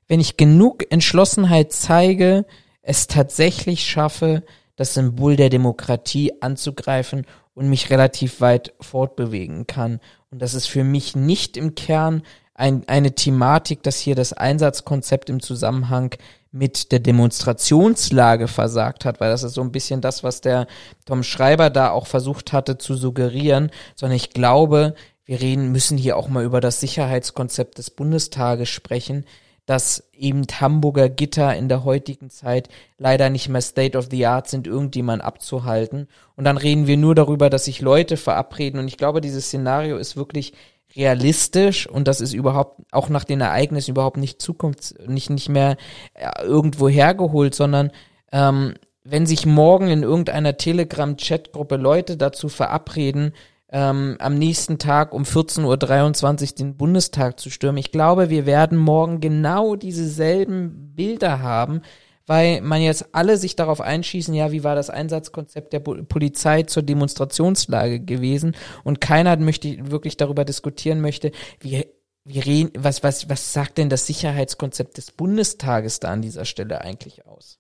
[0.08, 2.46] wenn ich genug Entschlossenheit zeige,
[2.82, 4.44] es tatsächlich schaffe,
[4.76, 10.00] das Symbol der Demokratie anzugreifen und mich relativ weit fortbewegen kann.
[10.32, 12.24] Und das ist für mich nicht im Kern
[12.54, 16.16] ein, eine Thematik, dass hier das Einsatzkonzept im Zusammenhang
[16.56, 20.68] mit der Demonstrationslage versagt hat, weil das ist so ein bisschen das, was der
[21.06, 24.96] Tom Schreiber da auch versucht hatte zu suggerieren, sondern ich glaube,
[25.26, 29.26] wir reden, müssen hier auch mal über das Sicherheitskonzept des Bundestages sprechen,
[29.66, 34.48] dass eben Hamburger Gitter in der heutigen Zeit leider nicht mehr State of the Art
[34.48, 36.08] sind, irgendjemand abzuhalten.
[36.38, 38.80] Und dann reden wir nur darüber, dass sich Leute verabreden.
[38.80, 40.54] Und ich glaube, dieses Szenario ist wirklich
[40.96, 45.78] realistisch und das ist überhaupt auch nach den Ereignissen überhaupt nicht Zukunft, nicht, nicht mehr
[46.14, 47.92] äh, irgendwo hergeholt, sondern
[48.32, 53.34] ähm, wenn sich morgen in irgendeiner Telegram-Chatgruppe Leute dazu verabreden,
[53.70, 57.78] ähm, am nächsten Tag um 14.23 Uhr den Bundestag zu stürmen.
[57.78, 61.82] Ich glaube, wir werden morgen genau dieselben Bilder haben,
[62.28, 66.84] weil man jetzt alle sich darauf einschießen, ja, wie war das Einsatzkonzept der Polizei zur
[66.84, 71.86] Demonstrationslage gewesen und keiner möchte wirklich darüber diskutieren möchte, wie
[72.28, 76.82] wie reden, was, was, was sagt denn das Sicherheitskonzept des Bundestages da an dieser Stelle
[76.82, 77.60] eigentlich aus?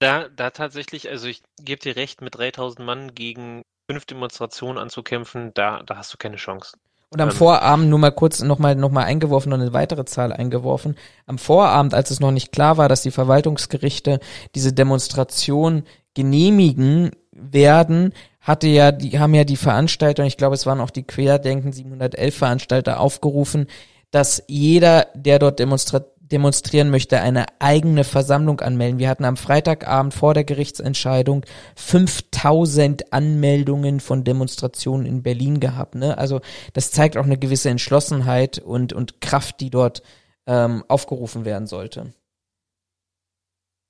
[0.00, 5.54] Da, da tatsächlich, also ich gebe dir recht, mit 3000 Mann gegen fünf Demonstrationen anzukämpfen,
[5.54, 6.76] da, da hast du keine Chance.
[7.10, 10.32] Und am ähm, Vorabend nur mal kurz nochmal noch mal eingeworfen und eine weitere Zahl
[10.32, 10.96] eingeworfen.
[11.26, 14.20] Am Vorabend, als es noch nicht klar war, dass die Verwaltungsgerichte
[14.54, 15.84] diese Demonstration
[16.14, 20.90] genehmigen werden, hatte ja, die haben ja die Veranstalter, und ich glaube, es waren auch
[20.90, 23.66] die Querdenken 711 Veranstalter aufgerufen,
[24.10, 28.98] dass jeder, der dort demonstriert, demonstrieren möchte, eine eigene Versammlung anmelden.
[28.98, 31.44] Wir hatten am Freitagabend vor der Gerichtsentscheidung
[31.76, 35.94] 5000 Anmeldungen von Demonstrationen in Berlin gehabt.
[35.94, 36.18] Ne?
[36.18, 36.40] Also
[36.72, 40.02] das zeigt auch eine gewisse Entschlossenheit und, und Kraft, die dort
[40.46, 42.12] ähm, aufgerufen werden sollte.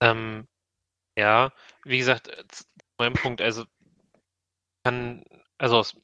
[0.02, 0.46] Ähm,
[1.16, 1.52] ja,
[1.84, 2.28] wie gesagt,
[2.98, 3.64] mein Punkt, also
[4.84, 5.24] kann,
[5.58, 5.96] also aus,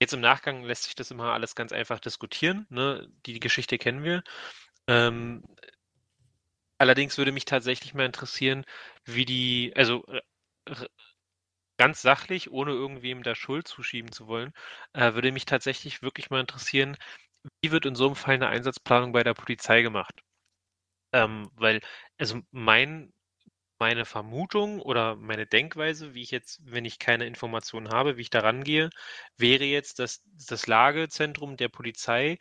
[0.00, 2.66] jetzt im Nachgang lässt sich das immer alles ganz einfach diskutieren.
[2.70, 3.08] Ne?
[3.24, 4.22] Die, die Geschichte kennen wir.
[4.88, 5.42] Ähm,
[6.78, 8.64] Allerdings würde mich tatsächlich mal interessieren,
[9.04, 10.04] wie die, also
[11.78, 14.52] ganz sachlich, ohne irgendwem da Schuld zuschieben zu wollen,
[14.94, 16.96] äh, würde mich tatsächlich wirklich mal interessieren,
[17.62, 20.22] wie wird in so einem Fall eine Einsatzplanung bei der Polizei gemacht?
[21.12, 21.80] Ähm, weil,
[22.18, 23.12] also mein,
[23.80, 28.30] meine Vermutung oder meine Denkweise, wie ich jetzt, wenn ich keine Informationen habe, wie ich
[28.30, 28.90] da rangehe,
[29.38, 32.38] wäre jetzt, dass das Lagezentrum der Polizei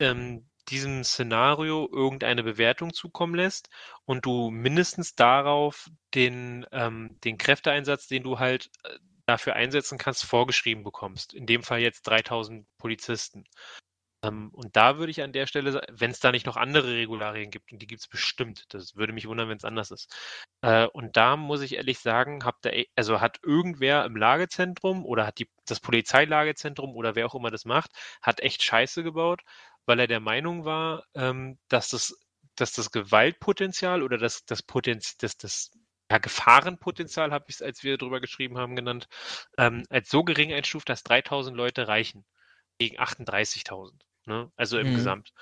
[0.00, 3.68] ähm, diesem Szenario irgendeine Bewertung zukommen lässt
[4.04, 10.24] und du mindestens darauf den, ähm, den Kräfteeinsatz, den du halt äh, dafür einsetzen kannst,
[10.24, 11.34] vorgeschrieben bekommst.
[11.34, 13.44] In dem Fall jetzt 3000 Polizisten.
[14.24, 17.50] Ähm, und da würde ich an der Stelle, wenn es da nicht noch andere Regularien
[17.50, 20.14] gibt, und die gibt es bestimmt, das würde mich wundern, wenn es anders ist.
[20.62, 25.26] Äh, und da muss ich ehrlich sagen, habt ihr, also hat irgendwer im Lagezentrum oder
[25.26, 27.90] hat die, das Polizeilagezentrum oder wer auch immer das macht,
[28.22, 29.42] hat echt Scheiße gebaut,
[29.86, 32.14] weil er der Meinung war, ähm, dass das
[32.56, 35.70] dass das Gewaltpotenzial oder das, das Potenzial, das, das
[36.10, 39.08] ja, Gefahrenpotenzial, habe ich es, als wir darüber geschrieben haben, genannt,
[39.58, 42.24] ähm, als so gering einstuft, dass 3000 Leute reichen
[42.78, 43.92] gegen 38.000.
[44.26, 44.50] Ne?
[44.56, 44.96] Also im mhm.
[44.96, 45.32] Gesamt.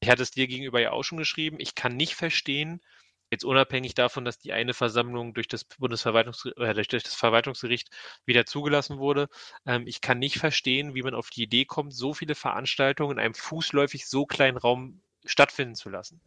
[0.00, 1.56] Ich hatte es dir gegenüber ja auch schon geschrieben.
[1.58, 2.80] Ich kann nicht verstehen,
[3.30, 7.90] jetzt unabhängig davon, dass die eine Versammlung durch das Bundesverwaltungsgericht, äh, durch das Verwaltungsgericht
[8.26, 9.28] wieder zugelassen wurde,
[9.66, 13.24] ähm, ich kann nicht verstehen, wie man auf die Idee kommt, so viele Veranstaltungen in
[13.24, 16.20] einem fußläufig so kleinen Raum stattfinden zu lassen.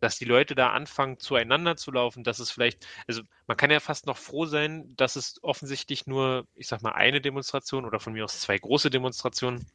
[0.00, 3.80] Dass die Leute da anfangen, zueinander zu laufen, dass es vielleicht, also man kann ja
[3.80, 8.14] fast noch froh sein, dass es offensichtlich nur, ich sag mal, eine Demonstration oder von
[8.14, 9.66] mir aus zwei große Demonstrationen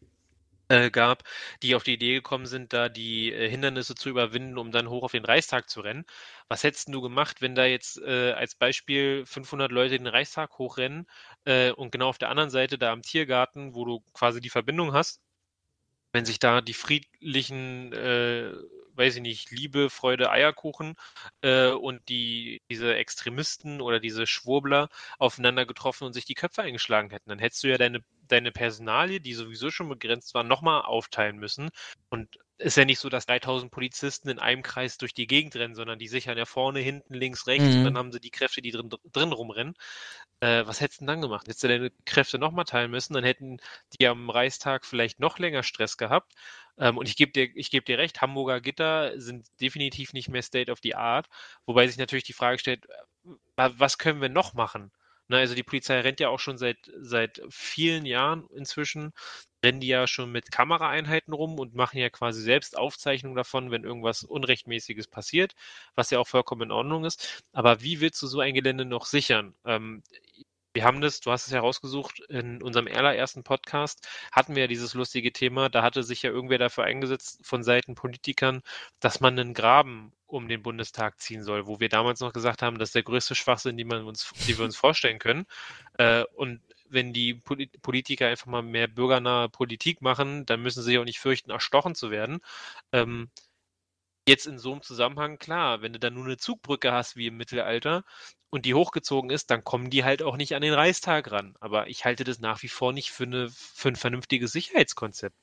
[0.91, 1.23] gab,
[1.61, 5.03] die auf die Idee gekommen sind, da die äh, Hindernisse zu überwinden, um dann hoch
[5.03, 6.06] auf den Reichstag zu rennen.
[6.48, 11.07] Was hättest du gemacht, wenn da jetzt äh, als Beispiel 500 Leute den Reichstag hochrennen
[11.45, 14.94] äh, und genau auf der anderen Seite da am Tiergarten, wo du quasi die Verbindung
[14.94, 15.22] hast,
[16.14, 18.53] wenn sich da die friedlichen, äh,
[18.95, 20.95] weiß ich nicht, Liebe, Freude, Eierkuchen
[21.41, 24.90] äh, und die, diese Extremisten oder diese Schwurbler
[25.20, 29.20] aufeinander getroffen und sich die Köpfe eingeschlagen hätten, dann hättest du ja deine, deine Personalie,
[29.20, 31.70] die sowieso schon begrenzt war, nochmal aufteilen müssen.
[32.10, 35.76] Und ist ja nicht so, dass 3000 Polizisten in einem Kreis durch die Gegend rennen,
[35.76, 37.77] sondern die sichern ja vorne, hinten, links, rechts mhm.
[37.77, 39.76] und dann haben sie die Kräfte, die drin, drin rumrennen.
[40.40, 41.48] Äh, was hättest du denn dann gemacht?
[41.48, 43.60] Hättest du deine Kräfte nochmal teilen müssen, dann hätten
[43.99, 46.34] die am Reichstag vielleicht noch länger Stress gehabt.
[46.77, 50.41] Ähm, und ich gebe dir, ich geb dir recht, Hamburger Gitter sind definitiv nicht mehr
[50.41, 51.27] State of the Art,
[51.65, 54.91] wobei sich natürlich die Frage stellt, äh, was können wir noch machen?
[55.28, 59.14] Na, also die Polizei rennt ja auch schon seit, seit vielen Jahren inzwischen,
[59.64, 63.84] rennen die ja schon mit Kameraeinheiten rum und machen ja quasi selbst Aufzeichnungen davon, wenn
[63.86, 65.54] irgendwas Unrechtmäßiges passiert,
[65.95, 67.44] was ja auch vollkommen in Ordnung ist.
[67.54, 69.56] Aber wie willst du so ein Gelände noch sichern?
[69.66, 70.04] Ähm,
[70.74, 74.94] wir haben das, du hast es herausgesucht, in unserem allerersten Podcast hatten wir ja dieses
[74.95, 78.62] lustige Thema, da hatte sich ja irgendwer dafür eingesetzt von Seiten Politikern,
[79.00, 82.80] dass man einen Graben um den Bundestag ziehen soll, wo wir damals noch gesagt haben,
[82.80, 85.46] das ist der größte Schwachsinn, den, den wir uns vorstellen können.
[85.98, 87.36] Äh, und wenn die
[87.82, 92.12] Politiker einfach mal mehr bürgernahe Politik machen, dann müssen sie auch nicht fürchten, erstochen zu
[92.12, 92.40] werden.
[92.92, 93.30] Ähm,
[94.26, 97.36] Jetzt in so einem Zusammenhang, klar, wenn du dann nur eine Zugbrücke hast wie im
[97.36, 98.06] Mittelalter
[98.50, 101.56] und die hochgezogen ist, dann kommen die halt auch nicht an den Reichstag ran.
[101.60, 105.36] Aber ich halte das nach wie vor nicht für, eine, für ein vernünftiges Sicherheitskonzept.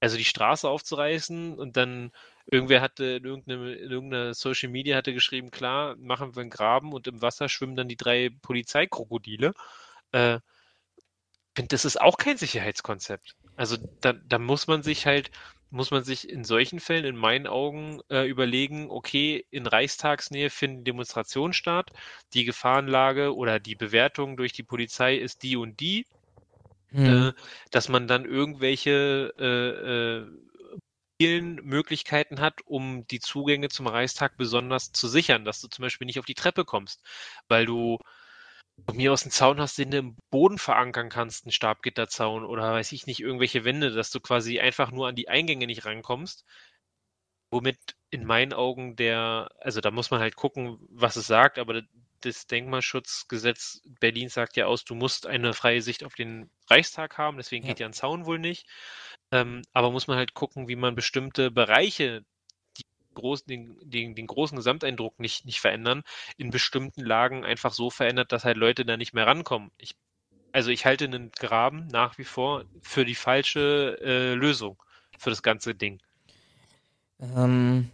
[0.00, 2.12] Also die Straße aufzureißen und dann
[2.46, 7.22] irgendwer hatte in irgendeiner Social Media hatte geschrieben, klar, machen wir einen Graben und im
[7.22, 9.54] Wasser schwimmen dann die drei Polizeikrokodile.
[10.12, 10.40] Äh,
[11.54, 13.36] finde, das ist auch kein Sicherheitskonzept.
[13.56, 15.30] Also da, da muss man sich halt
[15.74, 20.84] muss man sich in solchen Fällen in meinen Augen äh, überlegen, okay, in Reichstagsnähe finden
[20.84, 21.90] Demonstrationen statt,
[22.32, 26.06] die Gefahrenlage oder die Bewertung durch die Polizei ist die und die,
[26.90, 27.28] hm.
[27.28, 27.32] äh,
[27.72, 30.26] dass man dann irgendwelche äh, äh,
[31.20, 36.06] vielen Möglichkeiten hat, um die Zugänge zum Reichstag besonders zu sichern, dass du zum Beispiel
[36.06, 37.02] nicht auf die Treppe kommst,
[37.48, 37.98] weil du
[38.86, 42.72] von mir aus einen Zaun hast, den du im Boden verankern kannst, einen Stabgitterzaun oder
[42.72, 46.44] weiß ich nicht, irgendwelche Wände, dass du quasi einfach nur an die Eingänge nicht rankommst.
[47.50, 47.78] Womit
[48.10, 51.82] in meinen Augen der, also da muss man halt gucken, was es sagt, aber
[52.24, 57.36] das Denkmalschutzgesetz Berlin sagt ja aus, du musst eine freie Sicht auf den Reichstag haben,
[57.36, 57.70] deswegen ja.
[57.70, 58.66] geht ja ein Zaun wohl nicht.
[59.30, 62.24] Ähm, aber muss man halt gucken, wie man bestimmte Bereiche
[63.14, 66.02] großen, den, den, den großen Gesamteindruck nicht, nicht verändern,
[66.36, 69.70] in bestimmten Lagen einfach so verändert, dass halt Leute da nicht mehr rankommen.
[69.78, 69.96] Ich,
[70.52, 74.82] also ich halte einen Graben nach wie vor für die falsche äh, Lösung
[75.18, 76.00] für das ganze Ding.
[77.20, 77.90] Ähm,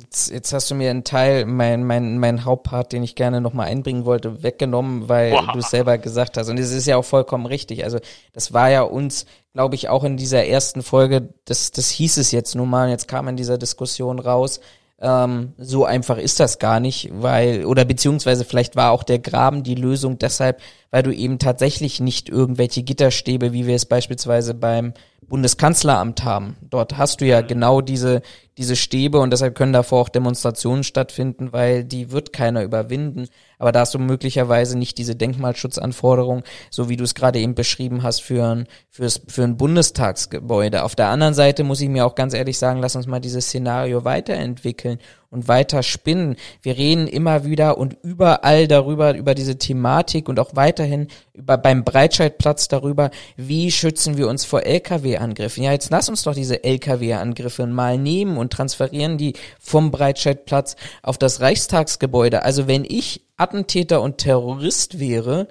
[0.00, 3.66] Jetzt, jetzt hast du mir einen Teil, mein, mein, mein Hauptpart, den ich gerne nochmal
[3.66, 6.48] einbringen wollte, weggenommen, weil du es selber gesagt hast.
[6.48, 7.82] Und es ist ja auch vollkommen richtig.
[7.82, 7.98] Also
[8.32, 12.30] das war ja uns, glaube ich, auch in dieser ersten Folge, das, das hieß es
[12.30, 14.60] jetzt nun mal, und jetzt kam in dieser Diskussion raus,
[15.00, 19.64] ähm, so einfach ist das gar nicht, weil, oder beziehungsweise vielleicht war auch der Graben
[19.64, 20.60] die Lösung deshalb,
[20.90, 24.94] weil du eben tatsächlich nicht irgendwelche Gitterstäbe, wie wir es beispielsweise beim
[25.28, 26.56] Bundeskanzleramt haben.
[26.62, 28.22] Dort hast du ja genau diese,
[28.58, 33.28] diese Stäbe und deshalb können davor auch Demonstrationen stattfinden, weil die wird keiner überwinden.
[33.58, 38.02] Aber da hast du möglicherweise nicht diese Denkmalschutzanforderung, so wie du es gerade eben beschrieben
[38.02, 40.84] hast, für ein, fürs, für ein Bundestagsgebäude.
[40.84, 43.46] Auf der anderen Seite muss ich mir auch ganz ehrlich sagen, lass uns mal dieses
[43.46, 44.98] Szenario weiterentwickeln
[45.30, 46.36] und weiter spinnen.
[46.62, 51.84] Wir reden immer wieder und überall darüber, über diese Thematik und auch weiterhin über, beim
[51.84, 55.64] Breitscheidplatz darüber, wie schützen wir uns vor Lkw-Angriffen.
[55.64, 61.18] Ja, jetzt lass uns doch diese Lkw-Angriffe mal nehmen und transferieren die vom Breitscheidplatz auf
[61.18, 62.42] das Reichstagsgebäude.
[62.42, 65.48] Also wenn ich Attentäter und Terrorist wäre,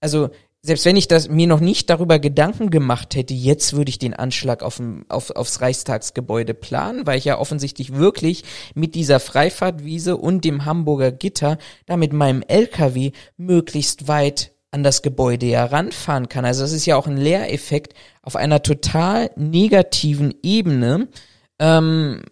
[0.00, 0.30] also
[0.64, 4.14] selbst wenn ich das mir noch nicht darüber Gedanken gemacht hätte, jetzt würde ich den
[4.14, 4.80] Anschlag auf,
[5.10, 8.44] auf, aufs Reichstagsgebäude planen, weil ich ja offensichtlich wirklich
[8.74, 15.02] mit dieser Freifahrtwiese und dem Hamburger Gitter da mit meinem LKW möglichst weit an das
[15.02, 16.46] Gebäude ja ranfahren kann.
[16.46, 17.92] Also das ist ja auch ein Lehreffekt
[18.22, 21.08] auf einer total negativen Ebene,
[21.58, 22.22] ähm,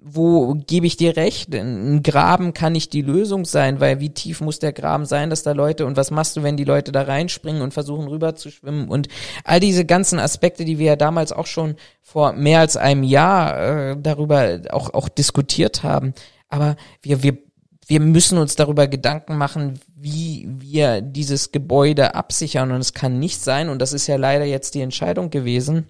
[0.00, 4.40] wo gebe ich dir recht, ein Graben kann nicht die Lösung sein, weil wie tief
[4.40, 7.02] muss der Graben sein, dass da Leute und was machst du, wenn die Leute da
[7.02, 8.88] reinspringen und versuchen rüber zu schwimmen?
[8.88, 9.08] Und
[9.44, 13.90] all diese ganzen Aspekte, die wir ja damals auch schon vor mehr als einem Jahr
[13.90, 16.14] äh, darüber auch auch diskutiert haben,
[16.48, 17.38] aber wir wir
[17.86, 22.70] wir müssen uns darüber Gedanken machen, wie wir dieses Gebäude absichern.
[22.70, 25.86] Und es kann nicht sein und das ist ja leider jetzt die Entscheidung gewesen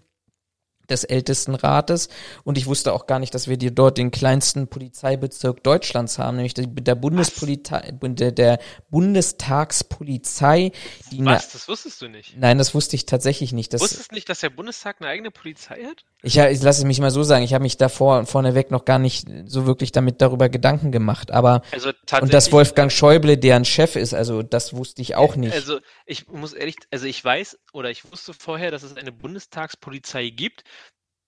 [0.90, 2.08] des ältesten Rates
[2.44, 6.36] und ich wusste auch gar nicht, dass wir dir dort den kleinsten Polizeibezirk Deutschlands haben,
[6.36, 8.58] nämlich der Bundespolizei, der, der
[8.90, 10.72] Bundestagspolizei.
[11.10, 11.52] Die Was?
[11.52, 12.36] Das wusstest du nicht?
[12.36, 13.72] Nein, das wusste ich tatsächlich nicht.
[13.72, 16.04] Das, wusstest du nicht, dass der Bundestag eine eigene Polizei hat?
[16.22, 18.98] Ich, ich lasse es mich mal so sagen, ich habe mich davor vorneweg noch gar
[18.98, 23.94] nicht so wirklich damit darüber Gedanken gemacht, aber also und dass Wolfgang Schäuble deren Chef
[23.94, 25.52] ist, also das wusste ich auch nicht.
[25.52, 30.30] Also ich muss ehrlich, also ich weiß oder ich wusste vorher, dass es eine Bundestagspolizei
[30.30, 30.64] gibt,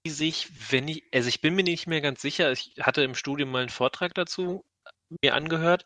[0.07, 3.51] sich, wenn ich, also ich bin mir nicht mehr ganz sicher, ich hatte im Studium
[3.51, 4.65] mal einen Vortrag dazu
[5.23, 5.85] mir angehört.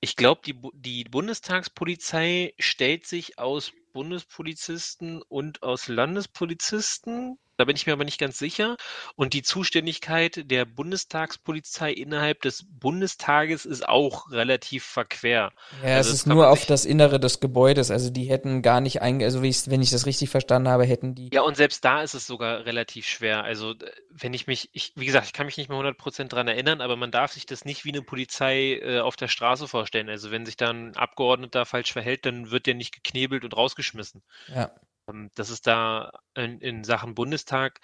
[0.00, 7.86] Ich glaube, die, die Bundestagspolizei stellt sich aus Bundespolizisten und aus Landespolizisten da bin ich
[7.86, 8.76] mir aber nicht ganz sicher.
[9.14, 15.52] Und die Zuständigkeit der Bundestagspolizei innerhalb des Bundestages ist auch relativ verquer.
[15.82, 17.90] Ja, also es ist nur auf das Innere des Gebäudes.
[17.90, 21.30] Also die hätten gar nicht einge, also wenn ich das richtig verstanden habe, hätten die.
[21.32, 23.44] Ja, und selbst da ist es sogar relativ schwer.
[23.44, 23.74] Also
[24.10, 26.96] wenn ich mich, ich, wie gesagt, ich kann mich nicht mehr 100% dran erinnern, aber
[26.96, 30.08] man darf sich das nicht wie eine Polizei äh, auf der Straße vorstellen.
[30.08, 34.22] Also wenn sich da ein Abgeordneter falsch verhält, dann wird der nicht geknebelt und rausgeschmissen.
[34.54, 34.70] Ja.
[35.08, 37.80] Ähm, das ist da in, in Sachen Bundestag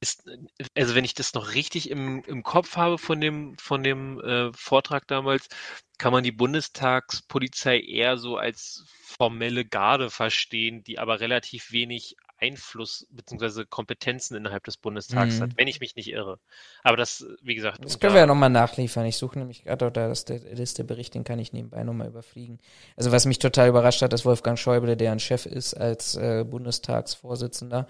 [0.00, 0.28] ist,
[0.76, 4.52] also wenn ich das noch richtig im, im Kopf habe von dem, von dem äh,
[4.52, 5.48] Vortrag damals,
[5.96, 13.06] kann man die Bundestagspolizei eher so als formelle Garde verstehen, die aber relativ wenig Einfluss
[13.10, 13.64] bzw.
[13.66, 15.42] Kompetenzen innerhalb des Bundestags Mhm.
[15.42, 16.38] hat, wenn ich mich nicht irre.
[16.82, 19.06] Aber das, wie gesagt, Das können wir ja nochmal nachliefern.
[19.06, 22.58] Ich suche nämlich gerade auch da das der Listebericht, den kann ich nebenbei nochmal überfliegen.
[22.96, 26.44] Also was mich total überrascht hat, ist Wolfgang Schäuble, der ein Chef ist als äh,
[26.44, 27.86] Bundestagsvorsitzender.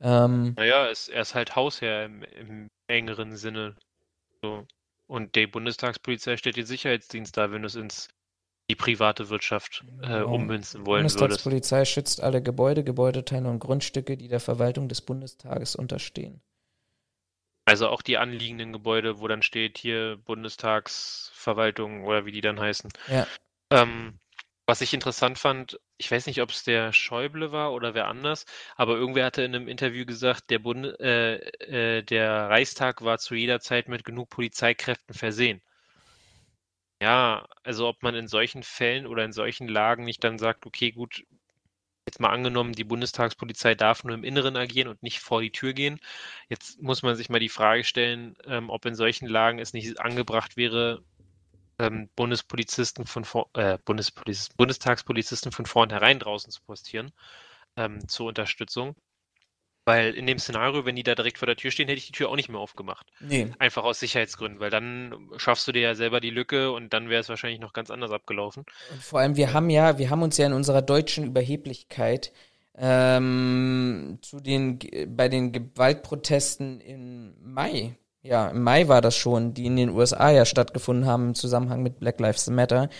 [0.00, 3.76] Ähm, Naja, es, er ist halt Hausherr im, im engeren Sinne.
[4.42, 4.66] So.
[5.06, 8.08] Und die Bundestagspolizei stellt den Sicherheitsdienst da, wenn du es ins
[8.68, 11.18] die private Wirtschaft äh, ummünzen wollen würdest.
[11.18, 16.42] Bundestagspolizei schützt alle Gebäude, Gebäudeteile und Grundstücke, die der Verwaltung des Bundestages unterstehen.
[17.64, 22.90] Also auch die anliegenden Gebäude, wo dann steht hier Bundestagsverwaltung oder wie die dann heißen.
[23.08, 23.26] Ja.
[23.70, 24.18] Ähm,
[24.66, 28.44] was ich interessant fand, ich weiß nicht, ob es der Schäuble war oder wer anders,
[28.76, 33.34] aber irgendwer hatte in einem Interview gesagt, der Bund, äh, äh, der Reichstag war zu
[33.34, 35.62] jeder Zeit mit genug Polizeikräften versehen.
[37.00, 40.90] Ja, also ob man in solchen Fällen oder in solchen Lagen nicht dann sagt, okay,
[40.90, 41.24] gut,
[42.06, 45.74] jetzt mal angenommen, die Bundestagspolizei darf nur im Inneren agieren und nicht vor die Tür
[45.74, 46.00] gehen.
[46.48, 50.00] Jetzt muss man sich mal die Frage stellen, ähm, ob in solchen Lagen es nicht
[50.00, 51.04] angebracht wäre,
[51.78, 57.12] ähm, Bundespolizisten von vor, äh, Bundespoliz Bundestagspolizisten von vornherein draußen zu postieren
[57.76, 58.96] ähm, zur Unterstützung.
[59.88, 62.12] Weil in dem Szenario, wenn die da direkt vor der Tür stehen, hätte ich die
[62.12, 63.06] Tür auch nicht mehr aufgemacht.
[63.20, 63.48] Nee.
[63.58, 67.22] Einfach aus Sicherheitsgründen, weil dann schaffst du dir ja selber die Lücke und dann wäre
[67.22, 68.66] es wahrscheinlich noch ganz anders abgelaufen.
[68.92, 72.32] Und vor allem, wir haben ja, wir haben uns ja in unserer deutschen Überheblichkeit
[72.76, 74.78] ähm, zu den
[75.08, 80.30] bei den Gewaltprotesten im Mai, ja, im Mai war das schon, die in den USA
[80.30, 82.90] ja stattgefunden haben im Zusammenhang mit Black Lives Matter,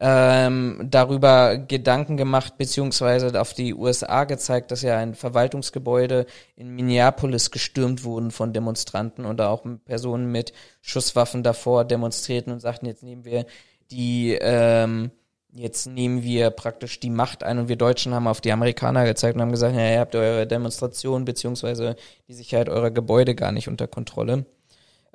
[0.00, 7.50] ähm, darüber Gedanken gemacht, beziehungsweise auf die USA gezeigt, dass ja ein Verwaltungsgebäude in Minneapolis
[7.50, 10.52] gestürmt wurden von Demonstranten und auch Personen mit
[10.82, 13.46] Schusswaffen davor demonstrierten und sagten, jetzt nehmen wir
[13.90, 15.10] die, ähm,
[15.52, 19.34] jetzt nehmen wir praktisch die Macht ein und wir Deutschen haben auf die Amerikaner gezeigt
[19.34, 21.96] und haben gesagt, ja, ihr habt eure Demonstration beziehungsweise
[22.28, 24.46] die Sicherheit eurer Gebäude gar nicht unter Kontrolle.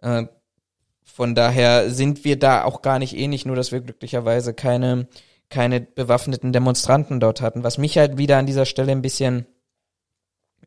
[0.02, 0.26] Äh,
[1.04, 5.08] von daher sind wir da auch gar nicht ähnlich, nur dass wir glücklicherweise keine,
[5.50, 7.64] keine bewaffneten Demonstranten dort hatten.
[7.64, 9.46] Was mich halt wieder an dieser Stelle ein bisschen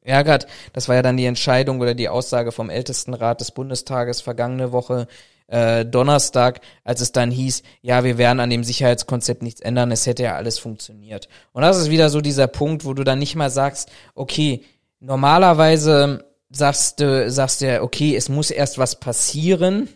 [0.02, 4.72] ärgert, das war ja dann die Entscheidung oder die Aussage vom Ältestenrat des Bundestages vergangene
[4.72, 5.08] Woche,
[5.48, 10.06] äh, Donnerstag, als es dann hieß, ja, wir werden an dem Sicherheitskonzept nichts ändern, es
[10.06, 11.28] hätte ja alles funktioniert.
[11.52, 14.64] Und das ist wieder so dieser Punkt, wo du dann nicht mal sagst, okay,
[15.00, 19.88] normalerweise sagst du, sagst du, ja, okay, es muss erst was passieren,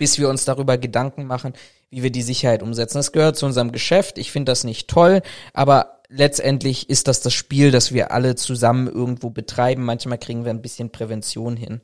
[0.00, 1.52] bis wir uns darüber Gedanken machen,
[1.90, 2.96] wie wir die Sicherheit umsetzen.
[2.96, 4.16] Das gehört zu unserem Geschäft.
[4.16, 5.20] Ich finde das nicht toll,
[5.52, 9.84] aber letztendlich ist das das Spiel, das wir alle zusammen irgendwo betreiben.
[9.84, 11.82] Manchmal kriegen wir ein bisschen Prävention hin.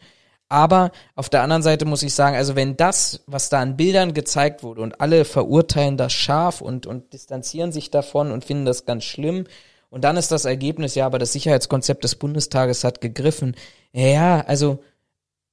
[0.48, 4.14] Aber auf der anderen Seite muss ich sagen, also wenn das, was da an Bildern
[4.14, 8.86] gezeigt wurde und alle verurteilen das scharf und, und distanzieren sich davon und finden das
[8.86, 9.44] ganz schlimm,
[9.88, 13.54] und dann ist das Ergebnis, ja, aber das Sicherheitskonzept des Bundestages hat gegriffen.
[13.92, 14.80] Ja, also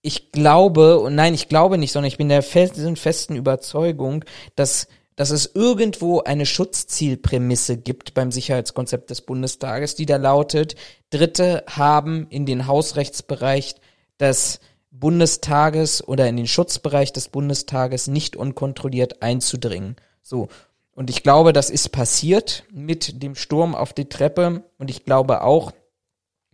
[0.06, 4.26] ich glaube, und nein, ich glaube nicht, sondern ich bin der festen, festen Überzeugung,
[4.56, 10.76] dass, dass es irgendwo eine Schutzzielprämisse gibt beim Sicherheitskonzept des Bundestages, die da lautet,
[11.10, 13.76] Dritte haben in den Hausrechtsbereich
[14.20, 14.60] des
[14.92, 19.96] Bundestages oder in den Schutzbereich des Bundestages nicht unkontrolliert einzudringen.
[20.22, 20.50] So.
[20.96, 24.64] Und ich glaube, das ist passiert mit dem Sturm auf die Treppe.
[24.78, 25.72] Und ich glaube auch,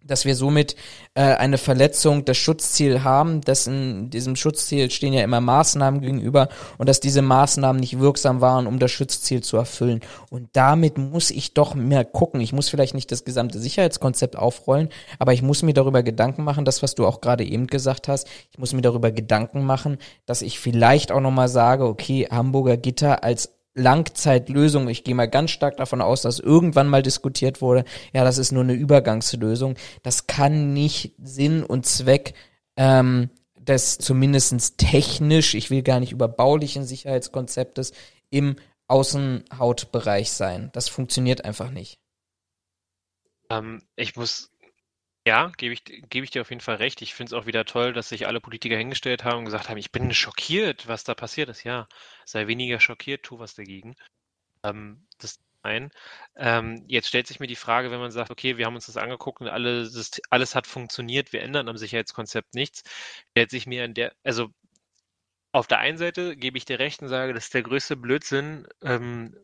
[0.09, 0.75] dass wir somit
[1.13, 3.41] äh, eine Verletzung des Schutzziels haben.
[3.41, 8.67] Dessen, diesem Schutzziel stehen ja immer Maßnahmen gegenüber und dass diese Maßnahmen nicht wirksam waren,
[8.67, 10.01] um das Schutzziel zu erfüllen.
[10.29, 12.41] Und damit muss ich doch mehr gucken.
[12.41, 16.65] Ich muss vielleicht nicht das gesamte Sicherheitskonzept aufrollen, aber ich muss mir darüber Gedanken machen,
[16.65, 20.41] das, was du auch gerade eben gesagt hast, ich muss mir darüber Gedanken machen, dass
[20.41, 24.87] ich vielleicht auch nochmal sage, okay, Hamburger Gitter als Langzeitlösung.
[24.89, 28.51] Ich gehe mal ganz stark davon aus, dass irgendwann mal diskutiert wurde, ja, das ist
[28.51, 29.75] nur eine Übergangslösung.
[30.03, 32.33] Das kann nicht Sinn und Zweck
[32.75, 37.93] ähm, des zumindestens technisch, ich will gar nicht über baulichen Sicherheitskonzeptes
[38.29, 38.55] im
[38.87, 40.71] Außenhautbereich sein.
[40.73, 41.99] Das funktioniert einfach nicht.
[43.51, 44.48] Ähm, ich muss,
[45.29, 47.03] ja, gebe ich, gebe ich dir auf jeden Fall recht.
[47.03, 49.77] Ich finde es auch wieder toll, dass sich alle Politiker hingestellt haben und gesagt haben,
[49.77, 51.63] ich bin schockiert, was da passiert ist.
[51.63, 51.87] Ja,
[52.25, 53.95] sei weniger schockiert, tu was dagegen.
[54.63, 55.91] Ähm, das ein.
[56.35, 58.97] Ähm, jetzt stellt sich mir die Frage, wenn man sagt, okay, wir haben uns das
[58.97, 62.83] angeguckt und alles, alles hat funktioniert, wir ändern am Sicherheitskonzept nichts,
[63.31, 64.49] stellt sich mir in der, also
[65.51, 68.67] auf der einen Seite gebe ich dir recht und sage, das ist der größte Blödsinn,
[68.81, 69.35] ähm,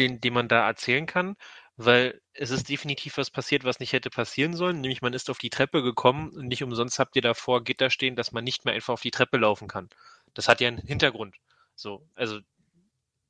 [0.00, 1.36] den, den man da erzählen kann,
[1.78, 5.38] weil es ist definitiv was passiert, was nicht hätte passieren sollen, nämlich man ist auf
[5.38, 8.74] die Treppe gekommen und nicht umsonst habt ihr davor Gitter stehen, dass man nicht mehr
[8.74, 9.88] einfach auf die Treppe laufen kann.
[10.34, 11.36] Das hat ja einen Hintergrund.
[11.76, 12.40] So, also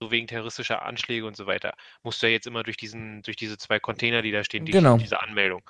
[0.01, 3.37] so wegen terroristischer Anschläge und so weiter, musst du ja jetzt immer durch diesen, durch
[3.37, 4.97] diese zwei Container, die da stehen, die, Genau.
[4.97, 5.63] diese Anmeldung.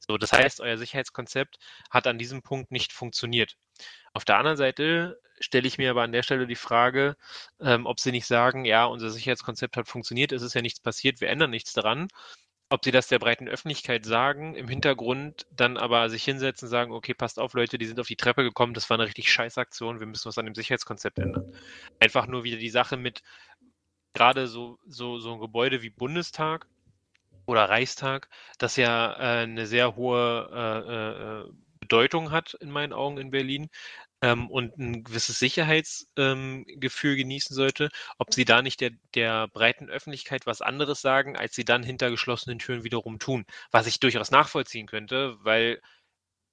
[0.00, 1.58] So, das heißt, euer Sicherheitskonzept
[1.90, 3.56] hat an diesem Punkt nicht funktioniert.
[4.14, 7.16] Auf der anderen Seite stelle ich mir aber an der Stelle die Frage,
[7.60, 11.20] ähm, ob sie nicht sagen, ja, unser Sicherheitskonzept hat funktioniert, es ist ja nichts passiert,
[11.20, 12.08] wir ändern nichts daran.
[12.70, 16.92] Ob sie das der breiten Öffentlichkeit sagen, im Hintergrund dann aber sich hinsetzen und sagen,
[16.92, 19.58] okay, passt auf, Leute, die sind auf die Treppe gekommen, das war eine richtig scheiß
[19.58, 21.52] Aktion, wir müssen was an dem Sicherheitskonzept ändern.
[22.00, 23.22] Einfach nur wieder die Sache mit,
[24.14, 26.66] gerade so, so, so ein Gebäude wie Bundestag
[27.46, 28.28] oder Reichstag,
[28.58, 33.68] das ja äh, eine sehr hohe äh, äh, Bedeutung hat in meinen Augen in Berlin
[34.24, 39.90] ähm, und ein gewisses Sicherheitsgefühl ähm, genießen sollte, ob sie da nicht der, der breiten
[39.90, 43.44] Öffentlichkeit was anderes sagen, als sie dann hinter geschlossenen Türen wiederum tun.
[43.70, 45.78] Was ich durchaus nachvollziehen könnte, weil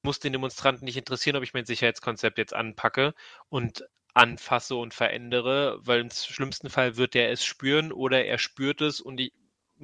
[0.03, 3.14] muss den Demonstranten nicht interessieren, ob ich mein Sicherheitskonzept jetzt anpacke
[3.48, 8.81] und anfasse und verändere, weil im schlimmsten Fall wird er es spüren oder er spürt
[8.81, 9.31] es und die,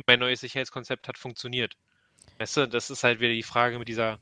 [0.08, 1.78] mein neues Sicherheitskonzept hat funktioniert.
[2.40, 4.20] Weißt du, das ist halt wieder die Frage mit dieser,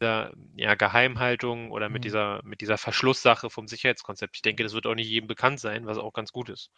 [0.00, 2.02] dieser ja, Geheimhaltung oder mit Mhm.
[2.04, 4.36] dieser, mit dieser Verschlusssache vom Sicherheitskonzept.
[4.36, 6.70] Ich denke, das wird auch nicht jedem bekannt sein, was auch ganz gut ist.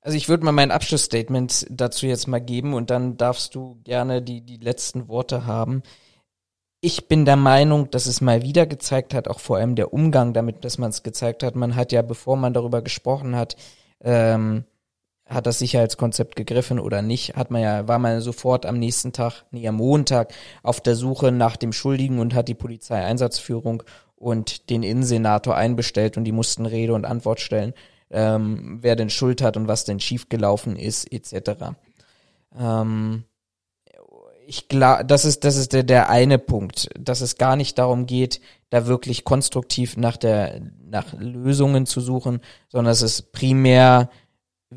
[0.00, 4.22] Also ich würde mal mein Abschlussstatement dazu jetzt mal geben und dann darfst du gerne
[4.22, 5.82] die, die letzten Worte haben.
[6.80, 10.34] Ich bin der Meinung, dass es mal wieder gezeigt hat, auch vor allem der Umgang
[10.34, 11.54] damit, dass man es gezeigt hat.
[11.56, 13.56] Man hat ja, bevor man darüber gesprochen hat,
[14.00, 14.64] ähm,
[15.26, 19.44] hat das Sicherheitskonzept gegriffen oder nicht, hat man ja, war man sofort am nächsten Tag,
[19.50, 20.32] nee, am Montag
[20.62, 23.82] auf der Suche nach dem Schuldigen und hat die Polizeieinsatzführung
[24.16, 27.72] und den Innensenator einbestellt und die mussten Rede und Antwort stellen,
[28.10, 31.74] ähm, wer denn Schuld hat und was denn schiefgelaufen ist, etc.
[32.58, 33.24] Ähm,
[34.46, 38.04] ich glaube, das ist, das ist der, der eine Punkt, dass es gar nicht darum
[38.06, 38.40] geht,
[38.70, 44.10] da wirklich konstruktiv nach der, nach Lösungen zu suchen, sondern es primär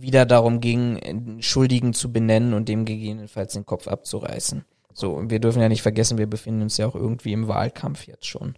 [0.01, 4.65] wieder darum ging, Schuldigen zu benennen und dem gegebenenfalls den Kopf abzureißen.
[4.93, 8.25] So, wir dürfen ja nicht vergessen, wir befinden uns ja auch irgendwie im Wahlkampf jetzt
[8.25, 8.55] schon.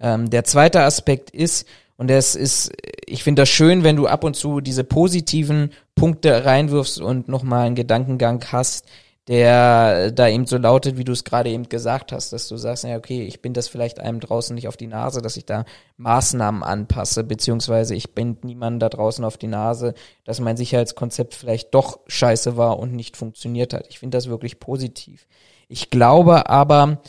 [0.00, 1.66] Ähm, der zweite Aspekt ist,
[1.96, 2.72] und das ist,
[3.06, 7.66] ich finde das schön, wenn du ab und zu diese positiven Punkte reinwirfst und nochmal
[7.66, 8.86] einen Gedankengang hast,
[9.28, 12.82] der da eben so lautet, wie du es gerade eben gesagt hast, dass du sagst,
[12.82, 15.64] ja, okay, ich bin das vielleicht einem draußen nicht auf die Nase, dass ich da
[15.96, 19.94] Maßnahmen anpasse, beziehungsweise ich bin niemandem da draußen auf die Nase,
[20.24, 23.86] dass mein Sicherheitskonzept vielleicht doch scheiße war und nicht funktioniert hat.
[23.88, 25.28] Ich finde das wirklich positiv.
[25.68, 27.00] Ich glaube aber,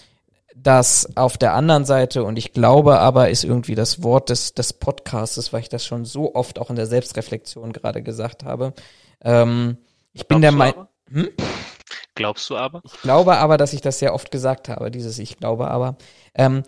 [0.55, 4.73] dass auf der anderen Seite, und ich glaube aber, ist irgendwie das Wort des, des
[4.73, 8.73] Podcastes, weil ich das schon so oft auch in der Selbstreflexion gerade gesagt habe,
[9.23, 9.77] ähm,
[10.13, 10.87] ich bin der Meinung?
[11.11, 11.29] Hm?
[12.15, 12.81] Glaubst du aber?
[12.85, 15.97] Ich glaube aber, dass ich das sehr oft gesagt habe, dieses Ich glaube aber.
[16.33, 16.63] Ähm,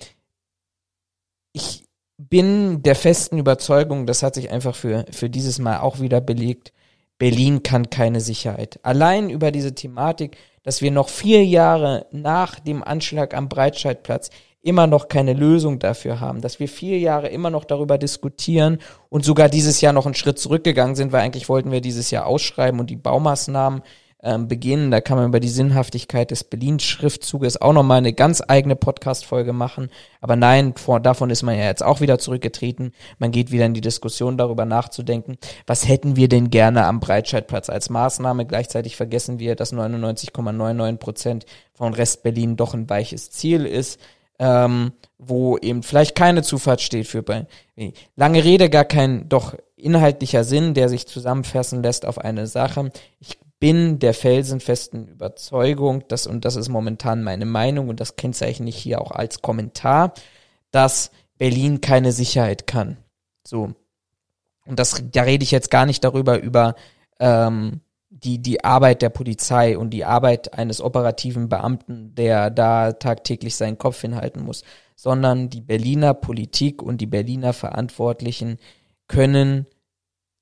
[1.53, 1.85] ich
[2.17, 6.73] bin der festen Überzeugung, das hat sich einfach für, für dieses Mal auch wieder belegt,
[7.17, 8.79] Berlin kann keine Sicherheit.
[8.83, 14.29] Allein über diese Thematik, dass wir noch vier Jahre nach dem Anschlag am Breitscheidplatz
[14.61, 18.79] immer noch keine Lösung dafür haben, dass wir vier Jahre immer noch darüber diskutieren
[19.09, 22.25] und sogar dieses Jahr noch einen Schritt zurückgegangen sind, weil eigentlich wollten wir dieses Jahr
[22.25, 23.83] ausschreiben und die Baumaßnahmen
[24.25, 24.89] ähm, beginnen.
[24.89, 29.89] Da kann man über die Sinnhaftigkeit des Berlin-Schriftzuges auch nochmal eine ganz eigene Podcast-Folge machen.
[30.19, 32.91] Aber nein, vor, davon ist man ja jetzt auch wieder zurückgetreten.
[33.19, 35.37] Man geht wieder in die Diskussion darüber nachzudenken,
[35.67, 38.45] was hätten wir denn gerne am Breitscheidplatz als Maßnahme.
[38.45, 43.99] Gleichzeitig vergessen wir, dass 99,99 Prozent von Rest-Berlin doch ein weiches Ziel ist.
[44.37, 47.23] Ähm, wo eben vielleicht keine Zufahrt steht für
[48.17, 52.91] lange Rede gar kein doch inhaltlicher Sinn, der sich zusammenfassen lässt auf eine Sache.
[53.21, 58.69] Ich bin der felsenfesten Überzeugung, dass, und das ist momentan meine Meinung und das kennzeichne
[58.69, 60.13] ich hier auch als Kommentar,
[60.71, 62.97] dass Berlin keine Sicherheit kann.
[63.45, 63.73] So.
[64.65, 66.75] Und das, da rede ich jetzt gar nicht darüber, über
[67.19, 73.55] ähm, die, die Arbeit der Polizei und die Arbeit eines operativen Beamten, der da tagtäglich
[73.55, 74.63] seinen Kopf hinhalten muss,
[74.95, 78.57] sondern die Berliner Politik und die Berliner Verantwortlichen
[79.07, 79.67] können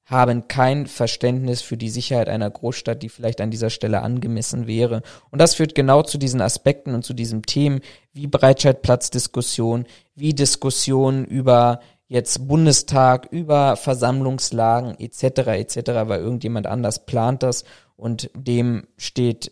[0.06, 5.02] haben kein Verständnis für die Sicherheit einer Großstadt, die vielleicht an dieser Stelle angemessen wäre.
[5.32, 7.80] Und das führt genau zu diesen Aspekten und zu diesen Themen
[8.12, 9.86] wie Breitscheidplatzdiskussion,
[10.16, 15.24] wie Diskussionen über jetzt Bundestag, über Versammlungslagen etc.
[15.48, 17.64] etc., weil irgendjemand anders plant das
[17.96, 19.52] und dem steht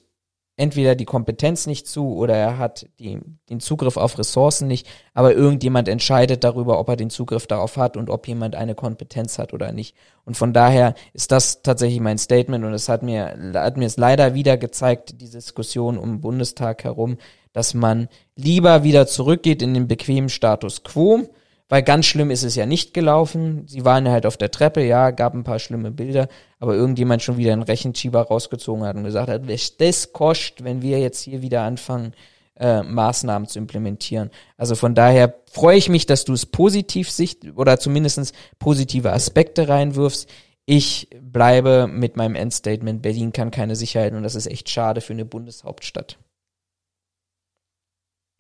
[0.62, 3.20] entweder die Kompetenz nicht zu oder er hat die,
[3.50, 7.98] den Zugriff auf Ressourcen nicht, aber irgendjemand entscheidet darüber, ob er den Zugriff darauf hat
[7.98, 9.96] und ob jemand eine Kompetenz hat oder nicht.
[10.24, 13.98] Und von daher ist das tatsächlich mein Statement und es hat mir, hat mir es
[13.98, 17.18] leider wieder gezeigt, die Diskussion um den Bundestag herum,
[17.54, 21.28] dass man lieber wieder zurückgeht in den bequemen Status quo,
[21.72, 23.66] weil ganz schlimm ist es ja nicht gelaufen.
[23.66, 26.28] Sie waren halt auf der Treppe, ja, gab ein paar schlimme Bilder,
[26.60, 30.82] aber irgendjemand schon wieder einen Rechenschieber rausgezogen hat und gesagt hat, was das kostet, wenn
[30.82, 32.14] wir jetzt hier wieder anfangen,
[32.60, 34.32] äh, Maßnahmen zu implementieren.
[34.58, 39.70] Also von daher freue ich mich, dass du es positiv sicht oder zumindestens positive Aspekte
[39.70, 40.30] reinwirfst.
[40.66, 45.14] Ich bleibe mit meinem Endstatement, Berlin kann keine Sicherheit und das ist echt schade für
[45.14, 46.18] eine Bundeshauptstadt.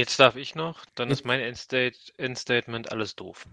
[0.01, 3.45] Jetzt darf ich noch, dann ist mein Endstate, Endstatement alles doof.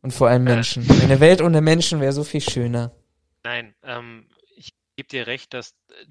[0.00, 0.88] Und vor allem Menschen.
[1.02, 2.94] Eine Welt ohne Menschen wäre so viel schöner.
[3.42, 6.06] Nein, ähm, ich gebe dir recht, dass äh,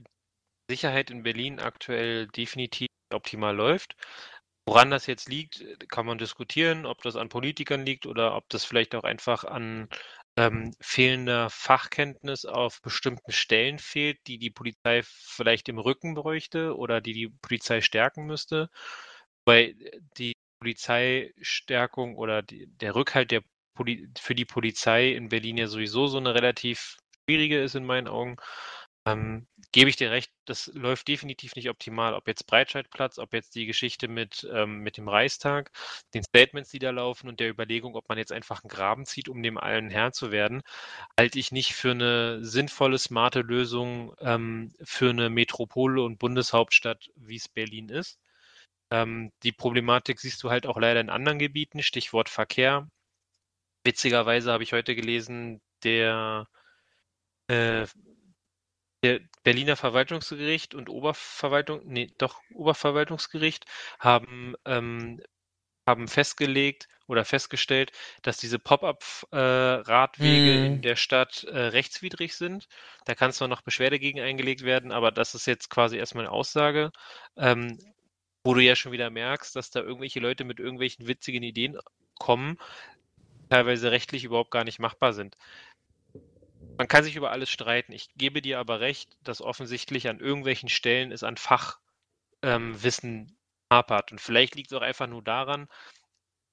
[0.69, 3.95] Sicherheit in Berlin aktuell definitiv optimal läuft.
[4.65, 8.65] Woran das jetzt liegt, kann man diskutieren, ob das an Politikern liegt oder ob das
[8.65, 9.88] vielleicht auch einfach an
[10.38, 17.01] ähm, fehlender Fachkenntnis auf bestimmten Stellen fehlt, die die Polizei vielleicht im Rücken bräuchte oder
[17.01, 18.69] die die Polizei stärken müsste.
[19.45, 19.76] Weil
[20.18, 23.41] die Polizeistärkung oder die, der Rückhalt der
[23.76, 28.07] Poli für die Polizei in Berlin ja sowieso so eine relativ schwierige ist in meinen
[28.07, 28.38] Augen.
[29.07, 32.13] Ähm, gebe ich dir recht, das läuft definitiv nicht optimal.
[32.13, 35.71] Ob jetzt Breitscheidplatz, ob jetzt die Geschichte mit, ähm, mit dem Reichstag,
[36.13, 39.29] den Statements, die da laufen und der Überlegung, ob man jetzt einfach einen Graben zieht,
[39.29, 40.61] um dem allen Herr zu werden,
[41.17, 47.38] halte ich nicht für eine sinnvolle, smarte Lösung ähm, für eine Metropole und Bundeshauptstadt, wie
[47.38, 48.19] es Berlin ist.
[48.91, 52.89] Ähm, die Problematik siehst du halt auch leider in anderen Gebieten, Stichwort Verkehr.
[53.85, 56.47] Witzigerweise habe ich heute gelesen, der
[57.47, 57.85] äh,
[59.07, 63.65] der Berliner Verwaltungsgericht und Oberverwaltung, nee, doch Oberverwaltungsgericht
[63.99, 65.21] haben, ähm,
[65.85, 70.65] haben festgelegt oder festgestellt, dass diese Pop-up-Radwege äh, mm.
[70.65, 72.67] in der Stadt äh, rechtswidrig sind.
[73.05, 76.34] Da kann zwar noch Beschwerde gegen eingelegt werden, aber das ist jetzt quasi erstmal eine
[76.34, 76.91] Aussage,
[77.38, 77.79] ähm,
[78.43, 81.77] wo du ja schon wieder merkst, dass da irgendwelche Leute mit irgendwelchen witzigen Ideen
[82.19, 82.57] kommen,
[83.49, 85.38] teilweise rechtlich überhaupt gar nicht machbar sind.
[86.78, 87.91] Man kann sich über alles streiten.
[87.91, 91.80] Ich gebe dir aber recht, dass offensichtlich an irgendwelchen Stellen es an Fachwissen
[92.44, 93.38] ähm,
[93.72, 94.12] hapert.
[94.12, 95.68] Und vielleicht liegt es auch einfach nur daran,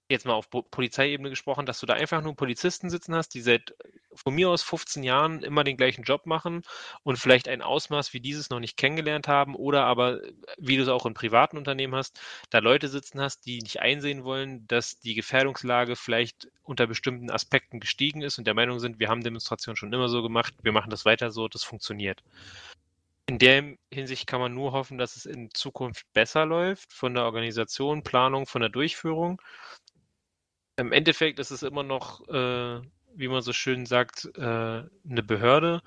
[0.08, 3.74] jetzt mal auf Polizeiebene gesprochen, dass du da einfach nur Polizisten sitzen hast, die seit
[4.14, 6.62] von mir aus 15 Jahren immer den gleichen Job machen
[7.02, 10.20] und vielleicht ein Ausmaß wie dieses noch nicht kennengelernt haben oder aber,
[10.58, 12.20] wie du es auch in privaten Unternehmen hast,
[12.50, 17.80] da Leute sitzen hast, die nicht einsehen wollen, dass die Gefährdungslage vielleicht unter bestimmten Aspekten
[17.80, 20.90] gestiegen ist und der Meinung sind, wir haben Demonstrationen schon immer so gemacht, wir machen
[20.90, 22.22] das weiter so, das funktioniert.
[23.26, 27.24] In der Hinsicht kann man nur hoffen, dass es in Zukunft besser läuft, von der
[27.24, 29.40] Organisation, Planung, von der Durchführung.
[30.76, 32.82] Im Endeffekt ist es immer noch, äh,
[33.16, 35.82] wie man so schön sagt, äh, eine Behörde.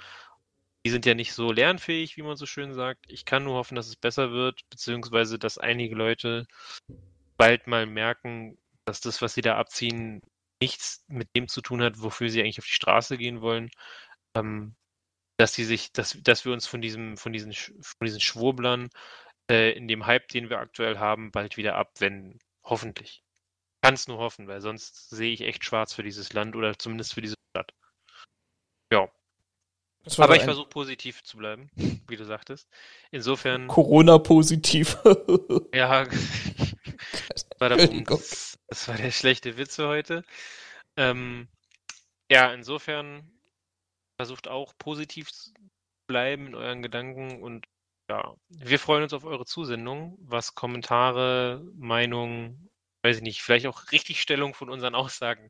[0.86, 3.06] Die sind ja nicht so lernfähig, wie man so schön sagt.
[3.10, 6.48] Ich kann nur hoffen, dass es besser wird, beziehungsweise dass einige Leute
[7.38, 10.22] bald mal merken, dass das, was sie da abziehen,
[10.62, 13.70] nichts mit dem zu tun hat, wofür sie eigentlich auf die Straße gehen wollen.
[14.36, 14.76] Ähm,
[15.38, 18.90] dass sie sich, dass, dass wir uns von diesem, von diesen, von diesen Schwurblern
[19.52, 22.40] äh, in dem Hype, den wir aktuell haben, bald wieder abwenden.
[22.64, 23.24] Hoffentlich
[23.82, 27.14] kann es nur hoffen, weil sonst sehe ich echt schwarz für dieses Land oder zumindest
[27.14, 27.74] für diese Stadt.
[28.92, 29.10] Ja.
[30.18, 31.70] Aber ich versuche positiv zu bleiben,
[32.08, 32.70] wie du sagtest.
[33.12, 33.68] Insofern.
[33.68, 34.98] Corona-positiv.
[35.74, 36.06] ja.
[36.06, 40.24] das, war der das, das war der schlechte Witz für heute.
[40.96, 41.50] Ähm,
[42.32, 43.30] ja, insofern
[44.18, 45.52] versucht auch positiv zu
[46.08, 47.68] bleiben in euren Gedanken und
[48.10, 52.70] ja, wir freuen uns auf eure Zusendung, was Kommentare, Meinungen,
[53.08, 55.50] weiß ich nicht, vielleicht auch Richtigstellung von unseren Aussagen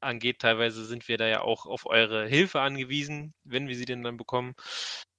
[0.00, 0.40] angeht.
[0.40, 4.16] Teilweise sind wir da ja auch auf eure Hilfe angewiesen, wenn wir sie denn dann
[4.16, 4.54] bekommen.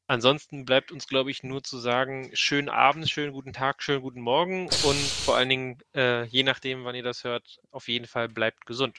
[0.07, 4.21] Ansonsten bleibt uns, glaube ich, nur zu sagen, schönen Abend, schönen guten Tag, schönen guten
[4.21, 8.27] Morgen und vor allen Dingen, äh, je nachdem, wann ihr das hört, auf jeden Fall
[8.27, 8.97] bleibt gesund.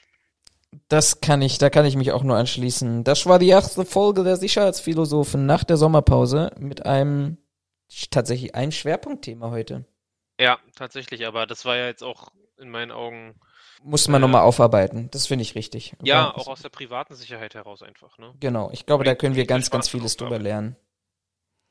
[0.87, 3.03] Das kann ich, da kann ich mich auch nur anschließen.
[3.03, 7.37] Das war die erste Folge der Sicherheitsphilosophen nach der Sommerpause mit einem
[8.09, 9.85] tatsächlich ein Schwerpunktthema heute.
[10.39, 12.31] Ja, tatsächlich, aber das war ja jetzt auch
[12.61, 13.35] in meinen Augen.
[13.83, 15.09] Muss man äh, nochmal aufarbeiten.
[15.11, 15.95] Das finde ich richtig.
[16.03, 18.17] Ja, auch aus der privaten Sicherheit heraus einfach.
[18.17, 18.33] Ne?
[18.39, 20.75] Genau, ich glaube, da können wir ganz, ganz vieles drüber lernen.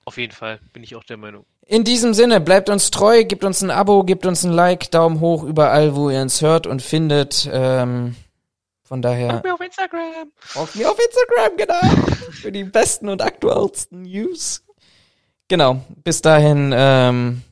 [0.04, 1.46] Auf jeden Fall, bin ich auch der Meinung.
[1.66, 5.20] In diesem Sinne, bleibt uns treu, gebt uns ein Abo, gebt uns ein Like, Daumen
[5.20, 7.48] hoch überall, wo ihr uns hört und findet.
[7.52, 8.16] Ähm,
[8.82, 9.30] von daher.
[9.30, 10.32] Folgt mir auf Instagram.
[10.36, 12.12] Folgt mir auf Instagram, genau.
[12.32, 14.64] Für die besten und aktuellsten News.
[15.46, 15.84] Genau.
[16.02, 17.42] Bis dahin, ähm,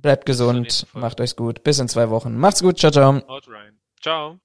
[0.00, 1.62] Bleibt gesund, macht euch's gut.
[1.64, 2.36] Bis in zwei Wochen.
[2.36, 3.20] Macht's gut, ciao, ciao.
[3.28, 3.78] Haut rein.
[4.00, 4.38] Ciao.